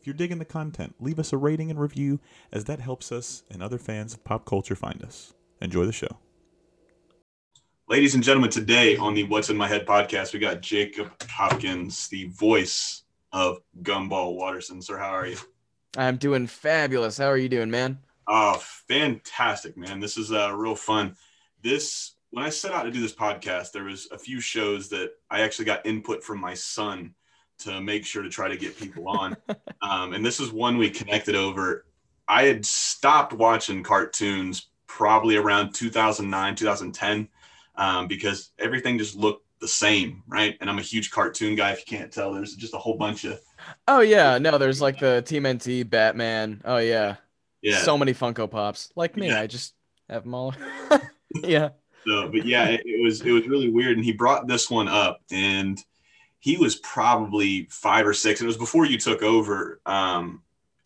If 0.00 0.06
you're 0.06 0.14
digging 0.14 0.38
the 0.38 0.46
content, 0.46 0.94
leave 0.98 1.18
us 1.18 1.30
a 1.30 1.36
rating 1.36 1.70
and 1.70 1.78
review 1.78 2.20
as 2.52 2.64
that 2.64 2.80
helps 2.80 3.12
us 3.12 3.42
and 3.50 3.62
other 3.62 3.76
fans 3.76 4.14
of 4.14 4.24
pop 4.24 4.46
culture 4.46 4.74
find 4.74 5.02
us. 5.02 5.34
Enjoy 5.60 5.84
the 5.84 5.92
show. 5.92 6.16
Ladies 7.86 8.14
and 8.14 8.24
gentlemen, 8.24 8.48
today 8.48 8.96
on 8.96 9.12
the 9.12 9.24
What's 9.24 9.50
in 9.50 9.58
My 9.58 9.68
Head 9.68 9.84
podcast, 9.84 10.32
we 10.32 10.38
got 10.38 10.62
Jacob 10.62 11.10
Hopkins, 11.28 12.08
the 12.08 12.28
voice 12.28 13.02
of 13.34 13.60
Gumball 13.82 14.36
Watterson. 14.36 14.80
Sir, 14.80 14.96
how 14.96 15.10
are 15.10 15.26
you? 15.26 15.36
I'm 15.98 16.16
doing 16.16 16.46
fabulous. 16.46 17.18
How 17.18 17.26
are 17.26 17.36
you 17.36 17.50
doing, 17.50 17.70
man? 17.70 17.98
Oh, 18.26 18.56
fantastic, 18.88 19.76
man. 19.76 20.00
This 20.00 20.16
is 20.16 20.32
uh, 20.32 20.56
real 20.56 20.76
fun. 20.76 21.14
This, 21.62 22.12
when 22.30 22.42
I 22.42 22.48
set 22.48 22.72
out 22.72 22.84
to 22.84 22.90
do 22.90 23.02
this 23.02 23.14
podcast, 23.14 23.72
there 23.72 23.84
was 23.84 24.08
a 24.10 24.18
few 24.18 24.40
shows 24.40 24.88
that 24.90 25.10
I 25.30 25.42
actually 25.42 25.66
got 25.66 25.84
input 25.84 26.24
from 26.24 26.40
my 26.40 26.54
son 26.54 27.14
to 27.60 27.80
make 27.80 28.04
sure 28.04 28.22
to 28.22 28.28
try 28.28 28.48
to 28.48 28.56
get 28.56 28.78
people 28.78 29.08
on. 29.08 29.36
um, 29.82 30.12
and 30.12 30.24
this 30.24 30.40
is 30.40 30.52
one 30.52 30.78
we 30.78 30.90
connected 30.90 31.34
over. 31.34 31.86
I 32.28 32.44
had 32.44 32.64
stopped 32.64 33.32
watching 33.32 33.82
cartoons 33.82 34.70
probably 34.86 35.36
around 35.36 35.72
2009, 35.72 36.54
2010, 36.54 37.28
um, 37.76 38.06
because 38.08 38.50
everything 38.58 38.98
just 38.98 39.16
looked 39.16 39.46
the 39.60 39.68
same, 39.68 40.22
right? 40.26 40.56
And 40.60 40.68
I'm 40.68 40.78
a 40.78 40.82
huge 40.82 41.10
cartoon 41.10 41.54
guy. 41.54 41.72
If 41.72 41.78
you 41.80 41.98
can't 41.98 42.12
tell, 42.12 42.32
there's 42.32 42.54
just 42.54 42.74
a 42.74 42.78
whole 42.78 42.96
bunch 42.96 43.24
of. 43.24 43.40
Oh 43.86 44.00
yeah, 44.00 44.38
no, 44.38 44.58
there's 44.58 44.80
like 44.80 44.98
the 44.98 45.22
Team 45.22 45.44
TMNT, 45.44 45.88
Batman. 45.88 46.62
Oh 46.64 46.78
yeah, 46.78 47.16
yeah, 47.62 47.82
so 47.82 47.98
many 47.98 48.14
Funko 48.14 48.50
Pops. 48.50 48.90
Like 48.96 49.16
me, 49.16 49.28
Yeah. 49.28 49.40
I 49.40 49.46
just 49.46 49.74
have 50.08 50.24
them 50.24 50.34
all. 50.34 50.54
yeah. 51.42 51.70
So, 52.06 52.28
but 52.28 52.46
yeah, 52.46 52.68
it, 52.68 52.82
it 52.84 53.02
was 53.02 53.20
it 53.20 53.30
was 53.30 53.46
really 53.46 53.70
weird. 53.70 53.96
And 53.96 54.04
he 54.04 54.12
brought 54.12 54.46
this 54.46 54.70
one 54.70 54.88
up, 54.88 55.20
and 55.30 55.78
he 56.40 56.56
was 56.56 56.76
probably 56.76 57.68
five 57.70 58.06
or 58.06 58.14
six. 58.14 58.40
And 58.40 58.46
it 58.46 58.48
was 58.48 58.56
before 58.56 58.84
you 58.86 58.98
took 58.98 59.22
over. 59.22 59.80
Um, 59.86 60.42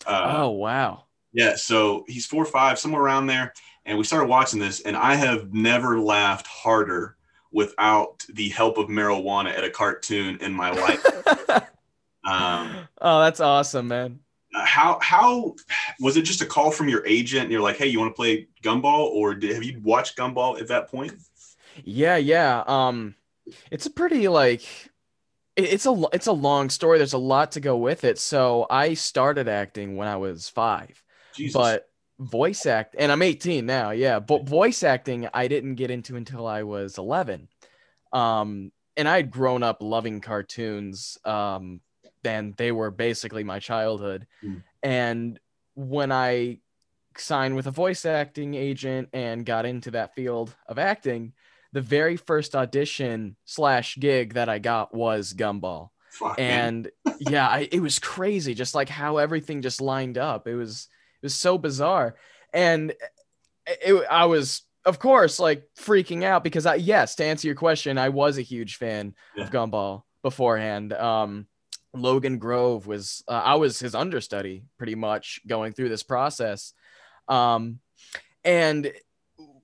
uh, 0.06 0.34
oh 0.38 0.50
wow. 0.50 1.04
Yeah, 1.32 1.56
so 1.56 2.04
he's 2.06 2.26
four 2.26 2.42
or 2.42 2.46
five, 2.46 2.78
somewhere 2.78 3.02
around 3.02 3.26
there. 3.26 3.52
And 3.86 3.98
we 3.98 4.04
started 4.04 4.28
watching 4.28 4.60
this, 4.60 4.80
and 4.82 4.96
I 4.96 5.14
have 5.14 5.52
never 5.52 5.98
laughed 5.98 6.46
harder 6.46 7.16
without 7.52 8.24
the 8.32 8.48
help 8.50 8.78
of 8.78 8.88
marijuana 8.88 9.50
at 9.56 9.64
a 9.64 9.70
cartoon 9.70 10.38
in 10.40 10.52
my 10.52 10.70
life. 10.70 11.04
Um, 12.24 12.88
oh, 13.02 13.20
that's 13.20 13.40
awesome, 13.40 13.88
man. 13.88 14.20
uh, 14.54 14.64
how 14.64 14.98
how 15.02 15.54
was 16.00 16.16
it 16.16 16.22
just 16.22 16.40
a 16.42 16.46
call 16.46 16.70
from 16.70 16.88
your 16.88 17.04
agent? 17.06 17.44
And 17.44 17.52
you're 17.52 17.60
like, 17.60 17.76
hey, 17.76 17.86
you 17.86 17.98
want 17.98 18.12
to 18.12 18.16
play 18.16 18.48
Gumball, 18.62 19.08
or 19.10 19.34
did, 19.34 19.54
have 19.54 19.64
you 19.64 19.80
watched 19.82 20.16
Gumball 20.16 20.60
at 20.60 20.68
that 20.68 20.88
point? 20.88 21.14
Yeah, 21.84 22.16
yeah. 22.16 22.62
Um, 22.66 23.14
it's 23.70 23.86
a 23.86 23.90
pretty 23.90 24.28
like, 24.28 24.64
it's 25.56 25.86
a 25.86 26.02
it's 26.12 26.26
a 26.26 26.32
long 26.32 26.70
story. 26.70 26.98
There's 26.98 27.12
a 27.12 27.18
lot 27.18 27.52
to 27.52 27.60
go 27.60 27.76
with 27.76 28.04
it. 28.04 28.18
So 28.18 28.66
I 28.70 28.94
started 28.94 29.48
acting 29.48 29.96
when 29.96 30.08
I 30.08 30.16
was 30.16 30.48
five. 30.48 31.02
Jesus. 31.34 31.54
but 31.54 31.88
voice 32.20 32.64
act 32.64 32.94
and 32.96 33.10
i'm 33.10 33.22
18 33.22 33.66
now 33.66 33.90
yeah 33.90 34.20
but 34.20 34.48
voice 34.48 34.84
acting 34.84 35.28
i 35.34 35.48
didn't 35.48 35.74
get 35.74 35.90
into 35.90 36.14
until 36.14 36.46
i 36.46 36.62
was 36.62 36.96
11 36.96 37.48
um 38.12 38.70
and 38.96 39.08
i 39.08 39.16
had 39.16 39.32
grown 39.32 39.64
up 39.64 39.78
loving 39.82 40.20
cartoons 40.20 41.18
um 41.24 41.80
and 42.24 42.56
they 42.56 42.70
were 42.70 42.92
basically 42.92 43.42
my 43.42 43.58
childhood 43.58 44.28
Mm. 44.44 44.62
and 44.84 45.40
when 45.74 46.12
i 46.12 46.60
signed 47.18 47.56
with 47.56 47.66
a 47.66 47.72
voice 47.72 48.04
acting 48.04 48.54
agent 48.54 49.08
and 49.12 49.44
got 49.44 49.66
into 49.66 49.90
that 49.90 50.14
field 50.14 50.54
of 50.68 50.78
acting 50.78 51.32
the 51.74 51.82
very 51.82 52.16
first 52.16 52.54
audition 52.56 53.36
slash 53.44 53.96
gig 53.98 54.34
that 54.34 54.48
i 54.48 54.58
got 54.58 54.94
was 54.94 55.34
gumball. 55.34 55.90
Fuck, 56.10 56.38
and 56.38 56.90
yeah 57.18 57.46
I, 57.48 57.68
it 57.70 57.80
was 57.80 57.98
crazy 57.98 58.54
just 58.54 58.74
like 58.74 58.88
how 58.88 59.16
everything 59.18 59.60
just 59.62 59.80
lined 59.80 60.16
up. 60.16 60.46
It 60.48 60.54
was 60.54 60.88
it 61.20 61.26
was 61.26 61.34
so 61.34 61.58
bizarre. 61.58 62.14
And 62.52 62.94
it, 63.66 64.06
i 64.10 64.24
was 64.26 64.62
of 64.84 64.98
course 64.98 65.40
like 65.40 65.68
freaking 65.78 66.22
out 66.22 66.44
because 66.44 66.66
i 66.66 66.74
yes 66.76 67.14
to 67.16 67.24
answer 67.24 67.48
your 67.48 67.56
question 67.56 67.96
i 67.98 68.10
was 68.10 68.36
a 68.38 68.42
huge 68.42 68.76
fan 68.76 69.14
Yeah. 69.36 69.44
of 69.44 69.50
gumball 69.50 70.02
beforehand. 70.22 70.92
Um 70.92 71.46
logan 71.94 72.38
grove 72.38 72.86
was 72.86 73.22
uh, 73.28 73.32
i 73.32 73.54
was 73.54 73.78
his 73.80 73.94
understudy 73.94 74.64
pretty 74.78 74.94
much 74.94 75.40
going 75.46 75.72
through 75.72 75.88
this 75.88 76.02
process. 76.04 76.72
Um 77.28 77.80
and 78.44 78.92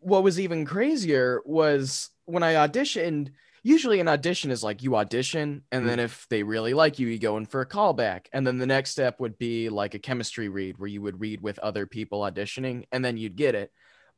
what 0.01 0.23
was 0.23 0.41
even 0.41 0.65
crazier 0.65 1.41
was 1.45 2.11
when 2.27 2.43
i 2.43 2.55
auditioned 2.55 3.31
usually 3.63 4.01
an 4.01 4.09
audition 4.09 4.51
is 4.51 4.65
like 4.65 4.83
you 4.83 4.97
audition 4.97 5.63
and 5.71 5.87
then 5.87 5.99
if 5.99 6.27
they 6.31 6.43
really 6.43 6.73
like 6.73 6.99
you 6.99 7.07
you 7.09 7.19
go 7.19 7.37
in 7.37 7.45
for 7.45 7.61
a 7.61 7.67
callback. 7.67 8.25
And 8.33 8.47
then 8.47 8.57
the 8.57 8.67
next 8.67 8.91
step 8.91 9.21
would 9.21 9.37
be 9.37 9.69
like 9.69 9.93
a 9.95 9.99
chemistry 9.99 10.49
read 10.49 10.79
where 10.79 10.89
you 10.89 11.03
would 11.03 11.21
read 11.21 11.43
with 11.43 11.59
other 11.59 11.85
people 11.87 12.21
auditioning 12.23 12.85
and 12.91 13.05
then 13.05 13.19
you'd 13.19 13.37
get 13.37 13.55
it. 13.55 13.71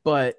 But 0.05 0.37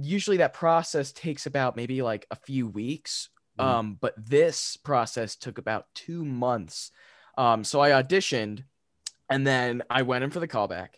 usually 0.00 0.36
that 0.36 0.52
process 0.52 1.10
takes 1.10 1.46
about 1.46 1.74
maybe 1.74 2.02
like 2.02 2.26
a 2.30 2.36
few 2.36 2.68
weeks 2.68 3.30
Mhm. 3.58 3.64
um 3.64 3.98
but 4.00 4.14
this 4.16 4.76
process 4.76 5.34
took 5.34 5.58
about 5.58 5.86
two 5.94 6.24
months. 6.24 6.92
Um 7.36 7.64
so 7.64 7.80
i 7.80 7.90
auditioned 7.90 8.62
and 9.28 9.44
then 9.44 9.82
i 9.90 10.02
went 10.02 10.22
in 10.22 10.30
for 10.30 10.38
the 10.38 10.46
callback. 10.46 10.90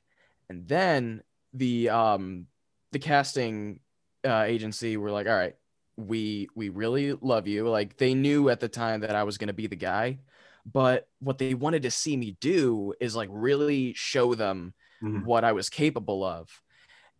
And 0.50 0.68
then 0.68 1.22
the 1.54 1.88
um 1.88 2.46
the 2.92 2.98
casting 2.98 3.80
uh, 4.26 4.44
agency 4.46 4.96
were 4.96 5.10
like 5.10 5.26
all 5.26 5.34
right 5.36 5.56
we 5.96 6.48
we 6.54 6.68
really 6.68 7.12
love 7.12 7.46
you 7.46 7.68
like 7.68 7.96
they 7.98 8.14
knew 8.14 8.48
at 8.48 8.60
the 8.60 8.68
time 8.68 9.00
that 9.00 9.14
i 9.14 9.24
was 9.24 9.36
going 9.38 9.48
to 9.48 9.52
be 9.54 9.66
the 9.66 9.76
guy 9.76 10.18
but 10.64 11.08
what 11.18 11.38
they 11.38 11.54
wanted 11.54 11.82
to 11.82 11.90
see 11.90 12.16
me 12.16 12.36
do 12.40 12.94
is 13.00 13.16
like 13.16 13.28
really 13.32 13.92
show 13.94 14.34
them 14.34 14.74
Mhm. 15.02 15.24
what 15.24 15.44
i 15.44 15.52
was 15.52 15.68
capable 15.68 16.24
of 16.24 16.62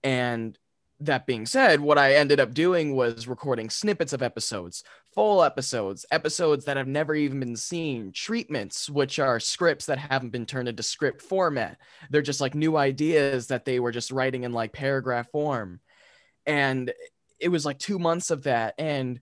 and 0.03 0.59
that 1.01 1.27
being 1.27 1.47
said 1.47 1.81
what 1.81 1.99
i 1.99 2.15
ended 2.15 2.41
up 2.41 2.55
doing 2.55 2.95
was 2.95 3.27
recording 3.27 3.69
snippets 3.69 4.13
of 4.13 4.23
episodes 4.23 4.85
full 5.15 5.43
episodes 5.43 6.07
episodes 6.11 6.65
that 6.65 6.77
have 6.77 6.89
never 6.89 7.15
even 7.15 7.41
been 7.41 7.57
seen 7.57 8.13
treatments 8.13 8.89
which 8.89 9.19
are 9.19 9.39
scripts 9.39 9.87
that 9.87 9.99
haven't 9.99 10.31
been 10.31 10.47
turned 10.47 10.69
into 10.69 10.83
script 10.83 11.23
format. 11.23 11.79
They're 12.11 12.23
just 12.23 12.41
like 12.41 12.55
new 12.55 12.77
ideas 12.77 13.49
that 13.49 13.65
they 13.65 13.81
were 13.81 13.93
just 13.93 14.11
writing 14.11 14.45
in 14.45 14.53
like 14.53 14.73
paragraph 14.73 15.31
form. 15.31 15.81
And 16.47 16.93
it 17.39 17.49
was 17.49 17.67
like 17.67 17.79
two 17.79 17.99
months 17.99 18.31
of 18.31 18.45
that. 18.45 18.75
And 18.79 19.21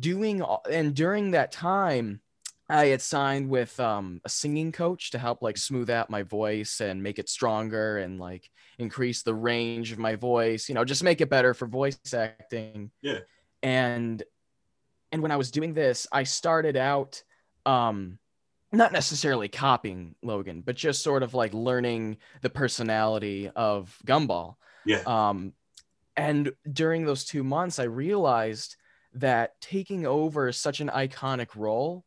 doing 0.00 0.42
and 0.70 0.94
during 0.94 1.30
that 1.32 1.52
time 1.52 2.20
i 2.68 2.86
had 2.86 3.00
signed 3.00 3.48
with 3.48 3.78
um, 3.78 4.20
a 4.24 4.28
singing 4.28 4.72
coach 4.72 5.12
to 5.12 5.18
help 5.18 5.40
like 5.40 5.56
smooth 5.56 5.88
out 5.88 6.10
my 6.10 6.22
voice 6.22 6.80
and 6.80 7.02
make 7.02 7.18
it 7.18 7.28
stronger 7.28 7.98
and 7.98 8.18
like 8.18 8.50
increase 8.78 9.22
the 9.22 9.34
range 9.34 9.92
of 9.92 9.98
my 9.98 10.16
voice 10.16 10.68
you 10.68 10.74
know 10.74 10.84
just 10.84 11.04
make 11.04 11.20
it 11.20 11.30
better 11.30 11.54
for 11.54 11.66
voice 11.66 11.98
acting. 12.12 12.90
Yeah. 13.02 13.20
and 13.62 14.22
and 15.12 15.22
when 15.22 15.30
i 15.30 15.36
was 15.36 15.50
doing 15.50 15.74
this 15.74 16.06
i 16.12 16.22
started 16.22 16.76
out 16.76 17.22
um 17.66 18.18
not 18.72 18.92
necessarily 18.92 19.48
copying 19.48 20.14
logan 20.22 20.60
but 20.60 20.76
just 20.76 21.02
sort 21.02 21.22
of 21.22 21.34
like 21.34 21.54
learning 21.54 22.16
the 22.42 22.50
personality 22.50 23.50
of 23.56 23.96
gumball 24.06 24.56
Yeah. 24.84 25.02
um, 25.06 25.52
and 26.16 26.50
during 26.72 27.04
those 27.04 27.24
two 27.24 27.44
months, 27.44 27.78
I 27.78 27.84
realized 27.84 28.74
that 29.14 29.52
taking 29.60 30.04
over 30.04 30.50
such 30.50 30.80
an 30.80 30.88
iconic 30.88 31.54
role 31.54 32.04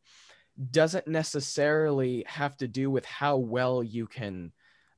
doesn't 0.70 1.08
necessarily 1.08 2.22
have 2.26 2.54
to 2.58 2.68
do 2.68 2.90
with 2.90 3.06
how 3.06 3.38
well 3.38 3.82
you 3.82 4.06
can 4.06 4.52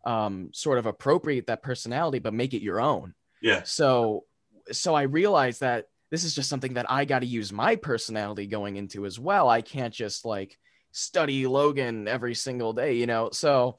um, 0.05 0.51
sort 0.53 0.79
of 0.79 0.87
appropriate 0.87 1.47
that 1.47 1.63
personality, 1.63 2.19
but 2.19 2.35
make 2.35 2.55
it 2.55 2.63
your 2.63 2.81
own. 2.81 3.15
yeah. 3.41 3.63
So, 3.63 4.25
so 4.73 4.95
I 4.97 5.03
realized 5.03 5.61
that 5.61 5.87
this 6.15 6.25
is 6.25 6.35
just 6.35 6.49
something 6.49 6.75
that 6.75 6.91
I 6.91 7.05
got 7.05 7.19
to 7.21 7.27
use 7.27 7.53
my 7.53 7.75
personality 7.75 8.47
going 8.47 8.77
into 8.77 9.05
as 9.05 9.19
well. 9.19 9.49
I 9.49 9.63
can't 9.63 9.93
just 9.93 10.25
like 10.25 10.57
study 10.93 11.47
Logan 11.47 12.07
every 12.07 12.37
single 12.37 12.73
day, 12.73 12.95
you 12.95 13.07
know. 13.07 13.31
So 13.33 13.79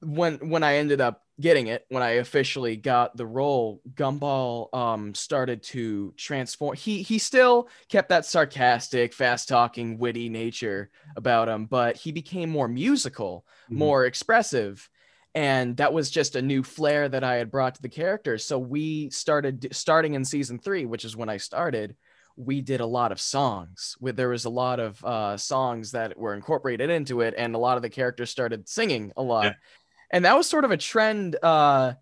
when 0.00 0.48
when 0.48 0.62
I 0.62 0.76
ended 0.76 1.00
up 1.00 1.22
getting 1.40 1.66
it, 1.68 1.84
when 1.88 2.02
I 2.02 2.12
officially 2.12 2.76
got 2.76 3.16
the 3.16 3.26
role, 3.26 3.82
Gumball 3.94 4.74
um, 4.74 5.14
started 5.14 5.62
to 5.64 6.14
transform. 6.16 6.76
He 6.76 7.02
he 7.02 7.18
still 7.18 7.68
kept 7.88 8.08
that 8.08 8.24
sarcastic, 8.24 9.12
fast 9.12 9.48
talking, 9.48 9.98
witty 9.98 10.28
nature 10.28 10.90
about 11.16 11.48
him, 11.48 11.66
but 11.66 11.96
he 11.96 12.12
became 12.12 12.48
more 12.48 12.68
musical, 12.68 13.44
Mhm. 13.70 13.76
more 13.76 14.06
expressive. 14.06 14.88
And 15.34 15.76
that 15.76 15.92
was 15.92 16.10
just 16.10 16.36
a 16.36 16.42
new 16.42 16.62
flair 16.62 17.08
that 17.08 17.22
I 17.22 17.34
had 17.36 17.50
brought 17.50 17.74
to 17.76 17.82
the 17.82 17.88
character. 17.88 18.38
So 18.38 18.58
we 18.58 19.10
started 19.10 19.68
starting 19.72 20.14
in 20.14 20.24
season 20.24 20.58
three, 20.58 20.84
which 20.86 21.04
is 21.04 21.16
when 21.16 21.28
I 21.28 21.36
started. 21.36 21.96
We 22.36 22.60
did 22.60 22.80
a 22.80 22.86
lot 22.86 23.12
of 23.12 23.20
songs. 23.20 23.96
With 24.00 24.16
there 24.16 24.28
was 24.30 24.44
a 24.44 24.50
lot 24.50 24.80
of 24.80 25.04
uh, 25.04 25.36
songs 25.36 25.92
that 25.92 26.16
were 26.16 26.34
incorporated 26.34 26.88
into 26.88 27.20
it, 27.20 27.34
and 27.36 27.54
a 27.54 27.58
lot 27.58 27.76
of 27.76 27.82
the 27.82 27.90
characters 27.90 28.30
started 28.30 28.68
singing 28.68 29.12
a 29.16 29.22
lot 29.22 29.44
Yeah. 29.44 29.52
and 30.10 30.24
that 30.24 30.36
was 30.36 30.46
sort 30.48 30.64
of 30.64 30.70
a 30.70 30.76
trend 30.76 31.36
uh, 31.42 31.94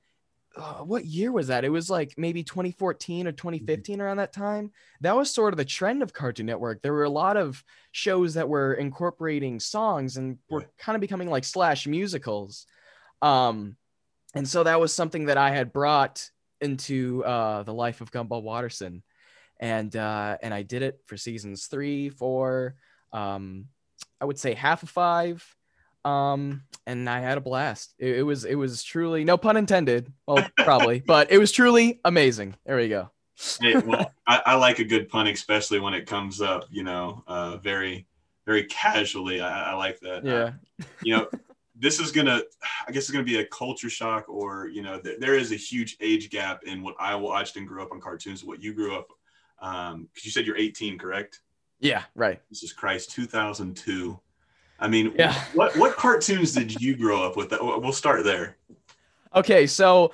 uh 0.56 0.74
what 0.84 1.04
year 1.04 1.32
was 1.32 1.48
that 1.48 1.64
it 1.64 1.68
was 1.68 1.90
like 1.90 2.14
maybe 2.16 2.42
2014 2.42 3.26
or 3.26 3.32
2015 3.32 4.00
around 4.00 4.18
that 4.18 4.32
time 4.32 4.70
that 5.00 5.16
was 5.16 5.30
sort 5.30 5.52
of 5.52 5.58
the 5.58 5.64
trend 5.64 6.02
of 6.02 6.12
cartoon 6.12 6.46
network 6.46 6.80
there 6.82 6.92
were 6.92 7.04
a 7.04 7.10
lot 7.10 7.36
of 7.36 7.62
shows 7.92 8.34
that 8.34 8.48
were 8.48 8.74
incorporating 8.74 9.58
songs 9.60 10.16
and 10.16 10.38
were 10.48 10.64
kind 10.78 10.96
of 10.96 11.00
becoming 11.00 11.28
like 11.28 11.44
slash 11.44 11.86
musicals 11.86 12.66
um 13.22 13.76
and 14.34 14.46
so 14.46 14.62
that 14.62 14.80
was 14.80 14.92
something 14.92 15.26
that 15.26 15.38
i 15.38 15.50
had 15.50 15.72
brought 15.72 16.30
into 16.60 17.24
uh 17.24 17.62
the 17.62 17.74
life 17.74 18.00
of 18.00 18.10
gumball 18.10 18.42
watterson. 18.42 19.02
And 19.58 19.94
uh 19.94 20.36
and 20.42 20.52
i 20.52 20.62
did 20.62 20.82
it 20.82 21.00
for 21.06 21.16
seasons 21.16 21.66
three 21.66 22.08
four 22.10 22.76
um 23.12 23.66
i 24.20 24.24
would 24.24 24.38
say 24.38 24.54
half 24.54 24.82
of 24.82 24.90
five. 24.90 25.44
Um 26.04 26.62
and 26.86 27.08
i 27.08 27.20
had 27.20 27.38
a 27.38 27.40
blast. 27.40 27.94
It, 27.98 28.18
it 28.18 28.22
was 28.22 28.44
it 28.44 28.54
was 28.54 28.82
truly 28.82 29.24
no 29.24 29.36
pun 29.36 29.56
intended. 29.56 30.12
Well 30.26 30.46
probably 30.58 31.00
but 31.00 31.30
it 31.30 31.38
was 31.38 31.52
truly 31.52 32.00
amazing. 32.04 32.54
There 32.64 32.76
we 32.76 32.88
go. 32.88 33.10
Hey, 33.60 33.76
well, 33.76 34.12
I, 34.26 34.42
I 34.46 34.54
like 34.54 34.78
a 34.78 34.84
good 34.84 35.10
pun, 35.10 35.26
especially 35.26 35.78
when 35.78 35.92
it 35.92 36.06
comes 36.06 36.40
up, 36.40 36.64
you 36.70 36.82
know, 36.82 37.22
uh, 37.26 37.58
very, 37.58 38.06
very 38.46 38.64
casually. 38.64 39.42
I, 39.42 39.72
I 39.72 39.74
like 39.74 40.00
that. 40.00 40.24
Uh, 40.24 40.30
yeah 40.30 40.86
you 41.02 41.16
know, 41.16 41.28
this 41.78 42.00
is 42.00 42.10
gonna, 42.12 42.40
I 42.88 42.92
guess, 42.92 43.02
it's 43.04 43.10
gonna 43.10 43.24
be 43.24 43.38
a 43.40 43.46
culture 43.46 43.90
shock, 43.90 44.28
or 44.28 44.68
you 44.68 44.82
know, 44.82 44.98
th- 44.98 45.18
there 45.20 45.34
is 45.34 45.52
a 45.52 45.56
huge 45.56 45.96
age 46.00 46.30
gap 46.30 46.62
in 46.64 46.82
what 46.82 46.94
I 46.98 47.14
watched 47.14 47.56
and 47.56 47.66
grew 47.68 47.82
up 47.82 47.92
on 47.92 48.00
cartoons, 48.00 48.44
what 48.44 48.62
you 48.62 48.72
grew 48.74 48.96
up. 48.96 49.08
Um, 49.60 50.08
because 50.12 50.24
you 50.26 50.30
said 50.30 50.46
you're 50.46 50.56
18, 50.56 50.98
correct? 50.98 51.40
yeah 51.78 52.04
right 52.14 52.40
this 52.48 52.62
is 52.62 52.72
Christ, 52.72 53.10
2002. 53.10 54.18
I 54.78 54.88
mean, 54.88 55.12
Yeah. 55.18 55.34
what 55.54 55.76
what 55.76 55.94
cartoons 55.96 56.52
did 56.52 56.80
you 56.80 56.96
grow 56.96 57.22
up 57.22 57.36
with? 57.36 57.52
We'll 57.60 57.92
start 57.92 58.24
there. 58.24 58.56
okay 59.34 59.66
so 59.66 60.12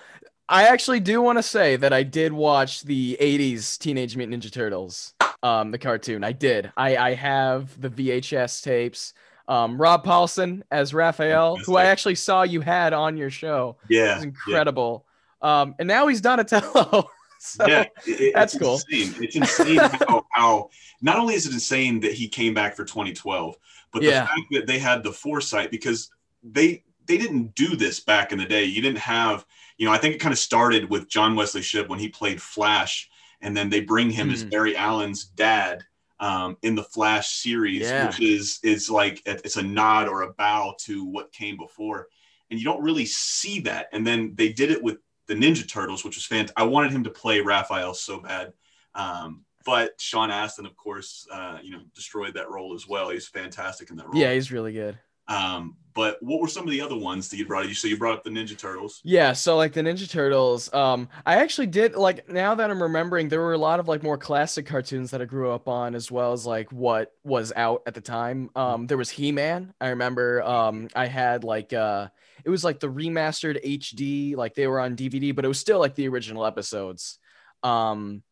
i 0.48 0.64
actually 0.66 0.98
do 0.98 1.22
want 1.22 1.38
to 1.38 1.42
say 1.42 1.76
that 1.76 1.92
i 1.92 2.02
did 2.02 2.32
watch 2.32 2.82
the 2.82 3.16
80s 3.20 3.78
teenage 3.78 4.16
mutant 4.16 4.42
ninja 4.42 4.50
turtles 4.52 5.14
um 5.44 5.70
the 5.70 5.78
cartoon 5.78 6.24
i 6.24 6.32
did 6.32 6.72
i 6.76 6.96
i 6.96 7.14
have 7.14 7.80
the 7.80 7.88
vhs 7.90 8.60
tapes 8.62 9.14
um 9.48 9.80
rob 9.80 10.04
paulsen 10.04 10.62
as 10.70 10.94
raphael 10.94 11.56
who 11.66 11.76
i 11.76 11.84
actually 11.86 12.14
saw 12.14 12.42
you 12.42 12.60
had 12.60 12.92
on 12.92 13.16
your 13.16 13.30
show 13.30 13.76
Yeah, 13.88 14.14
It's 14.16 14.24
incredible 14.24 15.04
um 15.40 15.74
and 15.78 15.88
now 15.88 16.06
he's 16.06 16.20
donatello 16.20 17.08
so 17.38 17.66
yeah, 17.66 17.82
it- 18.06 18.20
it- 18.20 18.34
that's 18.34 18.54
it's 18.54 18.62
cool. 18.62 18.74
Insane. 18.88 19.14
It's 19.24 19.34
insane 19.36 19.78
how, 20.08 20.24
how 20.30 20.70
not 21.00 21.18
only 21.18 21.34
is 21.34 21.46
it 21.46 21.52
insane 21.52 21.98
that 22.00 22.12
he 22.12 22.28
came 22.28 22.54
back 22.54 22.76
for 22.76 22.84
2012, 22.84 23.56
but 23.92 24.02
Yeah. 24.02 24.20
the 24.20 24.26
fact 24.28 24.40
that 24.52 24.66
they 24.68 24.78
had 24.78 25.02
the 25.02 25.10
foresight 25.12 25.72
because 25.72 26.08
they 26.44 26.84
they 27.06 27.18
didn't 27.18 27.56
do 27.56 27.74
this 27.74 27.98
back 27.98 28.30
in 28.30 28.38
the 28.38 28.44
day. 28.44 28.62
You 28.62 28.80
didn't 28.80 28.98
have, 28.98 29.44
you 29.76 29.84
know, 29.86 29.92
I 29.92 29.98
think 29.98 30.14
it 30.14 30.18
kind 30.18 30.32
of 30.32 30.38
started 30.38 30.88
with 30.88 31.08
John 31.08 31.34
Wesley 31.34 31.62
Shipp 31.62 31.88
when 31.88 31.98
he 31.98 32.08
played 32.08 32.40
Flash, 32.40 33.10
and 33.40 33.56
then 33.56 33.68
they 33.70 33.80
bring 33.80 34.08
him 34.10 34.30
as 34.30 34.44
Mhm. 34.44 34.50
Barry 34.52 34.76
Allen's 34.76 35.24
dad 35.24 35.82
um, 36.22 36.56
in 36.62 36.74
the 36.74 36.84
Flash 36.84 37.34
series, 37.34 37.82
Yeah. 37.82 38.06
which 38.06 38.20
is 38.20 38.60
is 38.62 38.88
like 38.88 39.20
it's 39.26 39.56
a 39.56 39.62
nod 39.62 40.08
or 40.08 40.22
a 40.22 40.32
bow 40.32 40.74
to 40.86 41.04
what 41.04 41.32
came 41.32 41.56
before, 41.58 42.06
and 42.50 42.58
you 42.58 42.64
don't 42.64 42.82
really 42.82 43.04
see 43.06 43.60
that. 43.60 43.88
And 43.92 44.06
then 44.06 44.32
they 44.36 44.52
did 44.52 44.70
it 44.70 44.82
with 44.82 44.98
the 45.26 45.34
Ninja 45.34 45.68
Turtles, 45.68 46.04
which 46.04 46.16
was 46.16 46.24
fantastic. 46.24 46.58
I 46.58 46.62
wanted 46.64 46.92
him 46.92 47.04
to 47.04 47.10
play 47.10 47.40
Raphael 47.40 47.92
so 47.94 48.20
bad. 48.20 48.52
Um, 48.94 49.44
but 49.64 49.92
Sean 50.00 50.30
Astin, 50.30 50.66
of 50.66 50.76
course, 50.76 51.26
uh, 51.32 51.58
you 51.62 51.70
know, 51.72 51.80
destroyed 51.94 52.34
that 52.34 52.50
role 52.50 52.74
as 52.74 52.86
well. 52.88 53.10
He's 53.10 53.28
fantastic 53.28 53.90
in 53.90 53.96
that 53.96 54.06
role. 54.06 54.16
yeah 54.16 54.32
he's 54.32 54.50
really 54.52 54.72
good 54.72 54.98
Um, 55.28 55.76
but 55.94 56.16
what 56.22 56.40
were 56.40 56.48
some 56.48 56.64
of 56.64 56.70
the 56.70 56.80
other 56.80 56.96
ones 56.96 57.28
that 57.28 57.36
you 57.36 57.46
brought? 57.46 57.68
You 57.68 57.74
so 57.74 57.86
you 57.86 57.98
brought 57.98 58.16
up 58.16 58.24
the 58.24 58.30
Ninja 58.30 58.56
Turtles. 58.56 59.00
Yeah, 59.04 59.34
so 59.34 59.56
like 59.56 59.72
the 59.74 59.82
Ninja 59.82 60.08
Turtles, 60.08 60.72
um, 60.72 61.08
I 61.26 61.36
actually 61.36 61.66
did 61.66 61.94
like 61.94 62.28
now 62.30 62.54
that 62.54 62.70
I'm 62.70 62.82
remembering, 62.82 63.28
there 63.28 63.40
were 63.40 63.52
a 63.52 63.58
lot 63.58 63.78
of 63.78 63.88
like 63.88 64.02
more 64.02 64.16
classic 64.16 64.64
cartoons 64.66 65.10
that 65.10 65.20
I 65.20 65.26
grew 65.26 65.50
up 65.50 65.68
on, 65.68 65.94
as 65.94 66.10
well 66.10 66.32
as 66.32 66.46
like 66.46 66.72
what 66.72 67.12
was 67.24 67.52
out 67.54 67.82
at 67.86 67.92
the 67.94 68.00
time. 68.00 68.50
Um, 68.56 68.86
there 68.86 68.96
was 68.96 69.10
He-Man. 69.10 69.74
I 69.80 69.88
remember 69.90 70.42
um 70.42 70.88
I 70.94 71.06
had 71.06 71.44
like 71.44 71.72
uh 71.74 72.08
it 72.44 72.50
was 72.50 72.64
like 72.64 72.80
the 72.80 72.88
remastered 72.88 73.62
HD, 73.62 74.34
like 74.34 74.54
they 74.54 74.66
were 74.66 74.80
on 74.80 74.96
DVD, 74.96 75.34
but 75.34 75.44
it 75.44 75.48
was 75.48 75.60
still 75.60 75.78
like 75.78 75.94
the 75.94 76.08
original 76.08 76.46
episodes. 76.46 77.18
Um, 77.62 78.22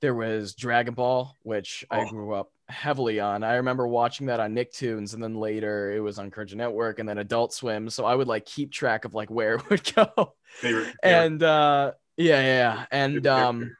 there 0.00 0.14
was 0.14 0.54
Dragon 0.54 0.94
Ball, 0.94 1.36
which 1.42 1.84
I 1.90 2.00
Oh. 2.00 2.08
grew 2.08 2.32
up 2.34 2.50
heavily 2.72 3.20
on. 3.20 3.44
I 3.44 3.54
remember 3.56 3.86
watching 3.86 4.26
that 4.26 4.40
on 4.40 4.54
Nicktoons, 4.54 5.14
and 5.14 5.22
then 5.22 5.34
later 5.36 5.92
it 5.92 6.00
was 6.00 6.18
on 6.18 6.30
Cartoon 6.30 6.58
Network, 6.58 6.98
and 6.98 7.08
then 7.08 7.18
Adult 7.18 7.52
Swim. 7.52 7.88
So 7.90 8.04
I 8.04 8.14
would 8.14 8.26
like 8.28 8.44
keep 8.46 8.72
track 8.72 9.04
of 9.04 9.14
like 9.14 9.30
where 9.30 9.54
it 9.56 9.70
would 9.70 9.94
go. 9.94 10.34
Favorite, 10.56 10.84
favorite- 10.84 10.96
And 11.02 11.42
uh, 11.42 11.92
yeah, 12.16 12.40
yeah, 12.40 12.44
yeah. 12.76 12.86
and 12.90 13.26
um, 13.26 13.76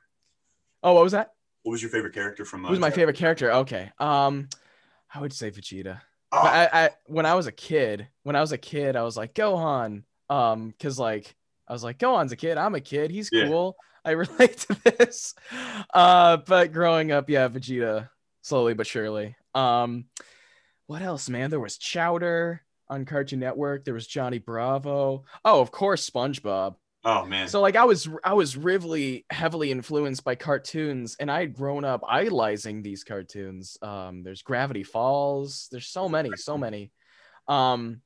oh, 0.83 0.95
what 0.95 1.03
was 1.05 1.13
that? 1.13 1.31
what 1.65 1.73
was 1.73 1.83
your 1.83 1.91
favorite 1.91 2.13
character 2.15 2.45
from? 2.45 2.65
Uh, 2.65 2.69
Who's 2.71 2.79
my 2.79 2.89
Dragon 2.89 3.01
favorite 3.01 3.17
character? 3.17 3.53
Okay, 3.53 3.91
um, 3.99 4.49
I 5.15 5.21
would 5.21 5.33
say 5.33 5.51
Vegeta. 5.51 6.01
But 6.31 6.39
I, 6.45 6.69
I 6.73 6.91
when 7.07 7.27
I 7.27 7.35
was 7.35 7.47
a 7.47 7.53
kid, 7.53 8.09
when 8.23 8.37
I 8.37 8.41
was 8.41 8.53
a 8.53 8.59
kid, 8.59 8.97
I 8.97 9.03
was 9.03 9.17
like 9.17 9.35
Gohan, 9.35 10.03
um, 10.31 10.69
because 10.71 10.99
like 10.99 11.37
I 11.69 11.73
was 11.73 11.85
like 11.85 11.99
Gohan's 11.99 12.33
a 12.33 12.37
kid, 12.37 12.59
I'm 12.59 12.75
a 12.75 12.81
kid, 12.81 13.11
he's 13.11 13.29
Yeah. 13.33 13.47
cool. 13.47 13.77
I 14.05 14.11
relate 14.13 14.59
to 14.69 14.77
this. 14.99 15.35
Uh, 15.95 16.39
but 16.39 16.73
growing 16.73 17.13
up, 17.13 17.31
yeah, 17.31 17.47
Vegeta, 17.49 18.09
slowly 18.43 18.75
but 18.75 18.87
surely. 18.87 19.37
Um, 19.55 20.05
what 20.87 21.03
else, 21.03 21.29
man? 21.29 21.51
There 21.51 21.61
was 21.61 21.79
Chowder 21.79 22.63
on 22.89 23.05
Cartoon 23.07 23.41
Network. 23.41 23.85
There 23.85 23.95
was 23.95 24.07
Johnny 24.07 24.39
Bravo. 24.39 25.25
Oh, 25.45 25.61
of 25.61 25.71
course, 25.71 26.09
SpongeBob. 26.09 26.75
oh 27.05 27.25
man, 27.25 27.49
So 27.49 27.61
like 27.61 27.75
I 27.77 27.85
was 27.85 28.09
I 28.23 28.35
was 28.35 28.57
really 28.57 29.25
heavily 29.31 29.71
influenced 29.71 30.23
by 30.25 30.35
cartoons 30.35 31.17
and 31.19 31.31
I 31.31 31.41
had 31.41 31.55
grown 31.55 31.85
up 31.85 32.03
idolizing 32.07 32.83
these 32.83 33.03
cartoons. 33.05 33.77
Um 33.83 34.23
there's 34.23 34.43
Gravity 34.43 34.83
Falls, 34.85 35.69
there's 35.73 35.89
so 35.89 36.09
many, 36.09 36.31
so 36.37 36.57
many. 36.59 36.93
Um 37.49 38.03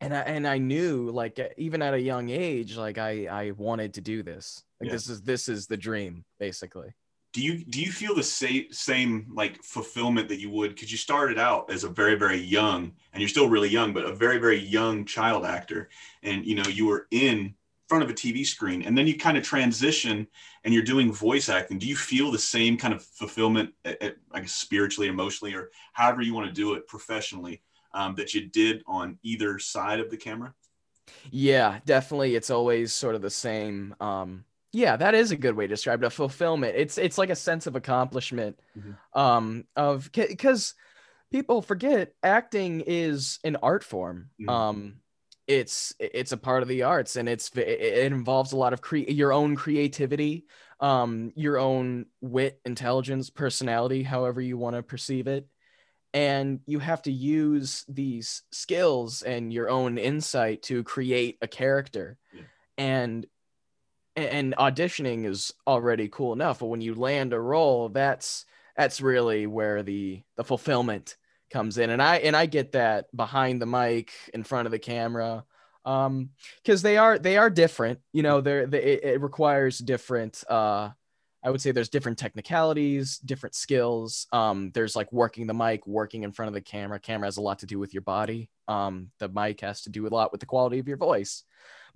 and 0.00 0.14
I 0.14 0.20
and 0.20 0.46
I 0.46 0.58
knew 0.58 1.10
like 1.10 1.38
even 1.56 1.80
at 1.82 1.94
a 1.94 2.00
young 2.00 2.28
age 2.30 2.76
like 2.76 2.98
I 2.98 3.26
I 3.26 3.50
wanted 3.52 3.94
to 3.94 4.00
do 4.00 4.22
this. 4.22 4.62
Like 4.80 4.88
Yeah. 4.88 4.92
this 4.94 5.08
is 5.08 5.22
this 5.22 5.48
is 5.48 5.66
the 5.66 5.76
dream 5.76 6.24
basically. 6.38 6.92
Do 7.32 7.40
you 7.40 7.64
do 7.64 7.80
you 7.80 7.90
feel 7.90 8.14
the 8.14 8.22
same 8.22 8.66
same 8.70 9.26
like 9.32 9.62
fulfillment 9.62 10.28
that 10.28 10.40
you 10.40 10.50
would 10.50 10.74
because 10.74 10.92
you 10.92 10.98
started 10.98 11.38
out 11.38 11.70
as 11.70 11.84
a 11.84 11.88
very 11.88 12.14
very 12.14 12.38
young 12.38 12.92
and 13.12 13.20
you're 13.20 13.28
still 13.28 13.48
really 13.48 13.68
young 13.68 13.92
but 13.92 14.04
a 14.04 14.14
very 14.14 14.38
very 14.38 14.58
young 14.58 15.04
child 15.04 15.44
actor 15.44 15.88
and 16.22 16.44
you 16.44 16.54
know 16.54 16.68
you 16.68 16.86
were 16.86 17.06
in 17.10 17.54
front 17.88 18.04
of 18.04 18.10
a 18.10 18.14
tv 18.14 18.46
screen 18.46 18.82
and 18.82 18.96
then 18.96 19.06
you 19.06 19.16
kind 19.16 19.36
of 19.36 19.44
transition 19.44 20.26
and 20.64 20.72
you're 20.72 20.82
doing 20.82 21.12
voice 21.12 21.48
acting 21.48 21.78
do 21.78 21.86
you 21.86 21.96
feel 21.96 22.30
the 22.30 22.38
same 22.38 22.76
kind 22.76 22.94
of 22.94 23.02
fulfillment 23.02 23.70
i 23.84 24.12
guess 24.34 24.52
spiritually 24.52 25.08
emotionally 25.08 25.54
or 25.54 25.70
however 25.92 26.22
you 26.22 26.34
want 26.34 26.46
to 26.46 26.52
do 26.52 26.74
it 26.74 26.86
professionally 26.86 27.62
um, 27.94 28.14
that 28.14 28.32
you 28.32 28.46
did 28.46 28.82
on 28.86 29.18
either 29.22 29.58
side 29.58 30.00
of 30.00 30.10
the 30.10 30.16
camera 30.16 30.54
Yeah, 31.30 31.80
definitely. 31.84 32.36
It's 32.36 32.50
always 32.50 32.92
sort 32.92 33.14
of 33.14 33.22
the 33.22 33.30
same. 33.30 33.94
Um, 34.00 34.44
yeah, 34.72 34.96
that 34.96 35.14
is 35.14 35.30
a 35.30 35.36
good 35.36 35.54
way 35.54 35.66
to 35.66 35.72
describe 35.74 36.02
it. 36.02 36.06
A 36.06 36.10
fulfillment. 36.10 36.74
It's 36.76 36.98
it's 36.98 37.18
like 37.18 37.30
a 37.30 37.36
sense 37.36 37.66
of 37.66 37.76
accomplishment. 37.76 38.58
Mhm. 38.78 38.96
Um, 39.18 39.64
of 39.76 40.10
because 40.12 40.74
people 41.30 41.62
forget 41.62 42.14
acting 42.22 42.82
is 42.86 43.38
an 43.44 43.56
art 43.62 43.84
form. 43.84 44.30
Mhm. 44.40 44.48
Um, 44.50 44.94
it's 45.46 45.94
it's 45.98 46.32
a 46.32 46.36
part 46.36 46.62
of 46.62 46.68
the 46.68 46.82
arts, 46.84 47.16
and 47.16 47.28
it's 47.28 47.50
it 47.56 47.68
it 47.68 48.12
involves 48.12 48.52
a 48.52 48.56
lot 48.56 48.72
of 48.72 48.80
cre- 48.80 48.98
your 49.08 49.32
own 49.32 49.56
creativity, 49.56 50.46
um, 50.80 51.32
your 51.36 51.58
own 51.58 52.06
wit, 52.20 52.60
intelligence, 52.64 53.28
personality, 53.30 54.02
however 54.02 54.40
you 54.40 54.56
want 54.56 54.76
to 54.76 54.82
perceive 54.82 55.26
it 55.26 55.46
and 56.14 56.60
you 56.66 56.78
have 56.78 57.00
to 57.00 57.10
use 57.10 57.86
these 57.88 58.42
skills 58.52 59.22
and 59.22 59.50
your 59.50 59.70
own 59.70 59.96
insight 59.96 60.60
to 60.62 60.84
create 60.84 61.38
a 61.40 61.48
character 61.48 62.18
Yeah. 62.34 62.42
and 62.76 63.26
and 64.16 64.54
auditioning 64.56 65.24
is 65.26 65.52
already 65.66 66.08
cool 66.08 66.32
enough 66.32 66.58
but 66.58 66.66
when 66.66 66.80
you 66.80 66.94
land 66.94 67.32
a 67.32 67.40
role 67.40 67.88
that's 67.88 68.44
that's 68.76 69.00
really 69.00 69.46
where 69.46 69.82
the 69.82 70.22
the 70.36 70.44
fulfillment 70.44 71.16
comes 71.50 71.78
in. 71.78 71.90
And 71.90 72.02
i 72.02 72.16
and 72.16 72.34
i 72.34 72.46
get 72.46 72.72
that 72.72 73.14
behind 73.14 73.60
the 73.60 73.66
mic 73.66 74.12
in 74.32 74.42
front 74.42 74.66
of 74.66 74.72
the 74.72 74.78
camera 74.78 75.44
um 75.84 76.30
because 76.62 76.82
they 76.82 76.96
are 76.96 77.18
they 77.18 77.36
are 77.36 77.50
different 77.50 77.98
you 78.12 78.22
know 78.22 78.40
they're 78.40 78.66
they, 78.66 78.82
it, 78.82 79.04
it 79.04 79.20
requires 79.20 79.78
different 79.78 80.44
uh 80.48 80.88
i 81.42 81.50
would 81.50 81.60
say 81.60 81.72
there's 81.72 81.88
different 81.88 82.18
technicalities 82.18 83.18
different 83.18 83.54
skills 83.54 84.28
um 84.32 84.70
there's 84.74 84.94
like 84.94 85.12
working 85.12 85.46
the 85.46 85.54
mic 85.54 85.84
working 85.86 86.22
in 86.22 86.32
front 86.32 86.46
of 86.46 86.54
the 86.54 86.60
camera. 86.60 87.00
Camera 87.00 87.26
has 87.26 87.36
a 87.36 87.42
lot 87.42 87.58
to 87.58 87.66
do 87.66 87.78
with 87.78 87.92
your 87.92 88.02
body. 88.02 88.48
Um 88.68 89.10
the 89.18 89.28
mic 89.28 89.60
has 89.60 89.82
to 89.82 89.90
do 89.90 90.06
a 90.06 90.08
lot 90.08 90.30
with 90.30 90.40
the 90.40 90.46
quality 90.46 90.78
of 90.78 90.86
your 90.86 90.96
voice 90.96 91.42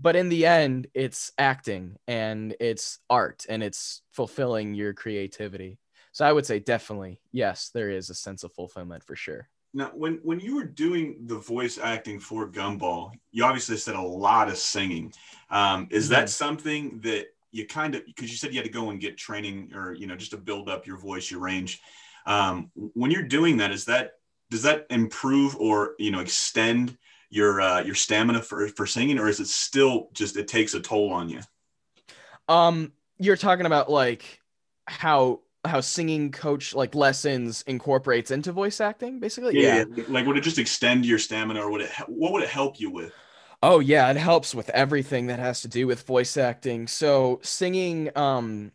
but 0.00 0.17
in 0.17 0.29
the 0.29 0.47
end 0.47 0.87
it's 0.95 1.33
acting 1.38 1.97
and 2.07 2.55
it's 2.61 2.99
art 3.09 3.47
and 3.49 3.62
it's 3.62 4.03
fulfilling 4.12 4.75
your 4.75 4.93
creativity 4.93 5.79
so 6.12 6.25
i 6.25 6.33
would 6.33 6.47
say 6.47 6.59
definitely 6.59 7.21
yes 7.33 7.71
there 7.75 7.91
is 7.91 8.11
a 8.11 8.15
sense 8.15 8.45
of 8.45 8.53
fulfillment 8.53 9.03
for 9.05 9.17
sure 9.17 9.49
Now, 9.75 9.91
when 9.95 10.21
when 10.23 10.41
you 10.41 10.57
were 10.57 10.65
doing 10.65 11.26
the 11.26 11.38
voice 11.38 11.76
acting 11.79 12.19
for 12.19 12.49
Gumball, 12.49 13.12
you 13.31 13.45
obviously 13.45 13.76
said 13.76 13.95
a 13.95 14.00
lot 14.00 14.49
of 14.49 14.57
singing. 14.57 15.12
Um, 15.50 15.87
is 15.91 16.09
that 16.09 16.31
something 16.31 17.00
that 17.00 17.26
you 17.53 17.67
kind 17.67 17.95
of 17.95 18.00
because 18.07 18.31
you 18.31 18.38
said 18.38 18.53
you 18.53 18.59
had 18.59 18.65
to 18.65 18.81
go 18.81 18.91
and 18.91 19.00
get 19.00 19.19
training 19.19 19.73
or 19.75 19.93
you 19.93 20.07
know 20.07 20.17
just 20.17 20.31
to 20.31 20.37
build 20.38 20.69
up 20.69 20.87
your 20.87 20.99
voice, 20.99 21.31
your 21.31 21.41
range. 21.41 21.81
Um, 22.25 22.71
when 22.95 23.11
you're 23.11 23.29
doing 23.29 23.59
that, 23.59 23.71
is 23.71 23.85
that 23.85 24.12
does 24.50 24.62
that 24.62 24.87
improve 24.91 25.57
or 25.57 25.95
you 25.99 26.11
know 26.11 26.21
extend 26.21 26.97
your 27.37 27.61
uh, 27.61 27.83
your 27.83 27.95
stamina 27.95 28.43
for 28.43 28.69
for 28.69 28.87
singing, 28.87 29.19
or 29.19 29.28
is 29.28 29.40
it 29.40 29.49
still 29.49 30.09
just 30.12 30.37
it 30.37 30.49
takes 30.49 30.75
a 30.75 30.81
toll 30.81 31.12
on 31.12 31.28
you? 31.28 31.40
Um, 32.49 32.93
you're 33.19 33.37
talking 33.37 33.66
about 33.66 33.90
like 33.90 34.40
how 34.87 35.40
how 35.64 35.81
singing 35.81 36.33
coach 36.33 36.75
like 36.75 36.95
lessons 36.95 37.62
incorporates 37.66 38.31
into 38.31 38.52
voice 38.52 38.81
acting, 38.81 39.21
basically. 39.21 39.61
Yeah 39.61 39.85
like 40.09 40.26
would 40.26 40.38
it 40.38 40.43
just 40.43 40.59
extend 40.59 41.05
your 41.05 41.19
stamina, 41.19 41.61
or 41.61 41.71
would 41.71 41.83
it? 41.83 41.90
What 42.09 42.33
would 42.33 42.43
it 42.43 42.49
help 42.49 42.81
you 42.81 42.90
with? 42.90 43.12
Oh 43.62 43.81
yeah, 43.81 44.11
it 44.11 44.16
helps 44.16 44.55
with 44.55 44.71
everything 44.71 45.26
that 45.26 45.38
has 45.38 45.62
to 45.62 45.69
do 45.69 45.87
with 45.87 46.02
voice 46.02 46.37
acting. 46.37 46.87
So 46.87 47.40
singing, 47.43 48.11
um, 48.16 48.73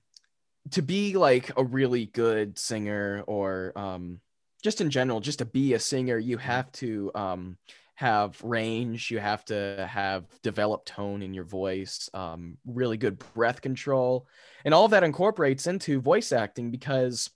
to 0.71 0.81
be 0.81 1.15
like 1.15 1.51
a 1.57 1.63
really 1.63 2.05
good 2.05 2.57
singer 2.57 3.23
or 3.27 3.73
um, 3.75 4.19
just 4.63 4.81
in 4.81 4.89
general, 4.89 5.19
just 5.19 5.39
to 5.39 5.45
be 5.45 5.73
a 5.73 5.79
singer, 5.79 6.17
you 6.17 6.37
have 6.37 6.71
to 6.73 7.11
um, 7.15 7.57
have 8.01 8.41
range. 8.43 9.11
You 9.11 9.19
have 9.19 9.45
to 9.45 9.87
have 9.89 10.25
developed 10.41 10.87
tone 10.87 11.21
in 11.21 11.33
your 11.35 11.43
voice, 11.43 12.09
um, 12.15 12.57
really 12.65 12.97
good 12.97 13.23
breath 13.33 13.61
control, 13.61 14.27
and 14.65 14.73
all 14.73 14.85
of 14.85 14.91
that 14.91 15.03
incorporates 15.03 15.67
into 15.67 16.01
voice 16.01 16.31
acting 16.31 16.71
because, 16.71 17.29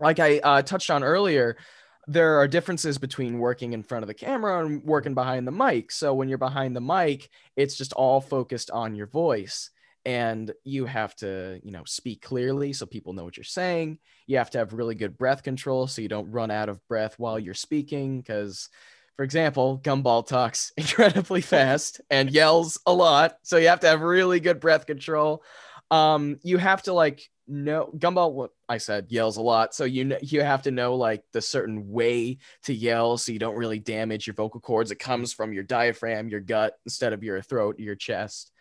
like 0.00 0.18
I 0.18 0.38
uh, 0.38 0.62
touched 0.62 0.90
on 0.90 1.04
earlier, 1.04 1.58
there 2.06 2.38
are 2.38 2.48
differences 2.48 2.96
between 2.96 3.38
working 3.38 3.74
in 3.74 3.82
front 3.82 4.02
of 4.02 4.06
the 4.06 4.14
camera 4.14 4.64
and 4.64 4.82
working 4.82 5.12
behind 5.12 5.46
the 5.46 5.52
mic. 5.52 5.92
So 5.92 6.14
when 6.14 6.30
you're 6.30 6.38
behind 6.38 6.74
the 6.74 6.80
mic, 6.80 7.28
it's 7.54 7.76
just 7.76 7.92
all 7.92 8.22
focused 8.22 8.70
on 8.70 8.94
your 8.94 9.08
voice 9.08 9.70
and 10.06 10.50
you 10.64 10.86
have 10.86 11.14
to, 11.16 11.60
you 11.62 11.70
know, 11.70 11.82
speak 11.84 12.22
clearly 12.22 12.72
so 12.72 12.86
people 12.86 13.12
know 13.12 13.24
what 13.24 13.36
you're 13.36 13.44
saying. 13.44 13.98
You 14.26 14.38
have 14.38 14.48
to 14.50 14.58
have 14.58 14.72
really 14.72 14.94
good 14.94 15.18
breath 15.18 15.42
control 15.42 15.86
so 15.86 16.00
you 16.00 16.08
don't 16.08 16.30
run 16.30 16.50
out 16.50 16.70
of 16.70 16.86
breath 16.88 17.18
while 17.18 17.38
you're 17.38 17.52
speaking 17.52 18.22
cuz 18.22 18.70
for 19.18 19.24
example, 19.24 19.80
Gumball 19.82 20.24
talks 20.24 20.72
incredibly 20.76 21.40
fast 21.40 22.00
and 22.08 22.30
yells 22.30 22.78
a 22.86 22.94
lot, 22.94 23.36
so 23.42 23.56
you 23.56 23.66
have 23.66 23.80
to 23.80 23.88
have 23.88 24.00
really 24.00 24.38
good 24.38 24.60
breath 24.60 24.86
control. 24.86 25.42
Um 25.90 26.38
you 26.42 26.56
have 26.58 26.82
to 26.84 26.92
like 26.92 27.28
know 27.48 27.90
Gumball 27.96 28.32
what 28.32 28.50
I 28.68 28.78
said 28.78 29.06
yells 29.08 29.36
a 29.36 29.42
lot, 29.42 29.74
so 29.74 29.84
you 29.84 30.04
know 30.04 30.18
you 30.22 30.42
have 30.42 30.62
to 30.62 30.70
know 30.70 30.94
like 30.94 31.24
the 31.32 31.42
certain 31.42 31.90
way 31.90 32.38
to 32.62 32.72
yell 32.72 33.16
so 33.18 33.32
you 33.32 33.40
don't 33.40 33.56
really 33.56 33.80
damage 33.80 34.28
your 34.28 34.34
vocal 34.34 34.60
cords. 34.60 34.92
It 34.92 35.00
comes 35.00 35.32
from 35.32 35.52
your 35.52 35.64
diaphragm, 35.64 36.28
your 36.28 36.40
gut 36.40 36.74
instead 36.86 37.12
of 37.12 37.24
your 37.24 37.42
throat, 37.42 37.80
your 37.80 37.96
chest. 37.96 38.52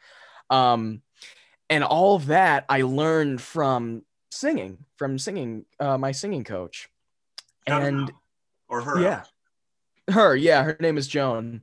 Um, 0.49 1.03
and 1.69 1.83
all 1.83 2.15
of 2.15 2.27
that 2.27 2.65
I 2.67 2.81
learned 2.81 3.41
from 3.41 4.01
singing, 4.31 4.79
from 4.95 5.19
singing, 5.19 5.65
uh, 5.79 5.99
my 5.99 6.13
singing 6.13 6.45
coach. 6.45 6.89
And 7.67 8.11
or 8.69 8.81
her? 8.81 8.99
yeah, 9.01 9.23
her, 10.09 10.35
yeah, 10.35 10.63
her 10.63 10.77
name 10.79 10.97
is 10.97 11.07
Joan. 11.07 11.61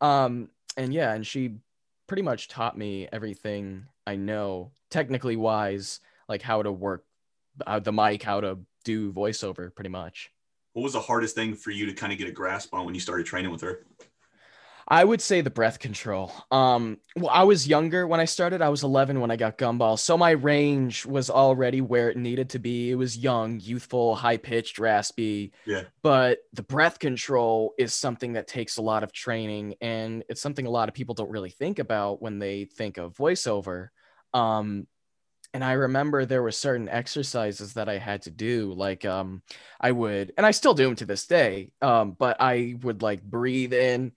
Um, 0.00 0.48
and 0.76 0.92
yeah, 0.92 1.12
and 1.12 1.26
she 1.26 1.56
pretty 2.06 2.22
much 2.22 2.48
taught 2.48 2.76
me 2.76 3.08
everything 3.12 3.86
I 4.06 4.16
know, 4.16 4.72
technically 4.90 5.36
wise, 5.36 6.00
like 6.28 6.42
how 6.42 6.62
to 6.62 6.72
work 6.72 7.04
uh, 7.66 7.78
the 7.78 7.92
mic, 7.92 8.22
how 8.22 8.40
to 8.40 8.58
do 8.84 9.12
voiceover, 9.12 9.74
pretty 9.74 9.90
much. 9.90 10.30
What 10.72 10.82
was 10.82 10.94
the 10.94 11.00
hardest 11.00 11.34
thing 11.34 11.54
for 11.54 11.70
you 11.70 11.86
to 11.86 11.92
kind 11.92 12.12
of 12.12 12.18
get 12.18 12.28
a 12.28 12.32
grasp 12.32 12.72
on 12.74 12.84
when 12.86 12.94
you 12.94 13.00
started 13.00 13.26
training 13.26 13.50
with 13.50 13.60
her? 13.60 13.84
I 14.88 15.04
would 15.04 15.20
say 15.20 15.40
the 15.40 15.50
breath 15.50 15.78
control. 15.78 16.32
Um, 16.50 16.98
well, 17.16 17.30
I 17.30 17.44
was 17.44 17.68
younger 17.68 18.06
when 18.06 18.20
I 18.20 18.24
started. 18.24 18.62
I 18.62 18.68
was 18.68 18.82
11 18.82 19.20
when 19.20 19.30
I 19.30 19.36
got 19.36 19.58
gumball, 19.58 19.98
so 19.98 20.18
my 20.18 20.30
range 20.30 21.06
was 21.06 21.30
already 21.30 21.80
where 21.80 22.10
it 22.10 22.16
needed 22.16 22.50
to 22.50 22.58
be. 22.58 22.90
It 22.90 22.96
was 22.96 23.16
young, 23.16 23.60
youthful, 23.60 24.14
high 24.14 24.36
pitched, 24.36 24.78
raspy. 24.78 25.52
Yeah. 25.66 25.84
But 26.02 26.38
the 26.52 26.62
breath 26.62 26.98
control 26.98 27.74
is 27.78 27.94
something 27.94 28.34
that 28.34 28.48
takes 28.48 28.76
a 28.76 28.82
lot 28.82 29.02
of 29.02 29.12
training, 29.12 29.76
and 29.80 30.24
it's 30.28 30.40
something 30.40 30.66
a 30.66 30.70
lot 30.70 30.88
of 30.88 30.94
people 30.94 31.14
don't 31.14 31.30
really 31.30 31.50
think 31.50 31.78
about 31.78 32.20
when 32.20 32.38
they 32.38 32.64
think 32.64 32.98
of 32.98 33.14
voiceover. 33.14 33.88
Um, 34.34 34.86
and 35.54 35.62
I 35.62 35.72
remember 35.72 36.24
there 36.24 36.42
were 36.42 36.50
certain 36.50 36.88
exercises 36.88 37.74
that 37.74 37.88
I 37.88 37.98
had 37.98 38.22
to 38.22 38.30
do, 38.30 38.72
like 38.72 39.04
um, 39.04 39.42
I 39.78 39.92
would, 39.92 40.32
and 40.36 40.46
I 40.46 40.50
still 40.52 40.72
do 40.72 40.84
them 40.84 40.96
to 40.96 41.04
this 41.04 41.26
day. 41.26 41.72
Um, 41.82 42.12
but 42.12 42.38
I 42.40 42.76
would 42.80 43.02
like 43.02 43.22
breathe 43.22 43.74
in 43.74 44.12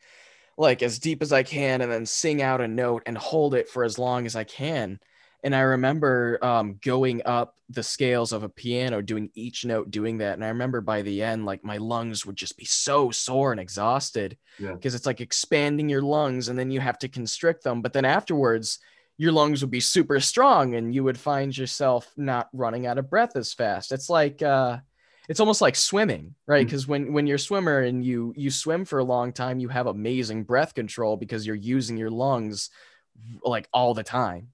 like 0.58 0.82
as 0.84 1.00
deep 1.00 1.22
as 1.22 1.34
I 1.34 1.44
can 1.44 1.82
and 1.82 1.92
then 1.92 2.06
sing 2.06 2.42
out 2.42 2.62
a 2.62 2.68
note 2.68 3.04
and 3.06 3.18
hold 3.18 3.54
it 3.56 3.70
for 3.70 3.84
as 3.84 4.00
long 4.00 4.26
as 4.26 4.36
I 4.36 4.44
can. 4.44 5.00
And 5.44 5.56
I 5.56 5.60
remember 5.62 6.40
um, 6.44 6.80
going 6.84 7.22
up 7.26 7.56
the 7.70 7.84
scales 7.84 8.32
of 8.34 8.44
a 8.44 8.50
piano, 8.50 9.02
doing 9.02 9.30
each 9.36 9.64
note, 9.64 9.92
doing 9.92 10.18
that. 10.20 10.34
And 10.34 10.44
I 10.44 10.48
remember 10.48 10.82
by 10.82 11.04
the 11.04 11.22
end, 11.22 11.46
like 11.46 11.64
my 11.64 11.78
lungs 11.78 12.26
would 12.26 12.36
just 12.36 12.58
be 12.58 12.66
so 12.66 13.12
sore 13.12 13.52
and 13.52 13.60
exhausted 13.60 14.38
Yeah. 14.58 14.72
because 14.74 14.96
it's 14.96 15.06
like 15.06 15.22
expanding 15.22 15.88
your 15.88 16.02
lungs 16.02 16.48
and 16.50 16.58
then 16.58 16.72
you 16.72 16.80
have 16.80 16.98
to 17.00 17.08
constrict 17.10 17.64
them. 17.64 17.82
But 17.84 17.94
then 17.94 18.06
afterwards, 18.06 18.80
your 19.18 19.32
lungs 19.34 19.62
would 19.62 19.72
be 19.72 19.80
super 19.82 20.20
strong 20.20 20.74
and 20.76 20.94
you 20.96 21.04
would 21.04 21.18
find 21.18 21.56
yourself 21.56 22.12
not 22.18 22.50
running 22.52 22.88
out 22.88 22.98
of 22.98 23.10
breath 23.10 23.36
as 23.36 23.54
fast. 23.54 23.92
It's 23.92 24.10
like, 24.10 24.42
uh, 24.42 24.80
it's 25.27 25.39
almost 25.39 25.62
like 25.62 25.75
swimming 25.75 26.36
right? 26.48 26.65
Because 26.65 26.88
when 26.88 27.13
when 27.13 27.27
you're 27.27 27.36
a 27.36 27.39
swimmer 27.39 27.79
and 27.79 28.03
you 28.03 28.34
you 28.36 28.51
swim 28.51 28.86
for 28.86 29.00
a 29.00 29.03
long 29.03 29.34
time 29.34 29.60
you 29.60 29.70
have 29.70 29.88
amazing 29.88 30.44
breath 30.44 30.74
control 30.74 31.17
because 31.17 31.46
you're 31.46 31.55
using 31.55 31.98
your 31.98 32.10
lungs 32.10 32.70
like 33.44 33.67
all 33.74 33.94
the 33.94 34.03
time. 34.03 34.50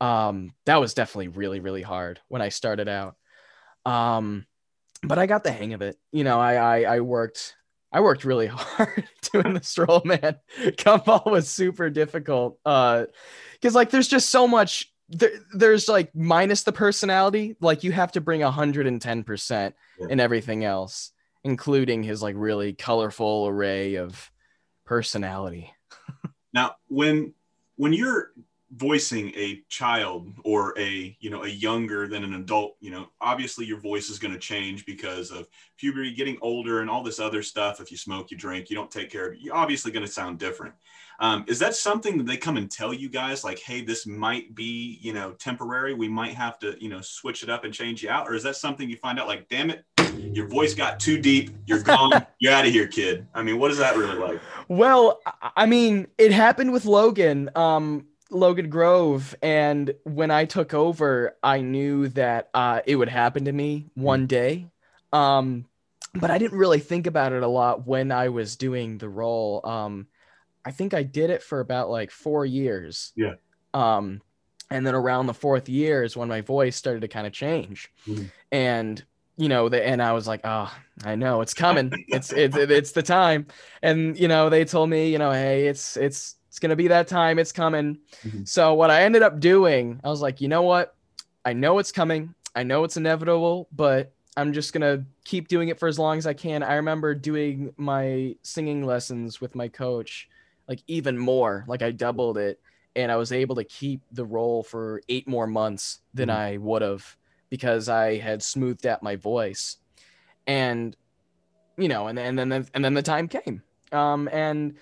Um 0.00 0.54
that 0.66 0.80
was 0.80 0.94
definitely 0.94 1.28
really 1.28 1.60
really 1.60 1.82
hard 1.82 2.20
when 2.28 2.42
i 2.42 2.48
started 2.48 2.88
out. 2.88 3.16
Um 3.84 4.46
but 5.02 5.18
i 5.18 5.26
got 5.26 5.44
the 5.44 5.52
hang 5.52 5.74
of 5.74 5.82
it. 5.82 5.96
You 6.12 6.24
know 6.24 6.40
i 6.40 6.54
i, 6.54 6.96
I 6.96 7.00
worked 7.00 7.54
i 7.92 8.00
worked 8.00 8.24
really 8.24 8.46
hard 8.48 9.08
doing 9.32 9.54
the 9.54 9.84
role 9.86 10.02
man. 10.04 10.36
Come 10.78 11.00
gumball 11.00 11.30
was 11.30 11.48
super 11.48 11.90
difficult 11.90 12.58
uh 12.64 13.06
because 13.54 13.74
like 13.74 13.90
there's 13.90 14.08
just 14.08 14.30
so 14.30 14.48
much 14.48 14.92
there, 15.12 15.30
there's 15.52 15.88
like 15.88 16.14
minus 16.14 16.62
the 16.62 16.72
personality. 16.72 17.56
Like 17.60 17.84
you 17.84 17.92
have 17.92 18.12
to 18.12 18.20
bring 18.20 18.40
110% 18.40 19.72
Yeah. 20.02 20.08
in 20.12 20.20
everything 20.20 20.64
else 20.64 21.12
including 21.44 22.02
his 22.04 22.22
like 22.22 22.36
really 22.38 22.72
colorful 22.72 23.46
array 23.48 23.96
of 23.96 24.30
personality 24.84 25.72
Now, 26.52 26.76
when 26.88 27.34
when 27.76 27.92
you're 27.92 28.32
voicing 28.72 29.28
a 29.36 29.62
child 29.68 30.32
or 30.44 30.78
a 30.78 31.16
you 31.20 31.30
know 31.30 31.44
a 31.44 31.48
younger 31.48 32.08
than 32.08 32.24
an 32.24 32.34
adult, 32.34 32.76
you 32.80 32.90
know, 32.90 33.08
obviously 33.20 33.64
your 33.66 33.78
voice 33.78 34.08
is 34.08 34.18
going 34.18 34.32
to 34.32 34.40
change 34.40 34.86
because 34.86 35.30
of 35.30 35.46
puberty, 35.76 36.12
getting 36.14 36.38
older, 36.40 36.80
and 36.80 36.88
all 36.88 37.02
this 37.02 37.20
other 37.20 37.42
stuff. 37.42 37.80
If 37.80 37.90
you 37.90 37.96
smoke, 37.96 38.30
you 38.30 38.36
drink, 38.36 38.70
you 38.70 38.76
don't 38.76 38.90
take 38.90 39.10
care 39.10 39.28
of 39.28 39.34
it, 39.34 39.40
you're 39.40 39.54
obviously 39.54 39.92
going 39.92 40.06
to 40.06 40.10
sound 40.10 40.38
different. 40.38 40.74
Um, 41.20 41.44
is 41.46 41.58
that 41.58 41.74
something 41.74 42.18
that 42.18 42.26
they 42.26 42.36
come 42.36 42.56
and 42.56 42.70
tell 42.70 42.92
you 42.92 43.08
guys, 43.08 43.44
like, 43.44 43.58
hey, 43.60 43.82
this 43.82 44.06
might 44.06 44.54
be 44.54 44.98
you 45.02 45.12
know 45.12 45.32
temporary. 45.32 45.94
We 45.94 46.08
might 46.08 46.34
have 46.34 46.58
to 46.60 46.76
you 46.82 46.88
know 46.88 47.00
switch 47.00 47.42
it 47.42 47.50
up 47.50 47.64
and 47.64 47.72
change 47.74 48.02
you 48.02 48.10
out, 48.10 48.28
or 48.28 48.34
is 48.34 48.42
that 48.44 48.56
something 48.56 48.88
you 48.88 48.96
find 48.96 49.20
out 49.20 49.28
like, 49.28 49.48
damn 49.48 49.70
it, 49.70 49.84
your 50.32 50.46
voice 50.48 50.74
got 50.74 50.98
too 50.98 51.18
deep, 51.18 51.50
you're 51.66 51.82
gone, 51.82 52.26
you're 52.38 52.52
out 52.52 52.66
of 52.66 52.72
here, 52.72 52.86
kid. 52.86 53.26
I 53.34 53.42
mean, 53.42 53.58
what 53.58 53.70
is 53.70 53.78
that 53.78 53.96
really 53.96 54.18
like? 54.18 54.40
Well, 54.68 55.20
I- 55.56 55.66
mean, 55.66 56.06
it 56.18 56.32
happened 56.32 56.72
with 56.72 56.84
Logan, 56.84 57.50
um, 57.54 58.06
Logan 58.32 58.70
Grove, 58.70 59.34
and 59.42 59.94
when 60.04 60.30
I 60.30 60.44
took 60.46 60.74
over, 60.74 61.36
I 61.42 61.60
knew 61.60 62.08
that 62.08 62.48
uh, 62.54 62.80
it 62.86 62.96
would 62.96 63.08
happen 63.08 63.44
to 63.44 63.52
me 63.52 63.90
one 63.94 64.26
day. 64.26 64.66
Um, 65.12 65.66
but 66.14 66.30
I 66.30 66.38
didn't 66.38 66.58
really 66.58 66.80
think 66.80 67.06
about 67.06 67.32
it 67.32 67.42
a 67.42 67.48
lot 67.48 67.86
when 67.86 68.10
I 68.12 68.28
was 68.28 68.56
doing 68.56 68.98
the 68.98 69.08
role. 69.08 69.60
Um, 69.64 70.06
I 70.64 70.70
think 70.70 70.94
I 70.94 71.02
did 71.02 71.30
it 71.30 71.42
for 71.42 71.60
about 71.60 71.90
like 71.90 72.10
four 72.10 72.44
years. 72.46 73.12
Yeah. 73.16 73.34
Um, 73.74 74.20
and 74.70 74.86
then 74.86 74.94
around 74.94 75.26
the 75.26 75.34
fourth 75.34 75.68
year 75.68 76.02
is 76.02 76.16
when 76.16 76.28
my 76.28 76.40
voice 76.40 76.76
started 76.76 77.00
to 77.00 77.08
kind 77.08 77.26
of 77.26 77.32
change, 77.32 77.90
Mhm. 78.06 78.30
and 78.50 79.02
you 79.38 79.48
know, 79.48 79.68
the, 79.70 79.84
and 79.84 80.02
I 80.02 80.12
was 80.12 80.28
like, 80.28 80.42
oh, 80.44 80.70
I 81.04 81.14
know 81.14 81.40
it's 81.40 81.54
coming. 81.54 81.90
It's 82.08 82.32
it's 82.32 82.56
it's 82.56 82.92
the 82.92 83.02
time 83.02 83.46
and 83.82 84.18
you 84.18 84.28
know 84.28 84.50
they 84.50 84.64
told 84.64 84.90
me 84.90 85.10
you 85.10 85.18
know 85.18 85.32
hey 85.32 85.66
it's 85.66 85.96
it's 85.96 86.36
It's 86.52 86.58
gonna 86.58 86.76
be 86.76 86.88
that 86.88 87.08
time. 87.08 87.38
It's 87.38 87.50
coming. 87.50 87.96
Mhm. 88.22 88.46
So 88.46 88.74
what 88.74 88.90
I 88.90 89.04
ended 89.04 89.22
up 89.22 89.40
doing, 89.40 89.98
I 90.04 90.10
was 90.10 90.20
like, 90.20 90.42
you 90.42 90.48
know 90.48 90.60
what? 90.60 90.94
I 91.46 91.54
know 91.54 91.78
it's 91.78 91.90
coming. 91.90 92.34
I 92.54 92.62
know 92.62 92.84
it's 92.84 92.98
inevitable, 92.98 93.68
but 93.72 94.12
I'm 94.36 94.52
just 94.52 94.74
gonna 94.74 95.06
keep 95.24 95.48
doing 95.48 95.70
it 95.70 95.78
for 95.78 95.88
as 95.88 95.98
long 95.98 96.18
as 96.18 96.26
I 96.26 96.34
can. 96.34 96.62
I 96.62 96.74
remember 96.74 97.14
doing 97.14 97.72
my 97.78 98.36
singing 98.42 98.84
lessons 98.84 99.40
with 99.40 99.54
my 99.54 99.66
coach, 99.68 100.28
like 100.68 100.82
even 100.88 101.16
more. 101.16 101.64
Like 101.68 101.80
I 101.80 101.90
doubled 101.90 102.36
it, 102.36 102.60
and 102.94 103.10
I 103.10 103.16
was 103.16 103.32
able 103.32 103.54
to 103.54 103.64
keep 103.64 104.02
the 104.12 104.26
role 104.26 104.62
for 104.62 105.00
eight 105.08 105.26
more 105.26 105.46
months 105.46 106.00
than 106.12 106.28
Mhm. 106.28 106.34
I 106.36 106.56
would 106.58 106.82
have 106.82 107.16
because 107.48 107.88
I 107.88 108.18
had 108.18 108.42
smoothed 108.42 108.84
out 108.86 109.02
my 109.02 109.16
voice, 109.16 109.78
and 110.46 110.94
you 111.78 111.88
know, 111.88 112.08
and 112.08 112.18
then 112.18 112.38
and 112.38 112.52
then 112.52 112.66
and 112.74 112.84
then 112.84 112.92
the 112.92 113.00
time 113.02 113.26
came. 113.26 113.62
Um, 113.90 114.28
and 114.30 114.74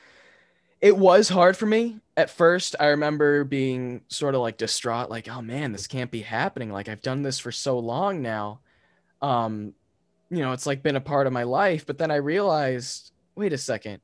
it 0.80 0.96
was 0.96 1.28
hard 1.28 1.56
for 1.56 1.66
me 1.66 2.00
at 2.16 2.30
first. 2.30 2.75
I 2.80 2.87
remember 2.87 3.44
being 3.44 4.02
sort 4.08 4.34
of 4.34 4.40
like 4.40 4.56
distraught, 4.56 5.10
like, 5.10 5.28
oh 5.28 5.42
man, 5.42 5.72
this 5.72 5.87
can't 5.87 6.10
be 6.10 6.22
happening. 6.22 6.70
Like 6.70 6.88
I've 6.88 7.02
done 7.02 7.22
this 7.22 7.38
for 7.38 7.52
so 7.52 7.78
long 7.78 8.22
now. 8.22 8.60
Um, 9.20 9.75
you 10.30 10.38
know, 10.38 10.52
it's 10.52 10.66
like 10.66 10.82
been 10.82 10.96
a 10.96 11.00
part 11.00 11.26
of 11.26 11.32
my 11.32 11.42
life. 11.42 11.87
But 11.87 11.99
then 11.99 12.10
I 12.10 12.16
realized, 12.16 13.12
wait 13.34 13.52
a 13.52 13.58
second, 13.58 14.00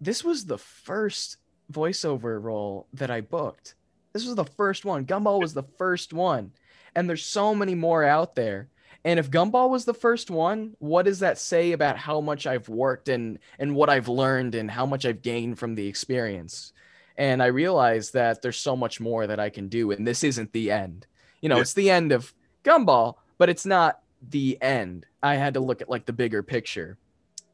this 0.00 0.24
was 0.24 0.44
the 0.44 0.58
first 0.58 1.36
voiceover 1.72 2.42
role 2.42 2.86
that 2.94 3.10
I 3.10 3.20
booked. 3.20 3.74
This 4.12 4.26
was 4.26 4.34
the 4.34 4.44
first 4.44 4.84
one. 4.84 5.04
Gumball 5.04 5.40
was 5.40 5.54
the 5.54 5.66
first 5.78 6.12
one. 6.12 6.52
And 6.94 7.08
there's 7.08 7.24
so 7.24 7.54
many 7.54 7.74
more 7.74 8.02
out 8.02 8.34
there. 8.34 8.68
And 9.06 9.20
if 9.20 9.30
Gumball 9.30 9.70
was 9.70 9.84
the 9.84 9.94
first 9.94 10.32
one, 10.32 10.74
what 10.80 11.04
does 11.04 11.20
that 11.20 11.38
say 11.38 11.70
about 11.70 11.96
how 11.96 12.20
much 12.20 12.44
I've 12.44 12.68
worked 12.68 13.08
and 13.08 13.38
and 13.60 13.72
what 13.76 13.88
I've 13.88 14.08
learned 14.08 14.56
and 14.56 14.68
how 14.68 14.84
much 14.84 15.06
I've 15.06 15.22
gained 15.22 15.60
from 15.60 15.76
the 15.76 15.86
experience? 15.86 16.72
And 17.16 17.40
I 17.40 17.46
realized 17.46 18.14
that 18.14 18.42
there's 18.42 18.56
so 18.58 18.74
much 18.74 18.98
more 19.00 19.28
that 19.28 19.38
I 19.38 19.48
can 19.48 19.68
do, 19.68 19.92
and 19.92 20.04
this 20.04 20.24
isn't 20.24 20.52
the 20.52 20.72
end. 20.72 21.06
You 21.40 21.48
know, 21.48 21.54
Yeah. 21.54 21.60
it's 21.62 21.72
the 21.74 21.88
end 21.88 22.10
of 22.10 22.34
Gumball, 22.64 23.14
but 23.38 23.48
it's 23.48 23.64
not 23.64 24.00
the 24.28 24.58
end. 24.60 25.06
I 25.22 25.36
had 25.36 25.54
to 25.54 25.60
look 25.60 25.80
at 25.80 25.88
like 25.88 26.04
the 26.04 26.12
bigger 26.12 26.42
picture, 26.42 26.98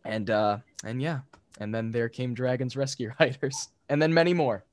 and 0.06 0.30
uh, 0.30 0.56
and 0.85 1.02
yeah, 1.02 1.21
and 1.61 1.75
then 1.75 1.90
there 1.90 2.09
came 2.09 2.32
Dragons 2.32 2.76
Rescue 2.78 3.12
Riders, 3.21 3.68
and 3.90 4.00
then 4.00 4.14
many 4.14 4.32
more. 4.32 4.64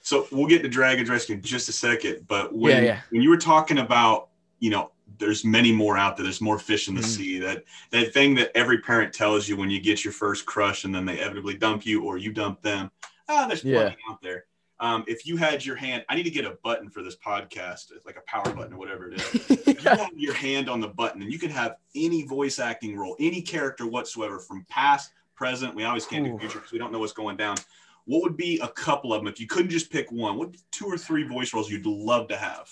So 0.00 0.26
we'll 0.32 0.48
get 0.48 0.62
to 0.62 0.68
Dragon's 0.68 1.08
Rescue 1.08 1.36
in 1.36 1.42
just 1.42 1.68
a 1.68 1.72
second. 1.72 2.26
But 2.26 2.52
when 2.52 2.76
Yeah, 2.76 2.82
yeah. 2.82 3.00
when 3.10 3.22
you 3.22 3.30
were 3.30 3.38
talking 3.38 3.78
about, 3.78 4.30
you 4.58 4.70
know, 4.70 4.90
there's 5.18 5.44
many 5.44 5.72
more 5.72 5.96
out 5.96 6.16
there. 6.16 6.24
There's 6.24 6.40
more 6.40 6.58
fish 6.58 6.88
in 6.88 6.94
the 6.94 7.00
Mhm. 7.02 7.16
sea. 7.16 7.38
That 7.38 7.64
that 7.90 8.12
thing 8.12 8.34
that 8.36 8.50
every 8.56 8.78
parent 8.78 9.12
tells 9.12 9.48
you 9.48 9.56
when 9.56 9.70
you 9.70 9.80
get 9.80 10.04
your 10.04 10.12
first 10.12 10.46
crush 10.46 10.84
and 10.84 10.94
then 10.94 11.04
they 11.04 11.18
inevitably 11.20 11.54
dump 11.54 11.84
you 11.86 12.02
or 12.04 12.18
you 12.18 12.32
dump 12.32 12.62
them. 12.62 12.90
Ah, 13.28 13.46
there's 13.46 13.62
plenty 13.62 13.96
out 14.10 14.20
there. 14.22 14.44
Um, 14.80 15.04
if 15.06 15.24
you 15.26 15.36
had 15.36 15.64
your 15.64 15.76
hand, 15.76 16.04
I 16.08 16.16
need 16.16 16.24
to 16.24 16.30
get 16.30 16.44
a 16.44 16.58
button 16.62 16.90
for 16.90 17.02
this 17.02 17.16
podcast, 17.16 17.92
It's 17.94 18.04
like 18.04 18.16
a 18.16 18.22
power 18.26 18.52
button 18.52 18.74
or 18.74 18.76
whatever 18.78 19.08
it 19.10 19.20
is. 19.20 19.50
If 19.68 19.82
you 19.84 19.90
have 19.90 20.10
your 20.16 20.34
hand 20.34 20.68
on 20.68 20.80
the 20.80 20.88
button 20.88 21.22
and 21.22 21.32
you 21.32 21.38
can 21.38 21.50
have 21.50 21.76
any 21.94 22.22
voice 22.24 22.58
acting 22.58 22.96
role, 22.96 23.16
any 23.20 23.40
character 23.40 23.86
whatsoever 23.86 24.38
from 24.38 24.66
past, 24.68 25.12
present. 25.36 25.74
We 25.74 25.84
always 25.84 26.06
can't 26.06 26.24
do 26.24 26.38
future 26.38 26.58
because 26.58 26.72
we 26.72 26.78
don't 26.78 26.92
know 26.92 26.98
what's 27.00 27.12
going 27.12 27.36
down. 27.36 27.56
What 28.04 28.22
would 28.22 28.36
be 28.36 28.58
a 28.60 28.68
couple 28.68 29.12
of 29.12 29.20
them 29.20 29.28
if 29.28 29.40
you 29.40 29.46
couldn't 29.46 29.70
just 29.70 29.90
pick 29.90 30.10
one? 30.12 30.36
What 30.36 30.54
two 30.70 30.86
or 30.86 30.98
three 30.98 31.22
voice 31.24 31.52
roles 31.54 31.70
you'd 31.70 31.86
love 31.86 32.28
to 32.28 32.36
have? 32.36 32.68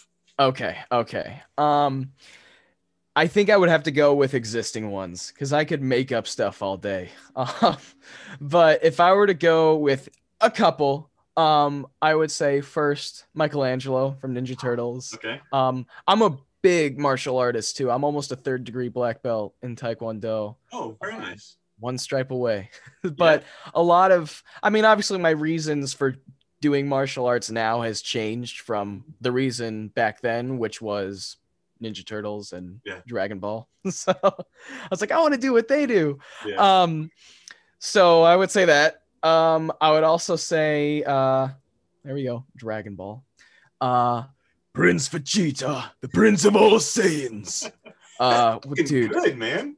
Okay, 0.49 0.77
okay. 0.91 1.43
Um 1.59 2.13
I 3.15 3.27
think 3.27 3.51
I 3.51 3.57
would 3.59 3.69
have 3.69 3.83
to 3.85 3.91
go 3.91 4.15
with 4.15 4.33
existing 4.33 4.91
ones 4.91 5.33
because 5.33 5.53
I 5.53 5.65
could 5.67 5.83
make 5.83 6.13
up 6.13 6.27
stuff 6.27 6.63
all 6.63 6.77
day. 6.77 7.11
Um, 7.37 7.77
but 8.41 8.83
if 8.85 9.01
I 9.01 9.13
were 9.13 9.27
to 9.27 9.35
go 9.35 9.77
with 9.77 10.09
a 10.41 10.51
couple, 10.51 11.11
um, 11.37 11.87
I 12.01 12.15
would 12.15 12.31
say 12.31 12.61
first 12.63 13.27
Michelangelo 13.35 14.17
from 14.21 14.35
Ninja 14.35 14.59
Turtles. 14.59 15.15
Okay. 15.15 15.41
Um, 15.53 15.87
I'm 16.09 16.23
a 16.23 16.39
big 16.63 16.99
martial 16.99 17.37
artist 17.39 17.77
too. 17.77 17.91
I'm 17.91 18.05
almost 18.05 18.33
a 18.33 18.37
third 18.37 18.65
degree 18.65 18.89
black 18.89 19.23
belt 19.23 19.55
in 19.63 19.77
Taekwondo 19.77 20.57
Oh, 20.73 20.97
very 21.03 21.19
nice. 21.19 21.57
one 21.79 21.99
stripe 21.99 22.31
away. 22.31 22.71
but 23.17 23.45
a 23.75 23.83
lot 23.83 24.11
of, 24.13 24.43
I 24.63 24.71
mean, 24.71 24.85
obviously, 24.85 25.19
my 25.19 25.31
reasons 25.31 25.93
for 25.93 26.17
doing 26.63 26.89
martial 26.89 27.27
arts 27.27 27.51
now 27.51 27.83
has 27.83 28.01
changed 28.01 28.61
from 28.61 29.05
the 29.21 29.33
reason 29.33 29.89
back 29.89 30.23
then, 30.23 30.57
which 30.59 30.81
was 30.81 31.37
Ninja 31.83 32.07
Turtles 32.07 32.53
and 32.55 32.81
Yeah. 32.85 33.01
Dragon 33.07 33.41
Ball. 33.41 33.69
so 33.91 34.15
I 34.23 34.89
was 34.89 35.01
like, 35.01 35.11
I 35.11 35.21
want 35.21 35.35
to 35.35 35.41
do 35.41 35.53
what 35.53 35.67
they 35.69 35.85
do. 35.87 36.21
Yeah. 36.47 36.83
Um, 36.83 37.11
so 37.81 38.23
I 38.23 38.37
would 38.37 38.51
say 38.53 38.67
that. 38.67 39.03
Um, 39.25 39.73
I 39.81 39.91
would 39.91 40.05
also 40.05 40.37
say, 40.37 41.03
uh, 41.05 41.49
there 42.05 42.15
we 42.15 42.23
go, 42.25 42.45
Dragon 42.57 42.95
Ball. 42.95 43.25
Uh, 43.81 44.23
Prince 44.73 45.09
Vegeta, 45.09 45.91
the 46.01 46.09
Prince 46.09 46.45
of 46.45 46.57
all 46.57 46.79
Saiyans. 46.79 47.71
Uh, 48.21 48.59
dude, 48.87 49.11
good 49.11 49.37
man. 49.37 49.75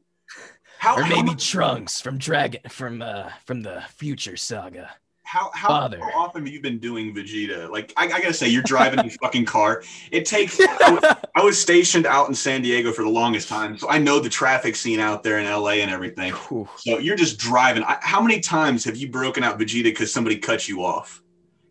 How 0.79 0.97
or 0.97 1.03
how 1.03 1.09
maybe 1.17 1.29
much- 1.31 1.51
Trunks 1.51 2.03
from 2.03 2.19
Dragon 2.19 2.61
from 2.69 3.01
uh 3.01 3.31
from 3.47 3.63
the 3.63 3.83
Future 3.97 4.37
Saga. 4.37 4.91
How 5.25 5.51
how, 5.55 5.69
Father. 5.69 6.01
often 6.15 6.45
have 6.45 6.55
you 6.55 6.61
been 6.61 6.79
doing 6.79 7.15
Vegeta? 7.15 7.71
Like 7.71 7.93
I, 7.97 8.05
I 8.05 8.21
gotta 8.21 8.35
say, 8.35 8.49
you're 8.49 8.63
driving 8.63 9.01
a 9.01 9.11
fucking 9.23 9.47
car. 9.47 9.83
It 10.11 10.27
takes. 10.27 10.61
I 10.61 10.91
was, 10.91 11.17
I 11.35 11.43
was 11.43 11.61
stationed 11.61 12.07
out 12.07 12.29
in 12.29 12.35
San 12.35 12.63
Diego 12.63 12.93
for 12.93 13.03
the 13.03 13.11
longest 13.11 13.49
time, 13.49 13.77
so 13.77 13.89
I 13.89 13.99
know 13.99 14.21
the 14.21 14.29
traffic 14.29 14.77
scene 14.77 15.01
out 15.01 15.23
there 15.23 15.39
in 15.39 15.47
LA 15.47 15.73
and 15.83 15.91
everything. 15.91 16.33
Whew. 16.33 16.69
So 16.77 16.99
you're 16.99 17.17
just 17.17 17.39
driving. 17.39 17.83
I, 17.85 17.99
how 18.01 18.21
many 18.21 18.41
times 18.41 18.85
have 18.85 18.97
you 18.97 19.09
broken 19.09 19.43
out 19.43 19.59
Vegeta 19.59 19.85
because 19.85 20.13
somebody 20.13 20.37
cut 20.37 20.69
you 20.69 20.85
off? 20.85 21.23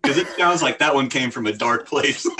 Because 0.02 0.18
it 0.18 0.28
sounds 0.38 0.62
like 0.62 0.80
that 0.80 0.94
one 0.94 1.08
came 1.08 1.32
from 1.32 1.48
a 1.48 1.54
dark 1.54 1.88
place. 1.88 2.28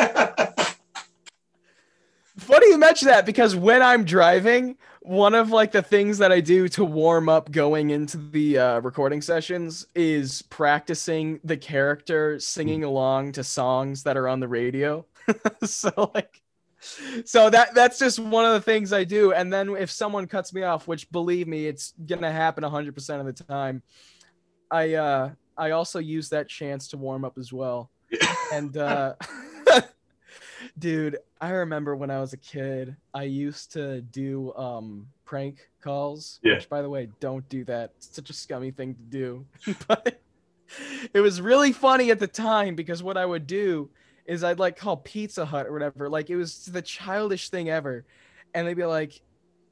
Funny 2.44 2.70
you 2.70 2.78
mention 2.78 3.08
that 3.08 3.26
because 3.26 3.56
when 3.56 3.82
I'm 3.82 4.04
driving, 4.04 4.76
one 5.02 5.34
of 5.34 5.52
like 5.52 5.72
the 5.72 5.82
things 5.82 6.18
that 6.18 6.32
I 6.32 6.42
do 6.42 6.68
to 6.70 6.84
warm 6.84 7.30
up 7.30 7.52
going 7.52 7.90
into 7.90 8.18
the 8.18 8.58
uh, 8.58 8.80
recording 8.82 9.22
sessions 9.22 9.88
is 9.96 10.42
practicing 10.44 11.40
the 11.46 11.56
character 11.56 12.40
singing 12.40 12.84
along 12.84 13.34
to 13.34 13.44
songs 13.44 14.04
that 14.04 14.18
are 14.18 14.28
on 14.28 14.42
the 14.42 14.48
radio. 14.48 15.06
so 15.64 16.12
like, 16.14 16.42
so 17.24 17.50
that 17.50 17.74
that's 17.76 17.98
just 17.98 18.20
one 18.20 18.46
of 18.46 18.54
the 18.54 18.62
things 18.62 18.92
I 18.92 19.06
do. 19.06 19.32
And 19.32 19.52
then 19.52 19.70
if 19.78 19.90
someone 19.90 20.28
cuts 20.28 20.54
me 20.54 20.64
off, 20.64 20.86
which 20.86 21.10
believe 21.12 21.48
me, 21.48 21.68
it's 21.68 21.94
gonna 22.06 22.32
happen 22.32 22.64
100% 22.66 23.20
of 23.20 23.26
the 23.26 23.44
time, 23.44 23.82
I 24.70 24.96
uh, 24.96 25.30
I 25.58 25.72
also 25.72 26.00
use 26.00 26.30
that 26.30 26.50
chance 26.50 26.90
to 26.90 26.98
warm 26.98 27.24
up 27.24 27.38
as 27.38 27.54
well. 27.54 27.90
And 28.54 28.78
uh, 28.78 29.16
dude, 30.78 31.18
I 31.40 31.50
remember 31.50 31.96
when 31.96 32.10
I 32.10 32.20
was 32.20 32.34
a 32.34 32.38
kid, 32.38 32.96
I 33.14 33.24
used 33.24 33.74
to 33.74 34.02
do 34.02 34.54
um 34.56 35.08
prank 35.26 35.70
calls. 35.82 36.40
Yeah. 36.44 36.56
Which 36.56 36.70
by 36.70 36.82
the 36.82 36.90
way, 36.90 37.10
don't 37.20 37.48
do 37.50 37.64
that. 37.66 37.92
It's 37.98 38.16
such 38.16 38.30
a 38.30 38.34
scummy 38.34 38.72
thing 38.72 38.96
to 38.96 39.02
do. 39.02 39.46
but 39.88 40.22
it 41.14 41.20
was 41.20 41.42
really 41.42 41.72
funny 41.72 42.12
at 42.12 42.20
the 42.20 42.28
time 42.28 42.76
because 42.76 43.04
what 43.04 43.18
I 43.18 43.26
would 43.26 43.48
do 43.48 43.90
is 44.26 44.44
I'd 44.44 44.60
like 44.60 44.78
call 44.78 44.98
Pizza 44.98 45.46
Hut 45.46 45.68
or 45.68 45.74
whatever. 45.74 46.10
Like 46.10 46.30
it 46.30 46.36
was 46.36 46.66
the 46.66 46.82
childish 46.82 47.50
thing 47.50 47.70
ever. 47.70 48.06
And 48.54 48.68
they'd 48.68 48.76
be 48.76 48.86
like, 48.86 49.22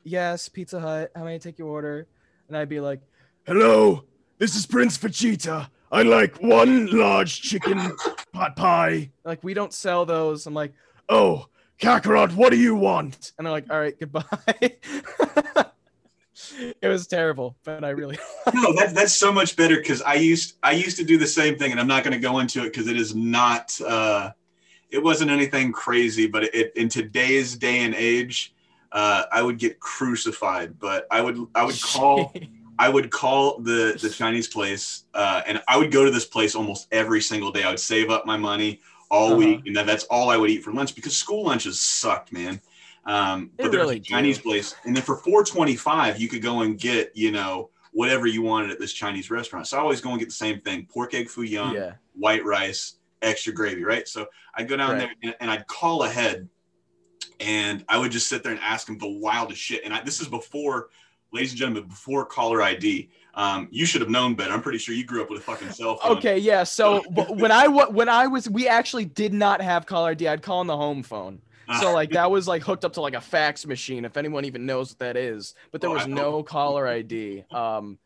Yes, 0.04 0.50
Pizza 0.50 0.80
Hut, 0.80 1.12
how 1.16 1.24
may 1.24 1.36
I 1.36 1.38
take 1.38 1.60
your 1.60 1.68
order? 1.68 2.08
And 2.48 2.58
I'd 2.58 2.70
be 2.70 2.80
like, 2.80 3.02
Hello, 3.46 4.04
this 4.40 4.56
is 4.56 4.66
Prince 4.66 4.98
Vegeta. 4.98 5.70
I'd 5.92 6.08
like 6.08 6.42
one 6.42 6.88
large 6.88 7.42
chicken 7.42 7.96
pot 8.34 8.56
pie. 8.56 9.12
Like, 9.26 9.44
we 9.44 9.54
don't 9.54 9.74
sell 9.74 10.06
those. 10.06 10.48
I'm 10.48 10.54
like, 10.54 10.74
oh, 11.12 11.46
Kakarot, 11.80 12.34
what 12.34 12.52
do 12.52 12.58
you 12.58 12.76
want? 12.76 13.34
And 13.38 13.48
I'm 13.48 13.52
like, 13.52 13.70
all 13.70 13.80
right, 13.80 14.00
goodbye. 14.00 14.24
it 16.82 16.88
was 16.88 17.06
terrible, 17.06 17.58
but 17.64 17.84
I 17.84 17.90
really 17.90 18.18
no, 18.54 18.74
that, 18.76 18.94
that's 18.96 19.14
so 19.14 19.32
much 19.32 19.56
better 19.56 19.76
because 19.78 20.02
I 20.02 20.16
used 20.16 20.58
I 20.64 20.72
used 20.72 20.98
to 20.98 21.04
do 21.04 21.18
the 21.18 21.28
same 21.28 21.58
thing, 21.58 21.72
and 21.72 21.80
I'm 21.80 21.88
not 21.88 22.04
going 22.04 22.14
to 22.14 22.20
go 22.20 22.40
into 22.40 22.62
it 22.62 22.72
because 22.72 22.88
it 22.88 22.98
is 22.98 23.14
not. 23.14 23.80
Uh, 23.82 24.32
it 24.90 25.02
wasn't 25.02 25.32
anything 25.32 25.72
crazy, 25.72 26.28
but 26.28 26.44
it, 26.44 26.74
in 26.76 26.90
today's 26.90 27.56
day 27.56 27.80
and 27.80 27.96
age, 27.96 28.54
uh, 28.92 29.24
I 29.32 29.42
would 29.42 29.58
get 29.58 29.80
crucified. 29.80 30.80
But 30.80 31.08
I 31.12 31.22
would 31.22 31.38
I 31.56 31.64
would 31.64 31.82
call 31.82 32.34
I 32.80 32.90
would 32.90 33.10
call 33.10 33.60
the 33.60 33.98
the 34.00 34.10
Chinese 34.10 34.48
place, 34.48 35.06
uh, 35.14 35.42
and 35.48 35.62
I 35.68 35.78
would 35.78 35.92
go 35.92 36.06
to 36.06 36.12
this 36.12 36.26
place 36.26 36.56
almost 36.56 36.88
every 36.92 37.22
single 37.22 37.52
day. 37.52 37.64
I 37.64 37.70
would 37.70 37.80
save 37.80 38.10
up 38.10 38.26
my 38.26 38.38
money 38.38 38.82
all 39.12 39.28
Uh-huh. 39.28 39.36
week, 39.38 39.62
and 39.68 39.76
then 39.76 39.86
that's 39.86 40.06
all 40.06 40.30
I 40.32 40.38
would 40.38 40.50
eat 40.50 40.64
for 40.64 40.72
lunch 40.74 40.96
because 40.96 41.16
school 41.16 41.44
lunches 41.46 41.80
sucked, 41.80 42.32
man. 42.32 42.60
Um, 43.06 43.52
but 43.58 43.72
there's 43.72 43.82
really 43.82 43.98
a 43.98 44.00
Chinese 44.00 44.38
do. 44.38 44.44
place, 44.44 44.76
and 44.86 44.96
then 44.96 45.04
for 45.04 45.18
four 45.18 45.44
twenty 45.44 45.76
five, 45.76 46.20
you 46.20 46.28
could 46.28 46.42
go 46.42 46.62
and 46.62 46.80
get 46.80 47.12
you 47.16 47.32
know 47.32 47.70
whatever 47.92 48.26
you 48.26 48.42
wanted 48.42 48.72
at 48.72 48.80
this 48.80 48.94
Chinese 48.94 49.30
restaurant. 49.30 49.68
So 49.68 49.78
I 49.78 49.82
always 49.82 50.02
go 50.02 50.10
and 50.12 50.20
get 50.20 50.30
the 50.30 50.36
same 50.36 50.62
thing: 50.62 50.88
pork 50.92 51.14
egg 51.14 51.30
foo 51.30 51.42
young, 51.44 51.76
yeah. 51.76 51.94
white 52.14 52.44
rice, 52.46 52.96
extra 53.22 53.54
gravy, 53.54 53.84
right? 53.84 54.08
So 54.08 54.28
I'd 54.56 54.68
go 54.70 54.78
down 54.78 54.92
Right. 54.92 55.00
there 55.00 55.12
and, 55.24 55.36
and 55.42 55.52
I'd 55.52 55.68
call 55.68 56.04
ahead 56.04 56.48
and 57.40 57.84
I 57.90 57.98
would 57.98 58.12
just 58.12 58.28
sit 58.28 58.44
there 58.44 58.52
and 58.52 58.62
ask 58.62 58.86
them 58.88 58.98
the 58.98 59.10
wildest 59.10 59.60
shit. 59.62 59.82
And 59.84 59.94
I, 59.94 60.02
this 60.04 60.22
is 60.22 60.28
before, 60.28 60.90
ladies 61.34 61.52
and 61.52 61.60
gentlemen, 61.60 61.88
before 61.90 62.26
caller 62.26 62.62
ID. 62.62 63.10
Um, 63.34 63.68
you 63.72 63.86
should 63.86 64.02
have 64.02 64.10
known 64.10 64.36
better. 64.36 64.52
I'm 64.54 64.62
pretty 64.62 64.78
sure 64.78 64.94
you 64.94 65.06
grew 65.06 65.22
up 65.22 65.30
with 65.30 65.40
a 65.40 65.44
fucking 65.44 65.72
cell 65.72 65.98
phone. 65.98 66.18
Okay, 66.18 66.38
yeah. 66.38 66.64
So 66.64 67.02
when 67.10 67.52
I 67.52 67.68
when 67.68 68.10
I 68.10 68.28
was 68.28 68.50
we 68.50 68.68
actually 68.68 69.06
did 69.06 69.34
not 69.34 69.62
have 69.62 69.86
caller 69.86 70.12
ID. 70.12 70.28
I'd 70.28 70.42
call 70.42 70.60
on 70.60 70.68
the 70.68 70.78
home 70.78 71.04
phone. 71.04 71.42
So 71.80 71.88
Ah, 71.90 71.92
like 71.94 72.10
that 72.12 72.30
was 72.30 72.48
like 72.50 72.64
hooked 72.64 72.84
up 72.84 72.94
to 72.94 73.02
like 73.02 73.14
a 73.14 73.22
fax 73.22 73.66
machine, 73.66 74.04
if 74.04 74.18
anyone 74.18 74.44
even 74.44 74.66
knows 74.66 74.92
what 74.92 75.00
that 75.00 75.16
is. 75.16 75.56
But 75.72 75.80
there 75.80 75.90
Oh, 75.90 75.94
was 75.94 76.08
no 76.08 76.44
caller 76.44 76.86
ID. 76.86 77.46
Um, 77.52 77.98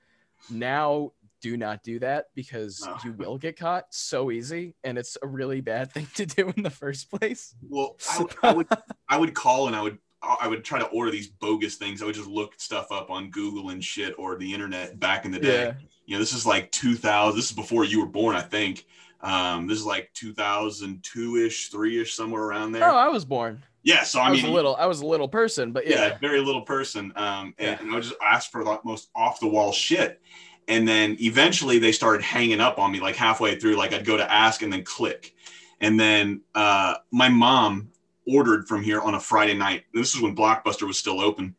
now 0.51 1.13
do 1.41 1.57
not 1.57 1.81
do 1.83 1.99
that 1.99 2.27
because 2.35 2.85
No. 2.85 2.95
you 3.03 3.13
will 3.13 3.37
get 3.39 3.57
caught 3.57 3.85
so 3.89 4.29
easy, 4.31 4.75
and 4.83 4.97
it's 4.97 5.17
a 5.21 5.27
really 5.27 5.61
bad 5.61 5.91
thing 5.91 6.07
to 6.15 6.25
do 6.27 6.51
in 6.55 6.61
the 6.63 6.69
first 6.69 7.09
place. 7.09 7.55
well, 7.67 7.97
I 8.11 8.19
would, 8.21 8.35
I 8.43 8.53
would 8.53 8.67
I 9.09 9.17
would 9.17 9.33
call 9.33 9.67
and 9.67 9.75
I 9.75 9.81
would 9.81 9.97
I 10.41 10.47
would 10.47 10.63
try 10.63 10.79
to 10.79 10.85
order 10.87 11.11
these 11.11 11.27
bogus 11.27 11.75
things. 11.75 12.01
I 12.01 12.05
would 12.05 12.15
just 12.15 12.27
look 12.29 12.53
stuff 12.59 12.91
up 12.91 13.09
on 13.09 13.29
Google 13.29 13.69
and 13.69 13.83
shit 13.83 14.15
or 14.17 14.37
the 14.37 14.53
internet 14.53 14.99
back 14.99 15.25
in 15.25 15.31
the 15.31 15.39
day. 15.39 15.63
Yeah. 15.65 15.73
You 16.05 16.13
know, 16.15 16.19
this 16.19 16.33
is 16.33 16.45
like 16.45 16.71
2000. 16.71 17.37
This 17.37 17.49
is 17.49 17.55
before 17.55 17.83
you 17.83 17.99
were 17.99 18.05
born, 18.07 18.35
I 18.35 18.41
think. 18.41 18.85
Um, 19.21 19.65
this 19.67 19.79
is 19.79 19.85
like 19.85 20.11
2002 20.13 21.35
ish, 21.37 21.69
three 21.69 22.01
ish, 22.01 22.13
somewhere 22.13 22.43
around 22.43 22.71
there. 22.73 22.83
Oh, 22.89 22.95
I 22.95 23.07
was 23.07 23.25
born. 23.25 23.63
yeah. 23.83 24.03
So 24.03 24.19
I, 24.19 24.27
I, 24.27 24.31
was 24.31 24.43
mean, 24.43 24.51
a 24.51 24.53
little. 24.53 24.75
I 24.75 24.85
was 24.85 25.01
a 25.01 25.05
little 25.05 25.27
person, 25.27 25.71
but 25.71 25.87
yeah, 25.87 26.07
yeah. 26.07 26.17
very 26.19 26.39
little 26.41 26.61
person. 26.61 27.11
Um, 27.15 27.53
and, 27.57 27.67
Yeah. 27.67 27.77
and 27.79 27.91
I 27.91 27.95
would 27.95 28.03
just 28.03 28.15
ask 28.21 28.51
for 28.51 28.63
the 28.63 28.79
most 28.83 29.09
off 29.15 29.39
the 29.39 29.47
wall 29.47 29.71
shit. 29.71 30.21
And 30.67 30.87
then 30.87 31.15
eventually 31.19 31.77
they 31.79 31.91
started 31.91 32.23
hanging 32.23 32.59
up 32.59 32.79
on 32.79 32.91
me 32.91 32.99
like 32.99 33.15
halfway 33.15 33.59
through. 33.59 33.75
Like 33.75 33.93
I'd 33.93 34.05
go 34.05 34.17
to 34.17 34.31
ask 34.31 34.61
and 34.61 34.71
then 34.73 34.83
click. 34.83 35.33
And 35.81 35.99
then 35.99 36.41
uh, 36.55 36.95
my 37.11 37.29
mom 37.29 37.89
ordered 38.27 38.67
from 38.67 38.83
here 38.83 39.01
on 39.01 39.15
a 39.15 39.19
Friday 39.19 39.53
night. 39.53 39.83
This 39.93 40.15
is 40.15 40.21
when 40.21 40.35
Blockbuster 40.35 40.87
was 40.87 40.97
still 40.97 41.21
open. 41.21 41.55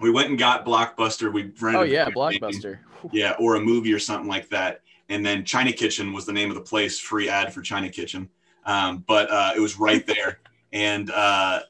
We 0.00 0.10
went 0.10 0.30
and 0.30 0.38
got 0.38 0.64
Blockbuster. 0.64 1.32
We 1.32 1.52
rented 1.60 1.80
Oh 1.80 1.82
yeah, 1.82 2.08
blockbuster. 2.10 2.78
Yeah, 3.12 3.34
or 3.38 3.56
a 3.56 3.60
movie 3.60 3.92
or 3.92 3.98
something 3.98 4.28
like 4.28 4.48
that. 4.50 4.82
And 5.08 5.24
then 5.24 5.44
China 5.44 5.72
Kitchen 5.72 6.12
was 6.12 6.26
the 6.26 6.32
name 6.32 6.50
of 6.50 6.54
the 6.54 6.62
place. 6.62 6.98
Free 6.98 7.28
ad 7.28 7.52
for 7.52 7.62
China 7.62 7.88
Kitchen, 7.88 8.28
um, 8.64 9.04
but 9.06 9.30
uh, 9.30 9.52
it 9.54 9.60
was 9.60 9.78
right 9.78 10.06
there. 10.06 10.40
And 10.72 11.10
uh, 11.10 11.60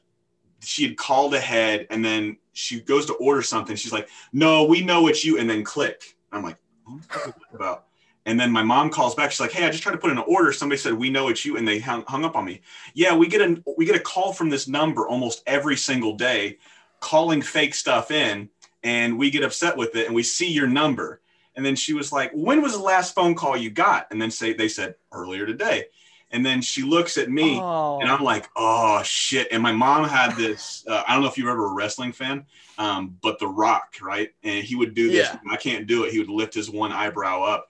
she 0.61 0.87
had 0.87 0.97
called 0.97 1.33
ahead, 1.33 1.87
and 1.89 2.03
then 2.03 2.37
she 2.53 2.79
goes 2.81 3.05
to 3.07 3.13
order 3.13 3.41
something. 3.41 3.75
She's 3.75 3.91
like, 3.91 4.09
"No, 4.31 4.63
we 4.63 4.81
know 4.81 5.07
it's 5.07 5.25
you," 5.25 5.39
and 5.39 5.49
then 5.49 5.63
click. 5.63 6.15
I'm 6.31 6.43
like, 6.43 6.57
"What 6.85 7.01
the 7.01 7.07
fuck 7.07 7.27
is 7.27 7.33
that 7.33 7.55
about?" 7.55 7.85
And 8.25 8.39
then 8.39 8.51
my 8.51 8.63
mom 8.63 8.89
calls 8.89 9.15
back. 9.15 9.31
She's 9.31 9.39
like, 9.41 9.51
"Hey, 9.51 9.65
I 9.65 9.69
just 9.69 9.83
tried 9.83 9.91
to 9.93 9.97
put 9.97 10.11
in 10.11 10.17
an 10.17 10.23
order. 10.27 10.53
Somebody 10.53 10.79
said 10.79 10.93
we 10.93 11.09
know 11.09 11.27
it's 11.27 11.43
you, 11.43 11.57
and 11.57 11.67
they 11.67 11.79
hung, 11.79 12.03
hung 12.07 12.23
up 12.23 12.35
on 12.35 12.45
me." 12.45 12.61
Yeah, 12.93 13.15
we 13.15 13.27
get 13.27 13.41
a 13.41 13.61
we 13.77 13.85
get 13.85 13.95
a 13.95 13.99
call 13.99 14.31
from 14.33 14.49
this 14.49 14.67
number 14.67 15.07
almost 15.07 15.43
every 15.45 15.75
single 15.75 16.15
day, 16.15 16.57
calling 17.01 17.41
fake 17.41 17.75
stuff 17.75 18.11
in, 18.11 18.49
and 18.83 19.17
we 19.17 19.29
get 19.29 19.43
upset 19.43 19.75
with 19.75 19.95
it, 19.95 20.05
and 20.05 20.15
we 20.15 20.23
see 20.23 20.49
your 20.49 20.67
number. 20.67 21.19
And 21.55 21.65
then 21.65 21.75
she 21.75 21.93
was 21.93 22.11
like, 22.13 22.31
"When 22.33 22.61
was 22.61 22.73
the 22.73 22.79
last 22.79 23.13
phone 23.13 23.35
call 23.35 23.57
you 23.57 23.69
got?" 23.69 24.07
And 24.09 24.21
then 24.21 24.31
say 24.31 24.53
they 24.53 24.69
said 24.69 24.95
earlier 25.11 25.45
today. 25.45 25.85
And 26.31 26.43
then 26.43 26.61
she 26.61 26.81
looks 26.81 27.17
at 27.19 27.29
me, 27.29 27.59
Oh. 27.61 27.99
and 27.99 28.09
I'm 28.09 28.23
like, 28.23 28.49
"Oh 28.55 29.03
shit!" 29.03 29.49
And 29.51 29.61
my 29.61 29.71
mom 29.73 30.07
had 30.07 30.35
this. 30.35 30.83
Uh, 30.89 31.03
I 31.07 31.13
don't 31.13 31.21
know 31.23 31.29
if 31.29 31.37
you're 31.37 31.51
ever 31.51 31.67
a 31.67 31.73
wrestling 31.73 32.11
fan, 32.11 32.45
um, 32.77 33.17
but 33.21 33.37
The 33.37 33.47
Rock, 33.47 33.95
right? 34.01 34.31
And 34.43 34.63
he 34.65 34.75
would 34.75 34.93
do 34.95 35.11
this. 35.11 35.29
Yeah. 35.29 35.39
I 35.51 35.57
can't 35.57 35.85
do 35.87 36.03
it. 36.05 36.11
He 36.11 36.19
would 36.19 36.29
lift 36.29 36.53
his 36.53 36.69
one 36.69 36.91
eyebrow 36.91 37.43
up. 37.43 37.69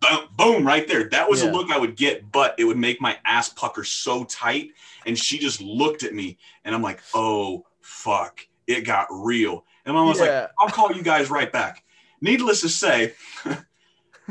Boom, 0.00 0.28
boom, 0.36 0.66
right 0.66 0.86
there. 0.88 1.04
That 1.08 1.28
was 1.28 1.40
Yeah. 1.42 1.46
the 1.50 1.52
look 1.56 1.70
I 1.70 1.78
would 1.78 1.96
get, 1.96 2.32
but 2.32 2.54
it 2.58 2.64
would 2.64 2.76
make 2.76 3.00
my 3.00 3.16
ass 3.24 3.48
pucker 3.48 3.84
so 3.84 4.24
tight. 4.24 4.70
And 5.06 5.16
she 5.18 5.38
just 5.38 5.60
looked 5.60 6.02
at 6.02 6.14
me, 6.14 6.38
and 6.64 6.74
I'm 6.74 6.82
like, 6.82 7.00
"Oh 7.14 7.64
fuck!" 7.80 8.40
It 8.66 8.82
got 8.82 9.06
real. 9.10 9.64
And 9.86 9.94
mom 9.94 10.08
was 10.08 10.20
like, 10.20 10.50
I'll 10.58 10.68
call 10.68 10.92
you 10.92 11.02
guys 11.02 11.30
right 11.30 11.50
back. 11.50 11.82
Needless 12.20 12.60
to 12.62 12.68
say, 12.68 13.14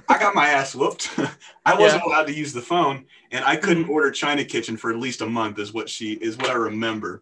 I 0.10 0.20
got 0.20 0.36
my 0.36 0.48
ass 0.50 0.76
whooped. 0.76 1.10
I 1.66 1.74
wasn't 1.80 2.04
allowed 2.04 2.28
to 2.28 2.34
use 2.34 2.54
the 2.54 2.62
phone, 2.62 3.06
and 3.32 3.44
I 3.44 3.56
couldn't 3.56 3.84
Mm-hmm. 3.84 3.92
order 3.92 4.12
China 4.12 4.44
Kitchen 4.46 4.78
for 4.78 4.92
at 4.92 4.98
least 5.00 5.22
a 5.22 5.26
month. 5.26 5.58
Is 5.60 5.74
what 5.74 5.90
she 5.90 6.14
is 6.14 6.38
what 6.38 6.50
I 6.50 6.54
remember. 6.56 7.22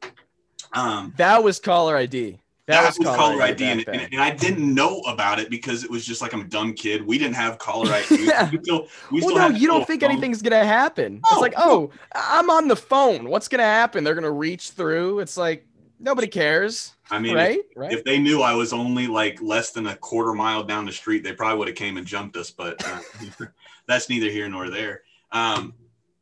Um, 0.74 1.14
That 1.18 1.44
was 1.44 1.60
caller 1.60 1.96
ID. 1.96 2.40
That, 2.68 2.82
that, 2.82 2.98
was 2.98 3.16
caller 3.16 3.44
ID, 3.44 3.64
and, 3.64 3.88
and, 3.88 4.14
and 4.14 4.22
I 4.22 4.32
didn't 4.32 4.74
know 4.74 5.00
about 5.02 5.40
it 5.40 5.52
because 5.52 5.84
it 5.84 5.90
was 5.92 6.04
just 6.04 6.20
like 6.20 6.34
I'm 6.34 6.42
a 6.42 6.46
dumb 6.46 6.74
kid. 6.74 7.06
We 7.06 7.20
didn't 7.20 7.36
have 7.36 7.60
caller 7.60 7.92
ID. 7.92 8.26
Yeah. 8.26 8.50
We 8.50 8.60
still, 8.64 8.88
we 9.12 9.22
well, 9.22 9.30
still 9.30 9.50
no, 9.50 9.56
you 9.56 9.68
don't 9.68 9.86
think 9.86 10.02
phone. 10.02 10.12
anything's 10.12 10.42
gonna 10.42 10.66
happen. 10.66 11.16
No, 11.16 11.22
it's 11.32 11.42
like, 11.42 11.54
oh, 11.58 11.92
I'm 12.16 12.50
on 12.50 12.68
the 12.68 12.76
phone. 12.76 13.30
What's 13.30 13.48
gonna 13.48 13.64
happen? 13.64 14.04
They're 14.04 14.16
gonna 14.16 14.32
reach 14.32 14.72
through. 14.72 15.20
It's 15.20 15.38
like 15.38 15.68
nobody 16.00 16.28
cares, 16.28 16.96
I 17.12 17.20
mean, 17.20 17.36
right? 17.36 17.60
if, 17.60 17.66
right? 17.78 17.92
if 17.92 18.04
they 18.04 18.18
knew 18.18 18.42
I 18.42 18.54
was 18.54 18.74
only 18.74 19.08
like 19.08 19.42
less 19.42 19.72
than 19.72 19.88
a 19.88 19.96
quarter 19.96 20.34
mile 20.34 20.64
down 20.64 20.86
the 20.86 20.92
street, 20.92 21.24
they 21.24 21.34
probably 21.34 21.60
would 21.60 21.68
have 21.68 21.78
came 21.78 21.98
and 21.98 22.08
jumped 22.08 22.36
us. 22.36 22.52
But 22.52 22.84
uh, 22.86 23.46
that's 23.88 24.10
neither 24.10 24.30
here 24.30 24.50
nor 24.50 24.70
there. 24.70 25.04
Um, 25.32 25.74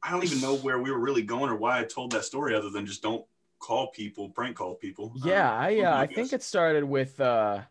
I 0.01 0.11
don't 0.11 0.23
even 0.23 0.41
know 0.41 0.55
where 0.57 0.81
we 0.81 0.91
were 0.91 0.99
really 0.99 1.23
going 1.23 1.49
or 1.49 1.55
why 1.55 1.79
I 1.79 1.83
told 1.83 2.11
that 2.11 2.25
story, 2.25 2.55
other 2.55 2.69
than 2.69 2.85
just 2.85 3.01
don't 3.01 3.25
call 3.63 3.87
people, 3.87 4.29
prank 4.29 4.57
call 4.57 4.75
people. 4.75 5.13
yeah, 5.23 5.49
Um, 5.51 5.61
I 5.63 5.79
uh, 5.81 5.97
I 6.03 6.07
think 6.07 6.33
it 6.33 6.43
started 6.43 6.83
with 6.83 7.19
uh, 7.21 7.61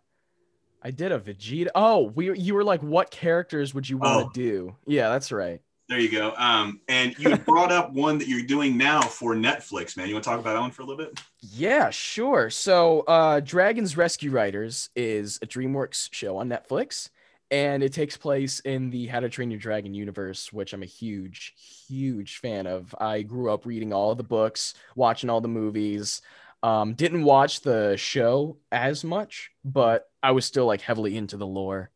I 0.83 0.91
did 0.91 1.13
a 1.13 1.21
Vegeta. 1.21 1.69
Oh, 1.75 2.11
we 2.15 2.37
you 2.39 2.55
were 2.55 2.65
like, 2.65 2.83
what 2.83 3.11
characters 3.11 3.75
would 3.75 3.89
you 3.89 3.99
want 3.99 4.21
to 4.21 4.27
Oh. 4.27 4.33
do? 4.33 4.77
Yeah, 4.87 5.11
that's 5.11 5.31
right. 5.31 5.61
There 5.89 5.99
you 6.01 6.11
go. 6.11 6.33
Um, 6.39 6.81
and 6.89 7.17
you 7.19 7.37
brought 7.37 7.71
up 7.71 7.93
one 7.93 8.17
that 8.19 8.27
you're 8.27 8.47
doing 8.47 8.79
now 8.79 9.03
for 9.03 9.35
Netflix, 9.35 9.95
man. 9.97 10.09
You 10.09 10.15
want 10.15 10.25
to 10.25 10.31
talk 10.31 10.41
about 10.41 10.55
that 10.55 10.61
one 10.61 10.71
for 10.71 10.81
a 10.83 10.87
little 10.87 11.05
bit? 11.05 11.21
Yeah, 11.41 11.91
sure. 11.91 12.49
So, 12.49 13.01
uh, 13.01 13.41
Dragons 13.41 13.95
Rescue 13.97 14.31
Riders 14.31 14.89
is 14.97 15.39
a 15.43 15.47
DreamWorks 15.47 16.09
show 16.13 16.39
on 16.39 16.49
Netflix, 16.49 17.11
and 17.53 17.83
it 17.83 17.93
takes 17.93 18.17
place 18.17 18.61
in 18.61 18.89
the 18.89 19.07
How 19.09 19.21
to 19.21 19.29
Train 19.29 19.51
Your 19.51 19.61
Dragon 19.61 19.93
universe, 19.93 20.51
which 20.55 20.73
I'm 20.73 20.83
a 20.83 20.87
huge, 20.87 21.53
huge 21.87 22.39
fan 22.39 22.67
of. 22.67 22.95
I 22.99 23.21
grew 23.21 23.53
up 23.53 23.67
reading 23.67 23.93
all 23.93 24.15
the 24.15 24.23
books, 24.23 24.73
watching 24.97 25.29
all 25.29 25.43
the 25.43 25.49
movies. 25.49 26.23
Um, 26.63 26.95
didn't 26.95 27.25
watch 27.25 27.61
the 27.61 27.97
show 27.99 28.57
as 28.73 29.05
much, 29.05 29.51
but 29.65 30.09
I 30.23 30.31
was 30.31 30.47
still 30.47 30.65
like 30.65 30.81
heavily 30.81 31.15
into 31.15 31.37
the 31.37 31.47
lore, 31.47 31.91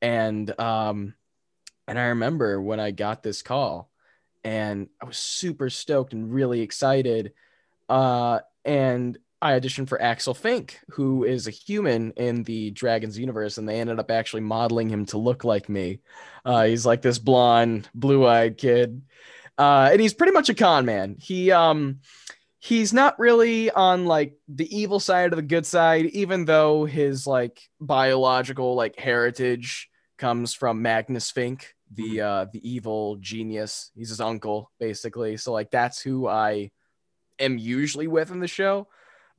and 0.00 0.58
um, 0.58 1.14
and 1.86 1.98
I 1.98 2.04
remember 2.04 2.62
when 2.62 2.80
I 2.80 2.90
got 2.90 3.22
this 3.22 3.42
call, 3.42 3.90
and 4.44 4.88
I 5.02 5.04
was 5.04 5.18
super 5.18 5.68
stoked 5.68 6.14
and 6.14 6.32
really 6.32 6.62
excited. 6.62 7.34
Uh, 7.86 8.38
and 8.64 9.18
I 9.42 9.58
auditioned 9.58 9.88
for 9.88 10.00
Axel 10.00 10.34
Fink, 10.34 10.78
who 10.90 11.24
is 11.24 11.48
a 11.48 11.50
human 11.50 12.12
in 12.12 12.44
the 12.44 12.70
Dragons 12.70 13.18
universe, 13.18 13.58
and 13.58 13.68
they 13.68 13.80
ended 13.80 13.98
up 13.98 14.08
actually 14.10 14.42
modeling 14.42 14.88
him 14.88 15.04
to 15.06 15.18
look 15.18 15.42
like 15.42 15.68
me. 15.68 15.98
Uh, 16.44 16.66
he's 16.66 16.86
like 16.86 17.02
this 17.02 17.18
blonde, 17.18 17.88
blue-eyed 17.92 18.56
kid, 18.56 19.02
uh, 19.58 19.88
and 19.90 20.00
he's 20.00 20.14
pretty 20.14 20.32
much 20.32 20.48
a 20.48 20.54
con 20.54 20.86
man. 20.86 21.16
He 21.18 21.50
um, 21.50 21.98
he's 22.60 22.92
not 22.92 23.18
really 23.18 23.68
on 23.72 24.06
like 24.06 24.34
the 24.46 24.74
evil 24.74 25.00
side 25.00 25.32
or 25.32 25.36
the 25.36 25.42
good 25.42 25.66
side, 25.66 26.06
even 26.06 26.44
though 26.44 26.84
his 26.84 27.26
like 27.26 27.60
biological 27.80 28.76
like 28.76 28.96
heritage 28.96 29.90
comes 30.18 30.54
from 30.54 30.82
Magnus 30.82 31.32
Fink, 31.32 31.74
the 31.92 32.20
uh, 32.20 32.46
the 32.52 32.60
evil 32.70 33.16
genius. 33.16 33.90
He's 33.96 34.10
his 34.10 34.20
uncle, 34.20 34.70
basically. 34.78 35.36
So 35.36 35.52
like 35.52 35.72
that's 35.72 36.00
who 36.00 36.28
I 36.28 36.70
am 37.40 37.58
usually 37.58 38.06
with 38.06 38.30
in 38.30 38.38
the 38.38 38.46
show. 38.46 38.86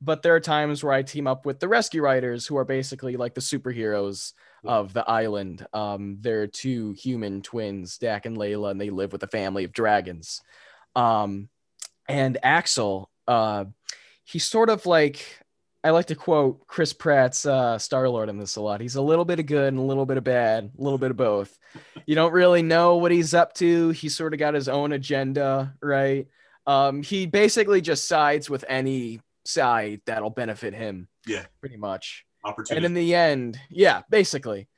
But 0.04 0.22
there 0.22 0.34
are 0.34 0.40
times 0.40 0.84
where 0.84 0.92
I 0.92 1.02
team 1.02 1.26
up 1.26 1.46
with 1.46 1.60
the 1.60 1.68
rescue 1.68 2.02
riders, 2.02 2.46
who 2.46 2.56
are 2.58 2.64
basically 2.64 3.16
like 3.16 3.34
the 3.34 3.40
superheroes 3.40 4.32
of 4.64 4.92
the 4.92 5.08
island. 5.08 5.66
Um, 5.72 6.18
they're 6.20 6.46
two 6.46 6.92
human 6.92 7.40
twins, 7.42 7.98
Dak 7.98 8.26
and 8.26 8.36
Leyla, 8.36 8.70
and 8.70 8.80
they 8.80 8.90
live 8.90 9.12
with 9.12 9.22
a 9.22 9.28
family 9.28 9.64
of 9.64 9.72
dragons. 9.72 10.42
Um, 10.94 11.48
and 12.06 12.36
Axel, 12.42 13.10
uh, 13.26 13.64
he's 14.24 14.44
sort 14.44 14.68
of 14.68 14.84
like 14.84 15.24
I 15.82 15.90
like 15.90 16.06
to 16.06 16.14
quote 16.14 16.66
Chris 16.66 16.94
Pratt's 16.94 17.44
uh, 17.44 17.78
Star 17.78 18.08
Lord 18.08 18.30
in 18.30 18.38
this 18.38 18.56
a 18.56 18.62
lot. 18.62 18.80
He's 18.80 18.96
a 18.96 19.02
little 19.02 19.26
bit 19.26 19.38
of 19.38 19.44
good 19.44 19.68
and 19.68 19.78
a 19.78 19.82
little 19.82 20.06
bit 20.06 20.16
of 20.16 20.24
bad, 20.24 20.70
a 20.78 20.82
little 20.82 20.98
bit 20.98 21.10
of 21.10 21.16
both. 21.18 21.58
You 22.06 22.14
don't 22.14 22.32
really 22.32 22.62
know 22.62 22.96
what 22.96 23.12
he's 23.12 23.34
up 23.34 23.52
to. 23.54 23.90
He's 23.90 24.16
sort 24.16 24.32
of 24.32 24.38
got 24.38 24.54
his 24.54 24.68
own 24.68 24.92
agenda, 24.92 25.74
right? 25.82 26.26
Um, 26.66 27.02
he 27.02 27.26
basically 27.26 27.82
just 27.82 28.08
sides 28.08 28.48
with 28.48 28.64
any 28.66 29.20
side 29.44 30.00
that'll 30.06 30.30
benefit 30.30 30.74
him. 30.74 31.08
Yeah. 31.26 31.44
pretty 31.60 31.76
much. 31.76 32.24
Opportunity. 32.44 32.76
And 32.76 32.86
in 32.86 32.94
the 32.94 33.14
end, 33.14 33.58
yeah, 33.70 34.02
basically. 34.10 34.68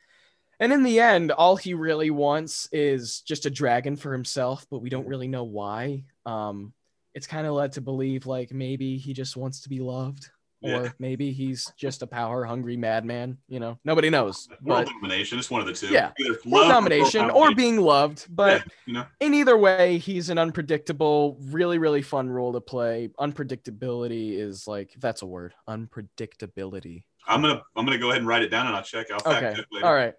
And 0.59 0.73
in 0.73 0.83
the 0.83 1.01
end, 1.01 1.33
all 1.33 1.57
he 1.57 1.75
really 1.75 2.11
wants 2.11 2.69
is 2.73 3.21
just 3.21 3.47
a 3.47 3.51
dragon 3.51 3.97
for 3.97 4.13
himself, 4.13 4.67
but 4.71 4.79
we 4.81 4.89
don't 4.89 5.07
really 5.07 5.29
know 5.29 5.45
why. 5.45 6.05
Um, 6.25 6.73
it's 7.15 7.27
kind 7.27 7.47
of 7.47 7.55
led 7.55 7.73
to 7.73 7.81
believe 7.81 8.27
like 8.27 8.53
maybe 8.53 8.97
he 8.97 9.13
just 9.13 9.37
wants 9.37 9.63
to 9.63 9.69
be 9.69 9.81
loved, 9.81 10.31
Yeah. 10.63 10.77
or 10.79 10.95
maybe 10.99 11.33
he's 11.33 11.71
just 11.77 12.03
a 12.03 12.07
power 12.07 12.45
hungry 12.45 12.77
madman. 12.77 13.37
You 13.49 13.61
know, 13.61 13.79
nobody 13.85 14.09
knows. 14.11 14.49
world 14.63 14.87
But 14.87 14.93
domination. 14.93 15.39
It's 15.39 15.51
one 15.51 15.61
of 15.61 15.67
the 15.67 15.73
two. 15.75 15.89
Yeah. 15.89 16.13
Either 16.19 16.33
or 16.33 16.39
love 16.47 16.69
domination 16.69 17.25
or 17.27 17.29
domination. 17.49 17.57
being 17.57 17.81
loved. 17.81 18.27
But 18.29 18.59
Yeah, 18.61 18.65
you 18.87 18.93
know. 18.95 19.07
in 19.21 19.35
either 19.35 19.57
way, 19.57 19.99
he's 19.99 20.31
an 20.31 20.39
unpredictable, 20.39 21.39
really, 21.51 21.79
really 21.79 22.01
fun 22.03 22.29
role 22.31 22.53
to 22.55 22.61
play. 22.61 23.11
Unpredictability 23.21 24.39
is 24.39 24.67
like, 24.67 24.95
that's 24.99 25.23
a 25.23 25.27
word. 25.27 25.53
Unpredictability. 25.69 27.05
I'm 27.27 27.43
gonna 27.43 27.61
I'm 27.77 27.85
gonna 27.85 27.99
go 27.99 28.09
ahead 28.11 28.21
and 28.21 28.29
write 28.29 28.43
it 28.43 28.49
down 28.49 28.67
and 28.67 28.77
I'll 28.77 28.83
check. 28.83 29.11
I'll 29.11 29.19
fact 29.19 29.45
Okay. 29.45 29.55
check 29.57 29.67
later. 29.73 29.87
All 29.87 29.95
right. 29.95 30.15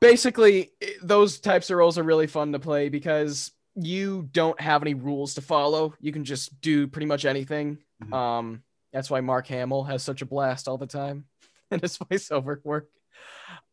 basically 0.00 0.70
those 1.02 1.40
types 1.40 1.68
of 1.70 1.76
roles 1.76 1.98
are 1.98 2.02
really 2.04 2.26
fun 2.28 2.52
to 2.52 2.58
play 2.60 2.88
because 2.88 3.50
you 3.74 4.28
don't 4.32 4.60
have 4.60 4.82
any 4.82 4.94
rules 4.94 5.34
to 5.34 5.40
follow 5.40 5.94
you 6.00 6.12
can 6.12 6.24
just 6.24 6.60
do 6.60 6.86
pretty 6.86 7.06
much 7.06 7.24
anything 7.24 7.78
Mhm. 8.04 8.12
um 8.14 8.62
that's 8.92 9.10
why 9.10 9.20
mark 9.20 9.46
hamill 9.46 9.84
has 9.84 10.02
such 10.02 10.22
a 10.22 10.26
blast 10.26 10.68
all 10.68 10.78
the 10.78 10.86
time 10.86 11.24
in 11.70 11.80
his 11.80 11.98
voiceover 11.98 12.58
work 12.64 12.88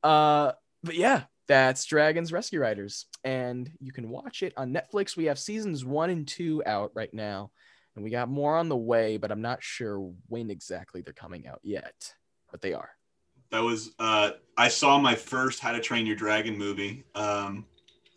uh 0.03 0.51
but 0.83 0.95
yeah 0.95 1.23
that's 1.47 1.85
dragons 1.85 2.31
rescue 2.31 2.59
riders 2.59 3.05
and 3.23 3.71
you 3.79 3.91
can 3.91 4.09
watch 4.09 4.43
it 4.43 4.53
on 4.57 4.73
netflix 4.73 5.15
we 5.15 5.25
have 5.25 5.39
seasons 5.39 5.85
one 5.85 6.09
and 6.09 6.27
two 6.27 6.63
out 6.65 6.91
right 6.95 7.13
now 7.13 7.51
and 7.95 8.03
we 8.03 8.09
got 8.09 8.27
more 8.27 8.57
on 8.57 8.67
the 8.69 8.75
way 8.75 9.17
but 9.17 9.31
i'm 9.31 9.41
not 9.41 9.61
sure 9.61 10.11
when 10.27 10.49
exactly 10.49 11.01
they're 11.01 11.13
coming 11.13 11.47
out 11.47 11.59
yet 11.63 12.13
but 12.51 12.61
they 12.61 12.73
are 12.73 12.89
That 13.51 13.63
was 13.63 13.91
uh, 13.99 14.31
I 14.57 14.67
saw 14.69 14.97
my 14.97 15.15
first 15.15 15.59
How 15.59 15.71
to 15.71 15.79
Train 15.79 16.05
Your 16.05 16.15
Dragon 16.15 16.57
movie, 16.57 17.03
um, 17.13 17.65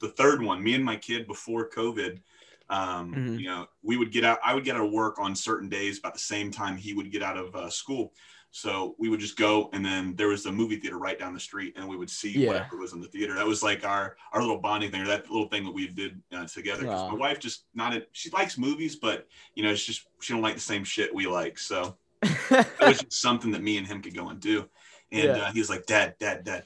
the 0.00 0.08
third 0.08 0.42
one. 0.42 0.62
Me 0.62 0.74
and 0.74 0.84
my 0.84 0.96
kid 0.96 1.26
before 1.26 1.68
COVID. 1.68 2.20
Um, 2.70 3.14
Mhm. 3.14 3.40
You 3.40 3.46
know, 3.46 3.66
we 3.82 3.96
would 3.96 4.12
get 4.12 4.24
out. 4.24 4.38
I 4.44 4.54
would 4.54 4.64
get 4.64 4.76
out 4.76 4.84
of 4.84 4.90
work 4.92 5.18
on 5.18 5.34
certain 5.34 5.68
days 5.68 5.98
about 5.98 6.14
the 6.14 6.20
same 6.20 6.50
time 6.50 6.76
he 6.76 6.92
would 6.94 7.10
get 7.10 7.22
out 7.22 7.36
of 7.36 7.54
uh, 7.54 7.70
school. 7.70 8.12
So 8.50 8.94
we 8.98 9.08
would 9.10 9.20
just 9.20 9.36
go, 9.36 9.68
and 9.74 9.84
then 9.84 10.16
there 10.16 10.28
was 10.28 10.46
a 10.46 10.52
movie 10.52 10.76
theater 10.80 10.98
right 10.98 11.18
down 11.18 11.34
the 11.34 11.40
street, 11.40 11.74
and 11.76 11.86
we 11.86 11.96
would 11.96 12.08
see 12.10 12.38
Yeah. 12.38 12.48
whatever 12.48 12.78
was 12.78 12.94
in 12.94 13.00
the 13.00 13.08
theater. 13.08 13.34
That 13.34 13.46
was 13.46 13.62
like 13.62 13.84
our 13.84 14.16
our 14.32 14.40
little 14.40 14.58
bonding 14.58 14.90
thing, 14.90 15.02
or 15.02 15.06
that 15.06 15.30
little 15.30 15.48
thing 15.48 15.64
that 15.64 15.70
we 15.72 15.88
did 15.88 16.22
uh, 16.32 16.46
together. 16.46 16.84
'Cause 16.84 17.04
Aw. 17.04 17.10
my 17.12 17.14
wife 17.18 17.38
just 17.40 17.66
not 17.74 17.94
a, 17.94 18.06
she 18.12 18.30
likes 18.30 18.56
movies, 18.58 18.96
but 18.96 19.28
you 19.54 19.62
know, 19.62 19.70
it's 19.70 19.84
just 19.84 20.06
she 20.22 20.32
don't 20.32 20.42
like 20.42 20.54
the 20.54 20.60
same 20.60 20.84
shit 20.84 21.14
we 21.14 21.26
like. 21.26 21.58
So 21.58 21.98
that 22.50 22.86
was 22.86 23.00
just 23.00 23.20
something 23.20 23.50
that 23.52 23.62
me 23.62 23.76
and 23.78 23.86
him 23.86 24.02
could 24.02 24.14
go 24.14 24.28
and 24.28 24.40
do. 24.40 24.68
And 25.12 25.36
Yeah. 25.36 25.42
uh, 25.44 25.52
he 25.52 25.58
was 25.58 25.70
like, 25.70 25.86
Dad, 25.86 26.16
Dad, 26.18 26.44
Dad, 26.44 26.64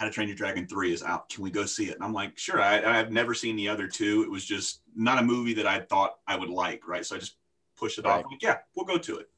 How 0.00 0.06
to 0.06 0.10
Train 0.12 0.28
Your 0.28 0.36
Dragon 0.36 0.66
3 0.66 0.94
is 0.94 1.02
out. 1.02 1.28
Can 1.28 1.44
we 1.44 1.50
go 1.50 1.66
see 1.66 1.90
it? 1.90 1.94
And 1.96 2.02
I'm 2.02 2.14
like, 2.14 2.38
sure. 2.38 2.58
I, 2.62 2.98
I've 2.98 3.12
never 3.12 3.34
seen 3.34 3.54
the 3.54 3.68
other 3.68 3.86
two. 3.86 4.22
It 4.22 4.30
was 4.30 4.46
just 4.46 4.80
not 4.96 5.18
a 5.18 5.22
movie 5.22 5.52
that 5.52 5.66
I 5.66 5.80
thought 5.80 6.20
I 6.26 6.36
would 6.36 6.48
like, 6.48 6.88
right? 6.88 7.04
So 7.04 7.16
I 7.16 7.18
just 7.18 7.34
pushed 7.76 7.98
it 7.98 8.06
Right. 8.06 8.24
off. 8.24 8.30
Like, 8.30 8.42
yeah, 8.42 8.56
we'll 8.74 8.86
go 8.86 8.96
to 8.96 9.18
it. 9.18 9.28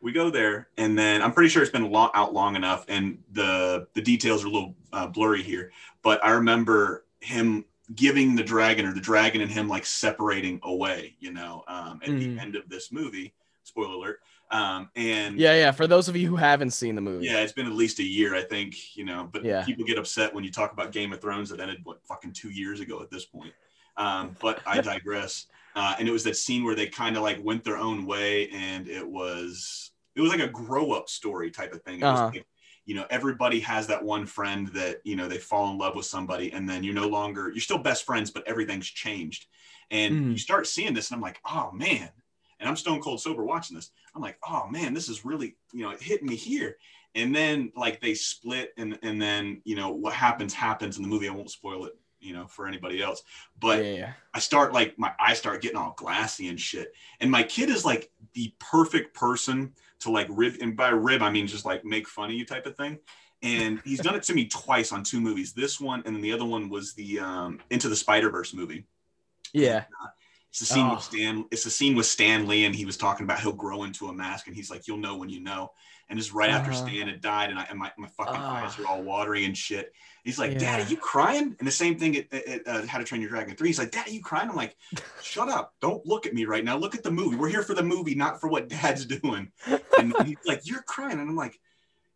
We 0.00 0.10
go 0.10 0.28
there, 0.28 0.66
and 0.78 0.98
then 0.98 1.22
I'm 1.22 1.32
pretty 1.32 1.48
sure 1.48 1.62
it's 1.62 1.70
been 1.70 1.82
a 1.84 1.88
long, 1.88 2.10
out 2.14 2.32
long 2.34 2.56
enough, 2.56 2.86
and 2.88 3.22
the 3.32 3.86
the 3.94 4.00
details 4.02 4.42
are 4.42 4.48
a 4.48 4.50
little 4.50 4.74
uh, 4.92 5.06
blurry 5.06 5.42
here. 5.44 5.70
But 6.02 6.24
I 6.24 6.30
remember 6.30 7.04
him 7.20 7.64
giving 7.94 8.34
the 8.34 8.42
dragon, 8.42 8.86
or 8.86 8.94
the 8.94 9.00
dragon 9.00 9.42
and 9.42 9.50
him, 9.50 9.68
like 9.68 9.84
separating 9.86 10.58
away. 10.64 11.14
You 11.20 11.32
know, 11.34 11.62
um, 11.68 12.00
at 12.02 12.08
Mhm. 12.08 12.18
the 12.36 12.40
end 12.42 12.56
of 12.56 12.68
this 12.68 12.90
movie. 12.90 13.32
Spoiler 13.62 13.92
alert. 13.94 14.20
Um, 14.50 14.90
and 14.96 15.38
Yeah, 15.38 15.54
yeah. 15.54 15.70
For 15.72 15.86
those 15.86 16.08
of 16.08 16.16
you 16.16 16.28
who 16.28 16.36
haven't 16.36 16.70
seen 16.72 16.94
the 16.94 17.00
movie, 17.00 17.26
yeah, 17.26 17.40
it's 17.40 17.52
been 17.52 17.66
at 17.66 17.72
least 17.72 17.98
a 17.98 18.04
year, 18.04 18.34
I 18.34 18.42
think, 18.42 18.96
you 18.96 19.04
know, 19.04 19.28
but 19.32 19.44
Yeah. 19.44 19.64
people 19.64 19.84
get 19.84 19.98
upset 19.98 20.34
when 20.34 20.42
you 20.44 20.50
talk 20.50 20.72
about 20.72 20.92
Game 20.92 21.12
of 21.12 21.20
Thrones 21.20 21.50
that 21.50 21.60
ended, 21.60 21.80
what, 21.84 22.04
fucking 22.06 22.32
two 22.32 22.50
years 22.50 22.80
ago 22.80 23.02
at 23.02 23.10
this 23.10 23.26
point. 23.26 23.54
Um, 23.96 24.36
but 24.40 24.62
I 24.66 24.78
digress. 24.80 25.46
Uh, 25.74 25.94
and 25.98 26.08
it 26.08 26.12
was 26.12 26.24
that 26.24 26.36
scene 26.36 26.64
where 26.64 26.74
they 26.74 26.88
kind 26.88 27.16
of 27.16 27.22
like 27.22 27.38
went 27.42 27.62
their 27.62 27.76
own 27.76 28.06
way 28.06 28.48
and 28.48 28.88
it 28.88 29.06
was, 29.06 29.92
it 30.16 30.20
was 30.20 30.30
like 30.30 30.40
a 30.40 30.48
grow 30.48 30.92
up 30.92 31.08
story 31.08 31.50
type 31.50 31.72
of 31.72 31.82
thing. 31.82 32.00
It 32.00 32.06
Uh-huh. 32.06 32.26
like, 32.32 32.46
you 32.86 32.94
know, 32.94 33.06
everybody 33.10 33.60
has 33.60 33.86
that 33.86 34.02
one 34.02 34.26
friend 34.26 34.68
that, 34.68 34.98
you 35.04 35.14
know, 35.14 35.28
they 35.28 35.38
fall 35.38 35.70
in 35.70 35.78
love 35.78 35.94
with 35.94 36.06
somebody 36.06 36.52
and 36.52 36.68
then 36.68 36.82
you're 36.82 36.94
no 36.94 37.06
longer, 37.06 37.50
you're 37.50 37.60
still 37.60 37.78
best 37.78 38.04
friends, 38.04 38.30
but 38.30 38.48
everything's 38.48 38.88
changed. 38.88 39.46
And 39.90 40.14
Mhm. 40.14 40.32
you 40.32 40.38
start 40.38 40.66
seeing 40.66 40.94
this 40.94 41.10
and 41.10 41.16
I'm 41.16 41.22
like, 41.22 41.40
oh 41.44 41.70
man. 41.72 42.10
And 42.60 42.68
I'm 42.68 42.76
stone 42.76 43.00
cold 43.00 43.20
sober 43.20 43.42
watching 43.42 43.74
this. 43.74 43.90
I'm 44.14 44.22
like, 44.22 44.38
oh 44.46 44.68
man, 44.70 44.94
this 44.94 45.08
is 45.08 45.24
really, 45.24 45.56
you 45.72 45.82
know, 45.82 45.90
it 45.90 46.02
hit 46.02 46.22
me 46.22 46.36
here. 46.36 46.76
And 47.14 47.34
then 47.34 47.72
like 47.74 48.00
they 48.00 48.14
split 48.14 48.72
and 48.76 48.98
and 49.02 49.20
then, 49.20 49.62
you 49.64 49.74
know, 49.74 49.90
what 49.90 50.12
happens 50.12 50.54
happens 50.54 50.96
in 50.96 51.02
the 51.02 51.08
movie. 51.08 51.28
I 51.28 51.32
won't 51.32 51.50
spoil 51.50 51.86
it, 51.86 51.98
you 52.20 52.34
know, 52.34 52.46
for 52.46 52.68
anybody 52.68 53.02
else. 53.02 53.22
But 53.58 53.84
yeah. 53.84 54.12
I 54.34 54.38
start 54.38 54.72
like 54.72 54.98
my 54.98 55.12
eyes 55.18 55.38
start 55.38 55.62
getting 55.62 55.78
all 55.78 55.94
glassy 55.96 56.48
and 56.48 56.60
shit. 56.60 56.92
And 57.18 57.30
my 57.30 57.42
kid 57.42 57.70
is 57.70 57.84
like 57.84 58.10
the 58.34 58.54
perfect 58.58 59.14
person 59.14 59.72
to 60.00 60.10
like 60.10 60.28
rib 60.30 60.54
and 60.60 60.76
by 60.76 60.90
rib 60.90 61.22
I 61.22 61.30
mean 61.30 61.46
just 61.46 61.64
like 61.64 61.84
make 61.84 62.06
fun 62.06 62.30
of 62.30 62.36
you 62.36 62.44
type 62.44 62.66
of 62.66 62.76
thing. 62.76 62.98
And 63.42 63.80
he's 63.84 64.00
done 64.00 64.14
it 64.14 64.22
to 64.24 64.34
me 64.34 64.46
twice 64.46 64.92
on 64.92 65.02
two 65.02 65.20
movies. 65.20 65.54
This 65.54 65.80
one 65.80 66.02
and 66.04 66.14
then 66.14 66.22
the 66.22 66.32
other 66.32 66.44
one 66.44 66.68
was 66.68 66.92
the 66.92 67.20
um 67.20 67.58
Into 67.70 67.88
the 67.88 67.96
Spider-Verse 67.96 68.52
movie. 68.52 68.84
yeah. 69.54 69.84
It's 70.50 70.58
the 70.58 70.66
scene 70.66 70.86
Oh. 70.86 70.94
with 70.96 71.04
Stan. 71.04 71.44
It's 71.52 71.62
the 71.64 71.70
scene 71.70 71.94
with 71.94 72.06
Stan 72.06 72.48
Lee, 72.48 72.64
and 72.64 72.74
he 72.74 72.84
was 72.84 72.96
talking 72.96 73.22
about 73.24 73.40
he'll 73.40 73.52
grow 73.52 73.84
into 73.84 74.08
a 74.08 74.12
mask, 74.12 74.48
and 74.48 74.56
he's 74.56 74.68
like, 74.70 74.88
"You'll 74.88 74.96
know 74.98 75.16
when 75.16 75.28
you 75.28 75.40
know." 75.40 75.72
And 76.08 76.18
it's 76.18 76.32
right 76.32 76.50
after 76.50 76.72
Uh-huh. 76.72 76.88
Stan 76.88 77.06
had 77.06 77.20
died, 77.20 77.50
and, 77.50 77.58
I, 77.58 77.62
and 77.70 77.78
my, 77.78 77.92
my 77.96 78.08
fucking 78.08 78.34
Ah. 78.36 78.64
eyes 78.64 78.76
are 78.80 78.86
all 78.86 79.00
watery 79.00 79.44
and 79.44 79.56
shit. 79.56 79.92
He's 80.24 80.40
like, 80.40 80.52
Yeah. 80.54 80.58
"Dad, 80.58 80.80
are 80.86 80.90
you 80.90 80.96
crying?" 80.96 81.54
And 81.60 81.68
the 81.68 81.70
same 81.70 81.96
thing 82.00 82.16
at, 82.16 82.32
at, 82.34 82.66
uh, 82.66 82.84
How 82.86 82.98
to 82.98 83.04
Train 83.04 83.20
Your 83.20 83.30
Dragon 83.30 83.54
Three. 83.54 83.68
He's 83.68 83.78
like, 83.78 83.92
"Dad, 83.92 84.08
are 84.08 84.10
you 84.10 84.20
crying?" 84.22 84.50
I'm 84.50 84.56
like, 84.56 84.76
"Shut 85.22 85.48
up! 85.48 85.74
Don't 85.80 86.04
look 86.04 86.26
at 86.26 86.34
me 86.34 86.46
right 86.46 86.64
now. 86.64 86.76
Look 86.76 86.96
at 86.96 87.04
the 87.04 87.12
movie. 87.12 87.36
We're 87.36 87.48
here 87.48 87.62
for 87.62 87.74
the 87.74 87.84
movie, 87.84 88.16
not 88.16 88.40
for 88.40 88.48
what 88.48 88.68
Dad's 88.68 89.06
doing." 89.22 89.52
And 89.98 90.12
he's 90.26 90.36
like, 90.44 90.62
"You're 90.64 90.82
crying," 90.82 91.20
and 91.20 91.28
I'm 91.30 91.36
like. 91.36 91.60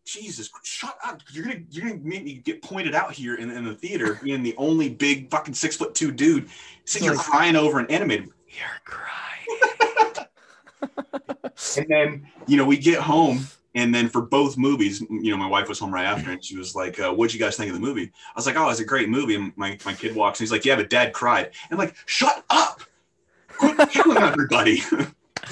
Jesus, 0.05 0.51
shut 0.63 0.97
up! 1.05 1.23
You're 1.33 1.45
gonna 1.45 1.61
you're 1.71 1.89
gonna 1.89 2.01
make 2.03 2.25
me 2.25 2.35
get 2.35 2.63
pointed 2.63 2.95
out 2.95 3.13
here 3.13 3.37
in, 3.37 3.51
in 3.51 3.65
the 3.65 3.75
theater, 3.75 4.21
being 4.23 4.43
the 4.43 4.55
only 4.59 4.91
big 4.91 5.31
fucking 5.31 5.55
six 5.55 5.77
foot 5.77 5.95
two 5.95 6.13
dude 6.13 6.49
sitting 6.85 7.09
here 7.09 7.17
like- 7.17 7.27
crying 7.27 7.57
over 7.57 7.79
an 7.79 7.87
animated 7.91 8.29
You're 8.49 8.69
crying. 8.85 10.27
and 11.79 11.87
then 11.89 12.27
you 12.47 12.57
know 12.59 12.65
we 12.67 12.77
get 12.77 13.01
home 13.01 13.47
and 13.75 13.95
then 13.95 14.09
for 14.09 14.21
both 14.21 14.59
movies 14.59 15.01
you 15.01 15.31
know 15.31 15.37
my 15.39 15.47
wife 15.47 15.69
was 15.69 15.79
home 15.79 15.93
right 15.93 16.05
after 16.05 16.31
and 16.31 16.45
she 16.45 16.57
was 16.57 16.75
like 16.75 17.01
uh, 17.01 17.11
what'd 17.13 17.33
you 17.33 17.41
guys 17.41 17.57
think 17.57 17.71
of 17.71 17.75
the 17.75 17.81
movie? 17.81 18.05
I 18.05 18.33
was 18.37 18.47
like 18.47 18.57
oh 18.57 18.69
it's 18.69 18.81
a 18.81 18.85
great 18.85 19.09
movie. 19.09 19.37
And 19.37 19.53
my, 19.57 19.79
my 19.87 19.95
kid 19.95 20.15
walks 20.15 20.39
and 20.39 20.45
he's 20.45 20.53
like 20.53 20.67
yeah 20.67 20.77
but 20.77 20.91
dad 20.91 21.15
cried. 21.15 21.47
And 21.47 21.73
I'm 21.73 21.79
like 21.79 21.97
shut 22.07 22.45
up. 22.51 22.83
Quit 23.49 23.89
killing 23.91 24.19
everybody 24.19 24.83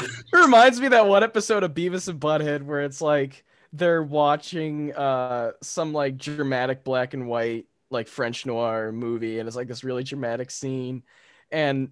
It 0.00 0.36
reminds 0.36 0.80
me 0.80 0.86
of 0.86 0.92
that 0.92 1.06
one 1.06 1.22
episode 1.22 1.62
of 1.62 1.72
Beavis 1.72 2.08
and 2.08 2.20
Butthead 2.20 2.62
where 2.62 2.82
it's 2.82 3.00
like 3.00 3.44
they're 3.72 4.02
watching 4.02 4.94
uh 4.94 5.52
some 5.62 5.92
like 5.92 6.18
dramatic 6.18 6.84
black 6.84 7.14
and 7.14 7.26
white 7.26 7.66
like 7.90 8.08
French 8.08 8.46
noir 8.46 8.92
movie 8.92 9.38
and 9.38 9.46
it's 9.46 9.56
like 9.56 9.68
this 9.68 9.84
really 9.84 10.02
dramatic 10.02 10.50
scene 10.50 11.02
and 11.50 11.90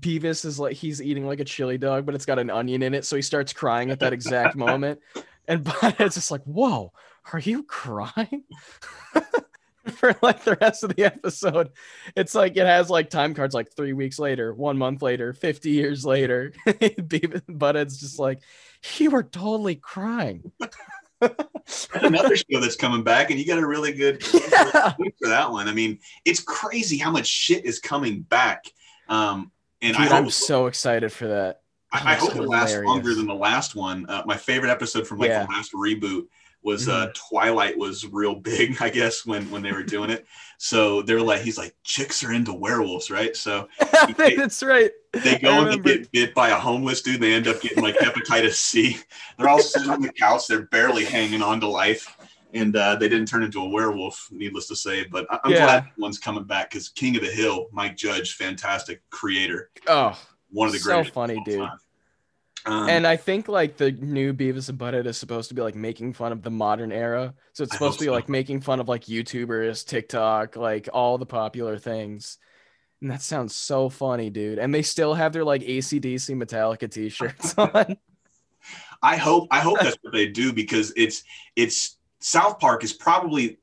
Beavis 0.00 0.44
is 0.44 0.58
like 0.58 0.74
he's 0.74 1.02
eating 1.02 1.26
like 1.26 1.40
a 1.40 1.44
chili 1.44 1.78
dog 1.78 2.06
but 2.06 2.14
it's 2.14 2.26
got 2.26 2.38
an 2.38 2.50
onion 2.50 2.82
in 2.82 2.94
it 2.94 3.04
so 3.04 3.16
he 3.16 3.22
starts 3.22 3.52
crying 3.52 3.90
at 3.90 4.00
that 4.00 4.12
exact 4.12 4.56
moment 4.56 5.00
and 5.46 5.64
Butthead's 5.64 6.14
just 6.14 6.30
like 6.30 6.42
whoa 6.44 6.92
are 7.32 7.40
you 7.40 7.62
crying 7.64 8.44
for 9.88 10.14
like 10.22 10.44
the 10.44 10.56
rest 10.60 10.84
of 10.84 10.94
the 10.94 11.04
episode 11.04 11.70
it's 12.16 12.34
like 12.34 12.56
it 12.56 12.66
has 12.66 12.90
like 12.90 13.10
time 13.10 13.34
cards 13.34 13.54
like 13.54 13.72
three 13.72 13.92
weeks 13.92 14.18
later, 14.18 14.54
one 14.54 14.78
month 14.78 15.02
later, 15.02 15.32
50 15.32 15.70
years 15.70 16.04
later. 16.04 16.52
Beavis 16.66 17.42
and 17.48 17.58
Butthead's 17.58 17.98
just 17.98 18.18
like, 18.18 18.40
you 18.98 19.10
were 19.10 19.22
totally 19.22 19.76
crying. 19.76 20.52
another 21.94 22.36
show 22.36 22.60
that's 22.60 22.76
coming 22.76 23.02
back 23.02 23.30
and 23.30 23.38
you 23.38 23.46
got 23.46 23.58
a 23.58 23.66
really 23.66 23.92
good 23.92 24.22
Yeah. 24.34 24.92
for 25.20 25.28
that 25.28 25.50
one 25.50 25.68
i 25.68 25.72
mean 25.72 25.98
it's 26.24 26.40
crazy 26.40 26.96
how 26.96 27.10
much 27.10 27.26
shit 27.26 27.64
is 27.64 27.78
coming 27.78 28.20
back 28.22 28.64
um 29.08 29.50
and 29.82 29.96
Dude, 29.96 30.08
i 30.08 30.16
I'm 30.18 30.30
so 30.30 30.66
excited 30.66 31.12
for 31.12 31.28
that. 31.28 31.60
I, 31.92 32.12
I 32.12 32.14
hope 32.16 32.34
it 32.36 32.42
lasts 32.42 32.76
longer 32.84 33.14
than 33.14 33.26
the 33.26 33.34
last 33.34 33.74
one. 33.74 34.04
Uh, 34.10 34.22
my 34.26 34.36
favorite 34.36 34.70
episode 34.70 35.06
from 35.06 35.18
like 35.20 35.30
Yeah. 35.30 35.44
the 35.46 35.52
last 35.52 35.72
reboot 35.72 36.24
was 36.68 36.86
Mm-hmm. 36.86 37.08
uh, 37.08 37.12
Twilight 37.14 37.76
was 37.76 38.06
real 38.06 38.34
big, 38.36 38.76
I 38.86 38.90
guess, 38.90 39.26
when 39.26 39.50
when 39.50 39.62
they 39.62 39.72
were 39.72 39.82
doing 39.82 40.10
it. 40.10 40.26
So 40.58 41.02
they're 41.02 41.20
like, 41.22 41.40
he's 41.42 41.56
like, 41.58 41.74
chicks 41.84 42.22
are 42.24 42.32
into 42.32 42.52
werewolves, 42.52 43.10
right? 43.10 43.34
So 43.36 43.68
That's 44.16 44.62
right. 44.62 44.90
they 45.12 45.38
go 45.38 45.60
and 45.68 45.82
they 45.84 45.94
get 45.98 46.12
bit 46.12 46.34
by 46.34 46.48
a 46.50 46.56
homeless 46.56 47.00
dude. 47.02 47.20
They 47.20 47.32
end 47.34 47.46
up 47.48 47.60
getting 47.60 47.82
like 47.82 47.96
hepatitis 47.96 48.54
C. 48.54 48.98
They're 49.38 49.48
all 49.48 49.60
sitting 49.62 49.90
on 49.90 50.00
the 50.02 50.12
couch. 50.12 50.46
They're 50.48 50.66
barely 50.66 51.04
hanging 51.04 51.42
on 51.42 51.60
to 51.60 51.68
life. 51.68 52.16
And 52.54 52.74
uh, 52.74 52.96
they 52.96 53.08
didn't 53.10 53.28
turn 53.28 53.42
into 53.42 53.60
a 53.62 53.68
werewolf, 53.68 54.26
needless 54.32 54.66
to 54.68 54.76
say. 54.76 55.04
But 55.04 55.26
I- 55.30 55.38
I'm 55.44 55.50
Yeah. 55.52 55.58
glad 55.66 55.84
one's 55.98 56.18
coming 56.18 56.44
back 56.44 56.70
because 56.70 56.88
King 56.88 57.14
of 57.16 57.22
the 57.22 57.28
Hill, 57.30 57.66
Mike 57.72 57.96
Judge, 57.96 58.34
fantastic 58.36 59.02
creator, 59.10 59.70
Oh, 59.86 60.18
one 60.50 60.66
of 60.66 60.72
the 60.72 60.78
So 60.80 60.90
greatest. 60.90 61.08
of 61.10 61.14
funny, 61.14 61.40
dude. 61.44 61.60
time. 61.60 61.78
Um, 62.66 62.88
and 62.88 63.06
I 63.06 63.16
think 63.16 63.48
like 63.48 63.76
the 63.76 63.92
new 63.92 64.32
Beavis 64.34 64.68
and 64.68 64.78
Butthead 64.78 65.06
is 65.06 65.16
supposed 65.16 65.48
to 65.48 65.54
be 65.54 65.62
like 65.62 65.74
making 65.74 66.12
fun 66.12 66.32
of 66.32 66.42
the 66.42 66.50
modern 66.50 66.92
era. 66.92 67.34
So 67.52 67.64
it's 67.64 67.72
supposed 67.72 67.98
to 67.98 68.04
be 68.04 68.08
so. 68.08 68.12
like 68.12 68.28
making 68.28 68.60
fun 68.60 68.80
of 68.80 68.88
like 68.88 69.04
YouTubers, 69.04 69.86
TikTok, 69.86 70.56
like 70.56 70.88
all 70.92 71.18
the 71.18 71.26
popular 71.26 71.78
things. 71.78 72.38
And 73.00 73.10
that 73.10 73.22
sounds 73.22 73.54
so 73.54 73.88
funny, 73.88 74.28
dude. 74.28 74.58
And 74.58 74.74
they 74.74 74.82
still 74.82 75.14
have 75.14 75.32
their 75.32 75.44
like 75.44 75.62
ACDC 75.62 76.36
Metallica 76.36 76.90
t-shirts 76.90 77.54
on. 77.58 77.96
I 79.02 79.16
hope 79.16 79.46
I 79.50 79.60
hope 79.60 79.78
that's 79.80 79.96
what 80.02 80.12
they 80.12 80.26
do 80.26 80.52
because 80.52 80.92
it's 80.96 81.22
it's 81.54 81.98
South 82.20 82.58
Park 82.58 82.82
is 82.82 82.92
probably 82.92 83.58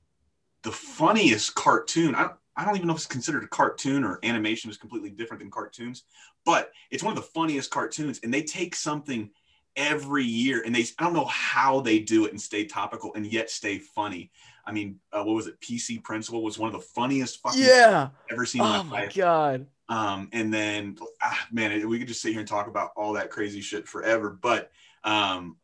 the 0.63 0.71
funniest 0.71 1.55
cartoon. 1.55 2.15
I 2.15 2.21
don't, 2.23 2.33
I 2.57 2.65
don't 2.65 2.75
even 2.75 2.87
know 2.87 2.93
if 2.93 2.99
it's 2.99 3.07
considered 3.07 3.43
a 3.43 3.47
cartoon 3.47 4.03
or 4.03 4.19
animation 4.23 4.69
is 4.69 4.77
completely 4.77 5.09
different 5.09 5.41
than 5.41 5.51
cartoons, 5.51 6.03
but 6.45 6.71
it's 6.89 7.03
one 7.03 7.15
of 7.15 7.21
the 7.21 7.29
funniest 7.29 7.69
cartoons. 7.71 8.19
And 8.23 8.33
they 8.33 8.43
take 8.43 8.75
something 8.75 9.29
every 9.75 10.23
year 10.23 10.63
and 10.65 10.73
they 10.73 10.85
I 10.99 11.03
don't 11.03 11.13
know 11.13 11.25
how 11.25 11.81
they 11.81 11.99
do 11.99 12.25
it 12.25 12.31
and 12.31 12.41
stay 12.41 12.65
topical 12.65 13.13
and 13.13 13.25
yet 13.25 13.49
stay 13.49 13.77
funny. 13.79 14.31
I 14.65 14.71
mean, 14.71 14.99
uh, 15.11 15.23
what 15.23 15.35
was 15.35 15.47
it? 15.47 15.59
PC 15.59 16.01
Principal 16.03 16.43
was 16.43 16.57
one 16.57 16.73
of 16.73 16.73
the 16.73 16.87
funniest 16.87 17.41
fucking 17.41 17.61
Yeah. 17.61 18.09
I've 18.29 18.33
ever 18.33 18.45
seen 18.45 18.61
in 18.61 18.67
Oh 18.67 18.83
my 18.83 18.89
my 18.89 19.01
life. 19.01 19.15
god. 19.15 19.67
Um, 19.87 20.29
and 20.33 20.51
then, 20.51 20.97
ah, 21.21 21.47
man, 21.51 21.87
we 21.87 21.99
could 21.99 22.07
just 22.07 22.21
sit 22.21 22.31
here 22.31 22.39
and 22.39 22.47
talk 22.47 22.67
about 22.67 22.91
all 22.95 23.13
that 23.13 23.29
crazy 23.29 23.61
shit 23.61 23.87
forever. 23.87 24.31
But 24.31 24.71
um, 25.03 25.57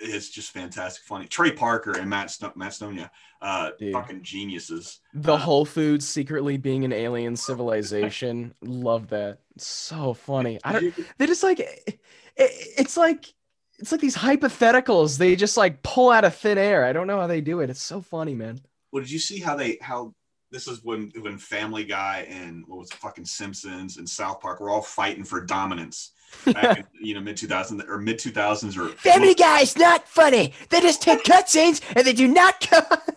it's 0.00 0.28
just 0.30 0.50
fantastic, 0.50 1.04
funny. 1.04 1.26
Trey 1.26 1.52
Parker 1.52 1.92
and 1.98 2.08
Matt 2.10 2.30
Sto- 2.30 2.52
Matt 2.56 2.72
Stonia, 2.72 3.10
uh, 3.40 3.70
Dude. 3.78 3.92
fucking 3.92 4.22
geniuses. 4.22 5.00
The 5.14 5.34
Uh, 5.34 5.38
Whole 5.38 5.64
Foods 5.64 6.06
secretly 6.06 6.56
being 6.58 6.84
an 6.84 6.92
alien 6.92 7.36
civilization. 7.36 8.54
Love 8.62 9.08
that. 9.08 9.38
So 9.58 10.12
funny. 10.14 10.58
I 10.64 10.72
don't 10.72 10.94
they 11.18 11.26
just 11.26 11.42
like 11.42 11.60
it, 11.60 11.98
it's 12.36 12.96
like 12.96 13.32
it's 13.78 13.92
like 13.92 14.00
these 14.00 14.16
hypotheticals 14.16 15.18
they 15.18 15.36
just 15.36 15.56
like 15.56 15.82
pull 15.82 16.10
out 16.10 16.24
of 16.24 16.34
thin 16.34 16.58
air. 16.58 16.84
I 16.84 16.92
don't 16.92 17.06
know 17.06 17.20
how 17.20 17.26
they 17.26 17.40
do 17.40 17.60
it. 17.60 17.70
It's 17.70 17.82
so 17.82 18.00
funny, 18.00 18.34
man. 18.34 18.60
Well, 18.92 19.02
did 19.02 19.10
you 19.10 19.18
see 19.18 19.40
how 19.40 19.56
they 19.56 19.78
how 19.80 20.14
this 20.50 20.68
is 20.68 20.82
when 20.84 21.10
when 21.20 21.38
Family 21.38 21.84
Guy 21.84 22.26
and 22.30 22.64
what 22.66 22.78
was 22.78 22.90
it, 22.90 22.96
fucking 22.98 23.24
Simpsons 23.24 23.96
and 23.96 24.08
South 24.08 24.40
Park 24.40 24.60
were 24.60 24.70
all 24.70 24.82
fighting 24.82 25.24
for 25.24 25.44
dominance 25.44 26.12
back 26.46 26.78
in 26.78 26.86
you 27.00 27.14
know 27.14 27.20
mid 27.20 27.36
2000s 27.36 27.88
or 27.88 27.98
mid 27.98 28.18
2000s 28.18 28.76
or 28.76 28.88
Family 28.98 29.34
Guy's 29.34 29.76
not 29.76 30.08
funny. 30.08 30.52
They 30.70 30.80
just 30.80 31.02
take 31.02 31.24
cutscenes 31.24 31.80
and 31.94 32.06
they 32.06 32.12
do 32.12 32.28
not 32.28 32.60
cut. 32.60 33.16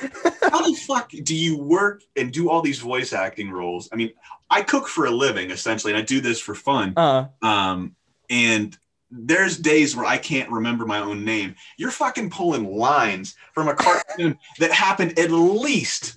how 0.42 0.62
the 0.66 0.74
fuck 0.86 1.10
do 1.24 1.34
you 1.34 1.58
work 1.58 2.02
and 2.16 2.32
do 2.32 2.48
all 2.50 2.62
these 2.62 2.78
voice 2.78 3.12
acting 3.12 3.50
roles? 3.50 3.88
I 3.92 3.96
mean, 3.96 4.12
I 4.48 4.62
cook 4.62 4.88
for 4.88 5.06
a 5.06 5.10
living 5.10 5.50
essentially, 5.50 5.92
and 5.92 6.00
I 6.00 6.04
do 6.04 6.20
this 6.20 6.40
for 6.40 6.54
fun. 6.54 6.94
Uh, 6.96 7.26
Um, 7.42 7.94
and 8.28 8.76
there's 9.10 9.56
days 9.56 9.96
where 9.96 10.06
I 10.06 10.18
can't 10.18 10.50
remember 10.50 10.86
my 10.86 11.00
own 11.00 11.24
name. 11.24 11.56
You're 11.76 11.90
fucking 11.90 12.30
pulling 12.30 12.64
lines 12.64 13.34
from 13.54 13.68
a 13.68 13.74
cartoon 13.74 14.38
that 14.58 14.70
happened 14.72 15.18
at 15.18 15.30
least 15.30 16.16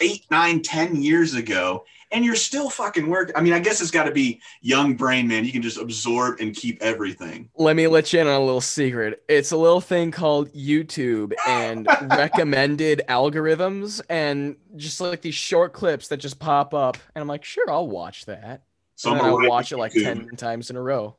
eight, 0.00 0.26
nine, 0.30 0.60
ten 0.62 1.00
years 1.00 1.34
ago, 1.34 1.84
and 2.12 2.24
you're 2.24 2.34
still 2.34 2.70
fucking 2.70 3.08
working. 3.08 3.36
I 3.36 3.40
mean, 3.40 3.52
I 3.52 3.58
guess 3.58 3.80
it's 3.80 3.90
got 3.90 4.04
to 4.04 4.10
be 4.10 4.40
young 4.60 4.94
brain, 4.94 5.28
man. 5.28 5.44
You 5.44 5.52
can 5.52 5.62
just 5.62 5.78
absorb 5.78 6.40
and 6.40 6.54
keep 6.54 6.82
everything. 6.82 7.48
let 7.56 7.76
me 7.76 7.86
let 7.86 8.12
you 8.12 8.20
in 8.20 8.26
on 8.26 8.34
a 8.34 8.44
little 8.44 8.60
secret. 8.60 9.22
It's 9.28 9.52
a 9.52 9.56
little 9.56 9.80
thing 9.80 10.10
called 10.10 10.52
YouTube 10.52 11.32
and 11.46 11.86
recommended 12.02 13.02
algorithms 13.08 14.00
and 14.08 14.56
just 14.76 15.00
like 15.00 15.22
these 15.22 15.34
short 15.34 15.72
clips 15.72 16.08
that 16.08 16.18
just 16.18 16.38
pop 16.38 16.74
up. 16.74 16.96
And 17.14 17.22
I'm 17.22 17.28
like, 17.28 17.44
sure, 17.44 17.70
I'll 17.70 17.88
watch 17.88 18.26
that. 18.26 18.62
So 18.96 19.12
and 19.12 19.20
I'm 19.20 19.30
gonna 19.30 19.48
watch 19.48 19.72
it 19.72 19.78
like 19.78 19.92
10 19.92 20.28
times 20.36 20.70
in 20.70 20.76
a 20.76 20.82
row. 20.82 21.16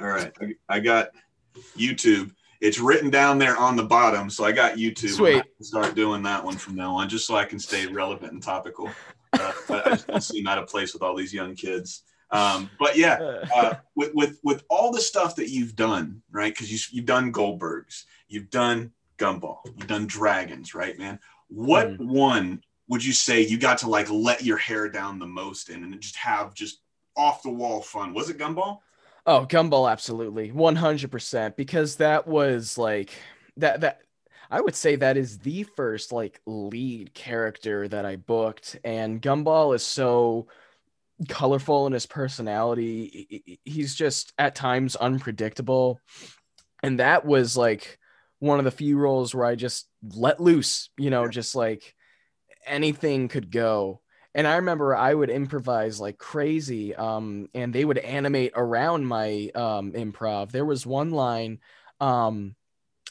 All 0.00 0.06
right, 0.06 0.32
I, 0.68 0.80
got 0.80 1.10
YouTube. 1.76 2.32
It's 2.62 2.78
written 2.78 3.10
down 3.10 3.38
there 3.38 3.56
on 3.56 3.76
the 3.76 3.82
bottom, 3.82 4.30
so 4.30 4.44
I 4.44 4.52
got 4.52 4.76
YouTube. 4.76 5.10
I'm 5.10 5.14
Sweet. 5.14 5.44
Start 5.60 5.94
doing 5.94 6.22
that 6.22 6.42
one 6.42 6.56
from 6.56 6.74
now 6.76 6.96
on, 6.96 7.08
just 7.08 7.26
so 7.26 7.36
I 7.36 7.44
can 7.44 7.58
stay 7.58 7.86
relevant 7.86 8.32
and 8.32 8.42
topical. 8.42 8.88
Uh, 9.32 9.52
I, 9.70 9.82
I 9.86 9.90
just 9.92 10.06
don't 10.06 10.22
seem 10.22 10.46
out 10.46 10.58
of 10.58 10.68
place 10.68 10.92
with 10.92 11.02
all 11.02 11.16
these 11.16 11.32
young 11.34 11.54
kids. 11.54 12.02
Um, 12.30 12.70
but 12.78 12.96
yeah, 12.96 13.18
Uh, 13.54 13.74
with 13.96 14.14
with 14.14 14.38
with 14.44 14.62
all 14.70 14.92
the 14.92 15.00
stuff 15.00 15.34
that 15.36 15.50
you've 15.50 15.74
done, 15.74 16.22
right? 16.30 16.54
Because 16.54 16.70
you 16.72 16.78
you've 16.92 17.06
done 17.06 17.32
Goldbergs, 17.32 18.04
you've 18.28 18.50
done 18.50 18.92
Gumball, 19.18 19.58
you've 19.76 19.88
done 19.88 20.06
Dragons, 20.06 20.74
right, 20.74 20.96
man? 20.98 21.18
What 21.48 21.88
Mm-hmm. 21.88 22.08
one 22.08 22.62
would 22.88 23.04
you 23.04 23.12
say 23.12 23.40
you 23.46 23.58
got 23.58 23.78
to 23.78 23.88
like 23.88 24.08
let 24.10 24.44
your 24.44 24.56
hair 24.58 24.88
down 24.88 25.18
the 25.18 25.26
most 25.26 25.70
in 25.70 25.82
and 25.82 26.00
just 26.00 26.16
have 26.16 26.54
just 26.54 26.80
off 27.16 27.42
the 27.42 27.50
wall 27.50 27.82
fun? 27.82 28.14
Was 28.14 28.30
it 28.30 28.38
Gumball? 28.38 28.78
Oh, 29.26 29.46
Gumball, 29.48 29.90
absolutely, 29.90 30.52
one 30.52 30.76
hundred 30.76 31.10
percent. 31.10 31.56
Because 31.56 31.96
that 31.96 32.28
was 32.28 32.78
like 32.78 33.10
that. 33.56 33.80
That 33.80 34.02
I 34.50 34.60
would 34.60 34.74
say 34.74 34.96
that 34.96 35.16
is 35.16 35.38
the 35.38 35.62
first 35.62 36.12
like 36.12 36.40
lead 36.46 37.14
character 37.14 37.86
that 37.88 38.04
I 38.04 38.16
booked, 38.16 38.78
and 38.84 39.22
Gumball 39.22 39.74
is 39.74 39.82
so 39.84 40.48
colorful 41.28 41.86
in 41.86 41.92
his 41.92 42.06
personality. 42.06 43.26
He- 43.28 43.42
he- 43.46 43.60
He's 43.64 43.94
just 43.94 44.32
at 44.38 44.54
times 44.54 44.96
unpredictable, 44.96 46.00
and 46.82 46.98
that 47.00 47.24
was 47.24 47.56
like 47.56 47.98
one 48.38 48.58
of 48.58 48.64
the 48.64 48.70
few 48.70 48.98
roles 48.98 49.34
where 49.34 49.46
I 49.46 49.54
just 49.54 49.88
let 50.02 50.40
loose. 50.40 50.90
You 50.98 51.10
know, 51.10 51.28
just 51.28 51.54
like 51.54 51.94
anything 52.66 53.28
could 53.28 53.50
go 53.50 54.00
and 54.34 54.46
I 54.46 54.56
remember 54.56 54.94
I 54.94 55.12
would 55.12 55.30
improvise 55.30 56.00
like 56.00 56.16
crazy, 56.16 56.94
um, 56.94 57.48
and 57.52 57.72
they 57.74 57.84
would 57.84 57.98
animate 57.98 58.52
around 58.54 59.04
my 59.06 59.50
um, 59.56 59.92
improv. 59.92 60.52
There 60.52 60.64
was 60.64 60.86
one 60.86 61.10
line, 61.10 61.58
um, 62.00 62.54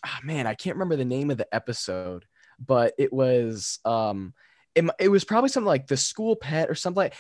ah, 0.05 0.19
man, 0.23 0.47
I 0.47 0.53
can't 0.53 0.75
remember 0.75 0.95
the 0.95 1.05
name 1.05 1.31
of 1.31 1.38
the 1.38 1.53
episode, 1.53 2.25
but 2.59 2.93
it 2.97 3.12
was 3.12 3.79
um, 3.85 4.33
it, 4.75 4.85
it 4.99 5.09
was 5.09 5.23
probably 5.23 5.49
something 5.49 5.67
like 5.67 5.88
the 5.88 5.97
school 5.97 6.35
pet 6.35 6.69
or 6.69 6.75
something. 6.75 6.97
Like, 6.97 7.13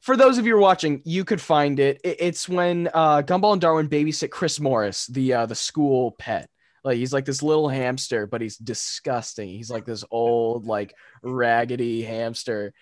for 0.00 0.16
those 0.16 0.38
of 0.38 0.46
you 0.46 0.58
watching, 0.58 1.02
you 1.04 1.24
could 1.24 1.40
find 1.40 1.78
it. 1.78 2.00
it 2.02 2.16
it's 2.20 2.48
when 2.48 2.88
uh, 2.92 3.22
Gumball 3.22 3.52
and 3.52 3.60
Darwin 3.60 3.88
babysit 3.88 4.30
Chris 4.30 4.58
Morris, 4.58 5.06
the 5.06 5.34
uh, 5.34 5.46
the 5.46 5.54
school 5.54 6.12
pet. 6.12 6.48
Like 6.84 6.96
he's 6.96 7.12
like 7.12 7.24
this 7.24 7.42
little 7.42 7.68
hamster, 7.68 8.26
but 8.26 8.40
he's 8.40 8.56
disgusting. 8.56 9.48
He's 9.48 9.70
like 9.70 9.84
this 9.86 10.04
old, 10.10 10.66
like 10.66 10.94
raggedy 11.22 12.02
hamster. 12.02 12.72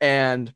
And 0.00 0.52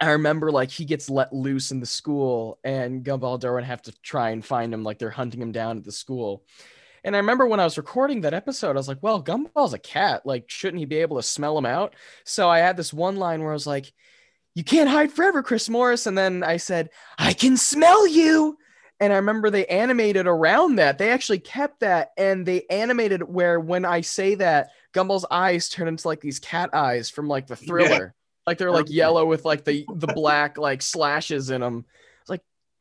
I 0.00 0.12
remember 0.12 0.52
like 0.52 0.70
he 0.70 0.84
gets 0.84 1.10
let 1.10 1.32
loose 1.32 1.72
in 1.72 1.80
the 1.80 1.86
school, 1.86 2.60
and 2.62 3.04
Gumball 3.04 3.34
and 3.34 3.42
Darwin 3.42 3.64
have 3.64 3.82
to 3.82 3.92
try 4.02 4.30
and 4.30 4.44
find 4.44 4.72
him, 4.72 4.84
like 4.84 4.98
they're 4.98 5.10
hunting 5.10 5.42
him 5.42 5.52
down 5.52 5.78
at 5.78 5.84
the 5.84 5.92
school. 5.92 6.44
And 7.04 7.14
I 7.16 7.18
remember 7.18 7.46
when 7.46 7.60
I 7.60 7.64
was 7.64 7.78
recording 7.78 8.22
that 8.22 8.34
episode, 8.34 8.70
I 8.70 8.74
was 8.74 8.88
like, 8.88 9.02
well, 9.02 9.22
Gumball's 9.22 9.74
a 9.74 9.78
cat. 9.78 10.26
Like, 10.26 10.44
shouldn't 10.48 10.80
he 10.80 10.84
be 10.84 10.98
able 10.98 11.16
to 11.16 11.22
smell 11.22 11.56
him 11.56 11.66
out? 11.66 11.94
So 12.24 12.48
I 12.48 12.58
had 12.58 12.76
this 12.76 12.92
one 12.92 13.16
line 13.16 13.40
where 13.40 13.50
I 13.50 13.54
was 13.54 13.66
like, 13.66 13.92
you 14.54 14.64
can't 14.64 14.90
hide 14.90 15.12
forever, 15.12 15.42
Chris 15.42 15.68
Morris. 15.68 16.06
And 16.06 16.18
then 16.18 16.42
I 16.42 16.56
said, 16.56 16.90
I 17.18 17.32
can 17.32 17.56
smell 17.56 18.06
you. 18.06 18.58
And 18.98 19.12
I 19.12 19.16
remember 19.16 19.48
they 19.48 19.64
animated 19.66 20.26
around 20.26 20.76
that. 20.76 20.98
They 20.98 21.10
actually 21.10 21.38
kept 21.38 21.80
that 21.80 22.10
and 22.18 22.44
they 22.44 22.66
animated 22.68 23.22
where 23.22 23.58
when 23.58 23.86
I 23.86 24.02
say 24.02 24.34
that, 24.36 24.70
Gumball's 24.92 25.24
eyes 25.30 25.68
turn 25.68 25.88
into 25.88 26.06
like 26.06 26.20
these 26.20 26.38
cat 26.38 26.70
eyes 26.74 27.08
from 27.08 27.28
like 27.28 27.46
the 27.46 27.56
thriller. 27.56 28.14
Like 28.46 28.58
they're 28.58 28.72
like 28.72 28.90
yellow 28.90 29.24
with 29.26 29.44
like 29.44 29.64
the 29.64 29.86
the 29.94 30.08
black 30.08 30.58
like 30.58 30.82
slashes 30.82 31.50
in 31.50 31.60
them. 31.60 31.84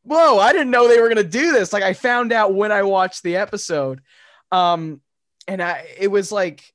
Whoa, 0.10 0.40
I 0.40 0.54
didn't 0.54 0.72
know 0.72 0.88
they 0.88 1.00
were 1.00 1.08
gonna 1.08 1.24
do 1.24 1.52
this. 1.52 1.72
Like 1.72 1.84
I 1.84 1.94
found 1.94 2.34
out 2.34 2.56
when 2.56 2.72
I 2.72 2.82
watched 2.82 3.22
the 3.22 3.36
episode. 3.36 4.02
Um, 4.52 5.02
and 5.48 5.62
I 5.62 5.86
it 6.00 6.08
was 6.08 6.32
like 6.32 6.74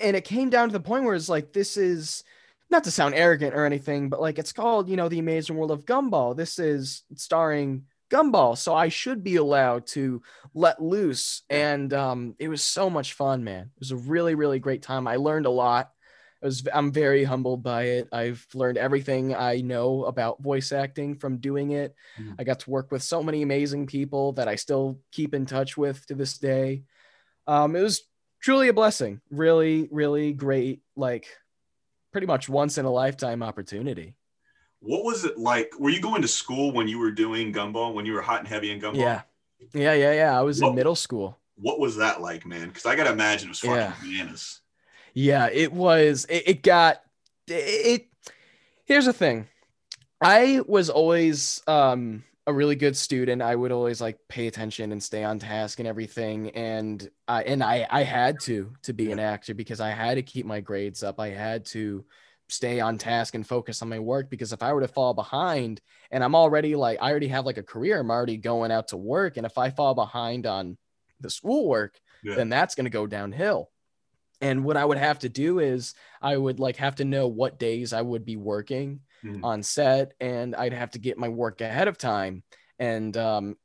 and 0.00 0.16
it 0.16 0.24
came 0.24 0.50
down 0.50 0.68
to 0.68 0.72
the 0.72 0.80
point 0.80 1.04
where 1.04 1.14
it's 1.14 1.28
like 1.28 1.52
this 1.52 1.76
is 1.76 2.24
not 2.70 2.82
to 2.84 2.90
sound 2.90 3.14
arrogant 3.14 3.54
or 3.54 3.66
anything, 3.66 4.08
but 4.08 4.20
like 4.20 4.36
it's 4.36 4.52
called, 4.52 4.88
you 4.88 4.96
know, 4.96 5.08
the 5.08 5.20
amazing 5.20 5.56
world 5.56 5.70
of 5.70 5.84
Gumball. 5.84 6.36
This 6.36 6.58
is 6.58 7.04
starring 7.14 7.84
Gumball, 8.10 8.58
so 8.58 8.74
I 8.74 8.88
should 8.88 9.22
be 9.22 9.36
allowed 9.36 9.86
to 9.88 10.20
let 10.52 10.82
loose. 10.82 11.42
And 11.50 11.94
um, 11.94 12.34
it 12.40 12.48
was 12.48 12.64
so 12.64 12.90
much 12.90 13.12
fun, 13.12 13.44
man. 13.44 13.70
It 13.76 13.78
was 13.78 13.92
a 13.92 13.96
really, 13.96 14.34
really 14.34 14.58
great 14.58 14.82
time. 14.82 15.06
I 15.06 15.16
learned 15.16 15.46
a 15.46 15.50
lot. 15.50 15.92
Was, 16.42 16.66
I'm 16.74 16.90
very 16.90 17.22
humbled 17.24 17.62
by 17.62 17.84
it. 17.84 18.08
I've 18.12 18.44
learned 18.54 18.76
everything 18.78 19.34
I 19.34 19.60
know 19.60 20.04
about 20.06 20.42
voice 20.42 20.72
acting 20.72 21.14
from 21.14 21.36
doing 21.38 21.70
it. 21.70 21.94
Mhm. 22.18 22.34
I 22.38 22.44
got 22.44 22.60
to 22.60 22.70
work 22.70 22.90
with 22.90 23.02
so 23.02 23.22
many 23.22 23.42
amazing 23.42 23.86
people 23.86 24.32
that 24.32 24.48
I 24.48 24.56
still 24.56 24.98
keep 25.12 25.34
in 25.34 25.46
touch 25.46 25.76
with 25.76 26.04
to 26.06 26.14
this 26.14 26.38
day. 26.38 26.82
Um, 27.46 27.76
it 27.76 27.82
was 27.82 28.02
truly 28.40 28.68
a 28.68 28.72
blessing. 28.72 29.20
Really, 29.30 29.88
really 29.92 30.32
great. 30.32 30.82
Like, 30.96 31.26
pretty 32.10 32.26
much 32.26 32.48
once 32.48 32.76
in 32.76 32.84
a 32.86 32.90
lifetime 32.90 33.42
opportunity. 33.42 34.14
What 34.80 35.04
was 35.04 35.24
it 35.24 35.38
like? 35.38 35.72
Were 35.78 35.90
you 35.90 36.00
going 36.00 36.22
to 36.22 36.28
school 36.28 36.72
when 36.72 36.88
you 36.88 36.98
were 36.98 37.12
doing 37.12 37.52
Gumball? 37.52 37.94
When 37.94 38.04
you 38.04 38.14
were 38.14 38.20
hot 38.22 38.40
and 38.40 38.48
heavy 38.48 38.72
in 38.72 38.80
Gumball? 38.80 38.96
Yeah. 38.96 39.22
Yeah, 39.72 39.92
yeah, 39.94 40.12
yeah. 40.12 40.36
I 40.36 40.42
was 40.42 40.60
Well- 40.60 40.70
in 40.70 40.76
middle 40.76 40.96
school. 40.96 41.38
What 41.54 41.78
was 41.78 41.96
that 41.98 42.20
like, 42.20 42.44
man? 42.44 42.66
Because 42.68 42.84
I 42.86 42.96
gotta 42.96 43.12
imagine 43.12 43.46
it 43.46 43.50
was 43.50 43.60
fucking 43.60 43.76
Yeah. 43.76 43.94
bananas. 44.02 44.61
Yeah, 45.14 45.48
it 45.52 45.72
was. 45.72 46.24
It, 46.26 46.42
it 46.46 46.62
got 46.62 47.02
it, 47.48 47.52
it. 47.52 48.06
Here's 48.84 49.06
the 49.06 49.12
thing. 49.12 49.46
I 50.20 50.60
was 50.66 50.90
always 50.90 51.62
um 51.66 52.24
a 52.46 52.52
really 52.52 52.74
good 52.76 52.96
student. 52.96 53.42
I 53.42 53.54
would 53.54 53.72
always 53.72 54.00
like 54.00 54.18
pay 54.28 54.46
attention 54.48 54.92
and 54.92 55.02
stay 55.02 55.22
on 55.24 55.38
task 55.38 55.78
and 55.78 55.88
everything. 55.88 56.50
And 56.50 57.08
I 57.28 57.42
and 57.44 57.62
I 57.62 57.86
I 57.90 58.02
had 58.02 58.40
to 58.40 58.72
to 58.82 58.92
be 58.92 59.12
an 59.12 59.18
actor 59.18 59.54
because 59.54 59.80
I 59.80 59.90
had 59.90 60.14
to 60.14 60.22
keep 60.22 60.46
my 60.46 60.60
grades 60.60 61.02
up. 61.02 61.20
I 61.20 61.28
had 61.28 61.64
to 61.66 62.04
stay 62.48 62.80
on 62.80 62.98
task 62.98 63.34
and 63.34 63.46
focus 63.46 63.80
on 63.82 63.88
my 63.88 63.98
work 63.98 64.28
because 64.28 64.52
if 64.52 64.62
I 64.62 64.72
were 64.74 64.82
to 64.82 64.88
fall 64.88 65.14
behind 65.14 65.80
and 66.10 66.22
I'm 66.22 66.34
already 66.34 66.76
like 66.76 66.98
I 67.00 67.10
already 67.10 67.28
have 67.28 67.46
like 67.46 67.58
a 67.58 67.62
career, 67.62 68.00
I'm 68.00 68.10
already 68.10 68.36
going 68.36 68.70
out 68.70 68.88
to 68.88 68.96
work. 68.96 69.36
And 69.36 69.46
if 69.46 69.58
I 69.58 69.70
fall 69.70 69.94
behind 69.94 70.46
on 70.46 70.76
the 71.20 71.30
schoolwork, 71.30 71.98
Yeah. 72.22 72.34
then 72.34 72.48
that's 72.48 72.74
gonna 72.74 72.90
go 72.90 73.06
downhill. 73.06 73.70
And 74.42 74.64
what 74.64 74.76
I 74.76 74.84
would 74.84 74.98
have 74.98 75.20
to 75.20 75.28
do 75.28 75.60
is 75.60 75.94
I 76.20 76.36
would 76.36 76.60
like 76.60 76.76
have 76.76 76.96
to 76.96 77.04
know 77.04 77.28
what 77.28 77.58
days 77.58 77.92
I 77.92 78.02
would 78.02 78.24
be 78.24 78.36
working 78.36 79.00
Mhm. 79.24 79.44
on 79.44 79.62
set, 79.62 80.14
and 80.20 80.54
I'd 80.56 80.72
have 80.74 80.90
to 80.92 80.98
get 80.98 81.16
my 81.16 81.28
work 81.28 81.60
ahead 81.60 81.88
of 81.88 81.96
time. 81.96 82.42
And 82.78 83.16
um, 83.16 83.56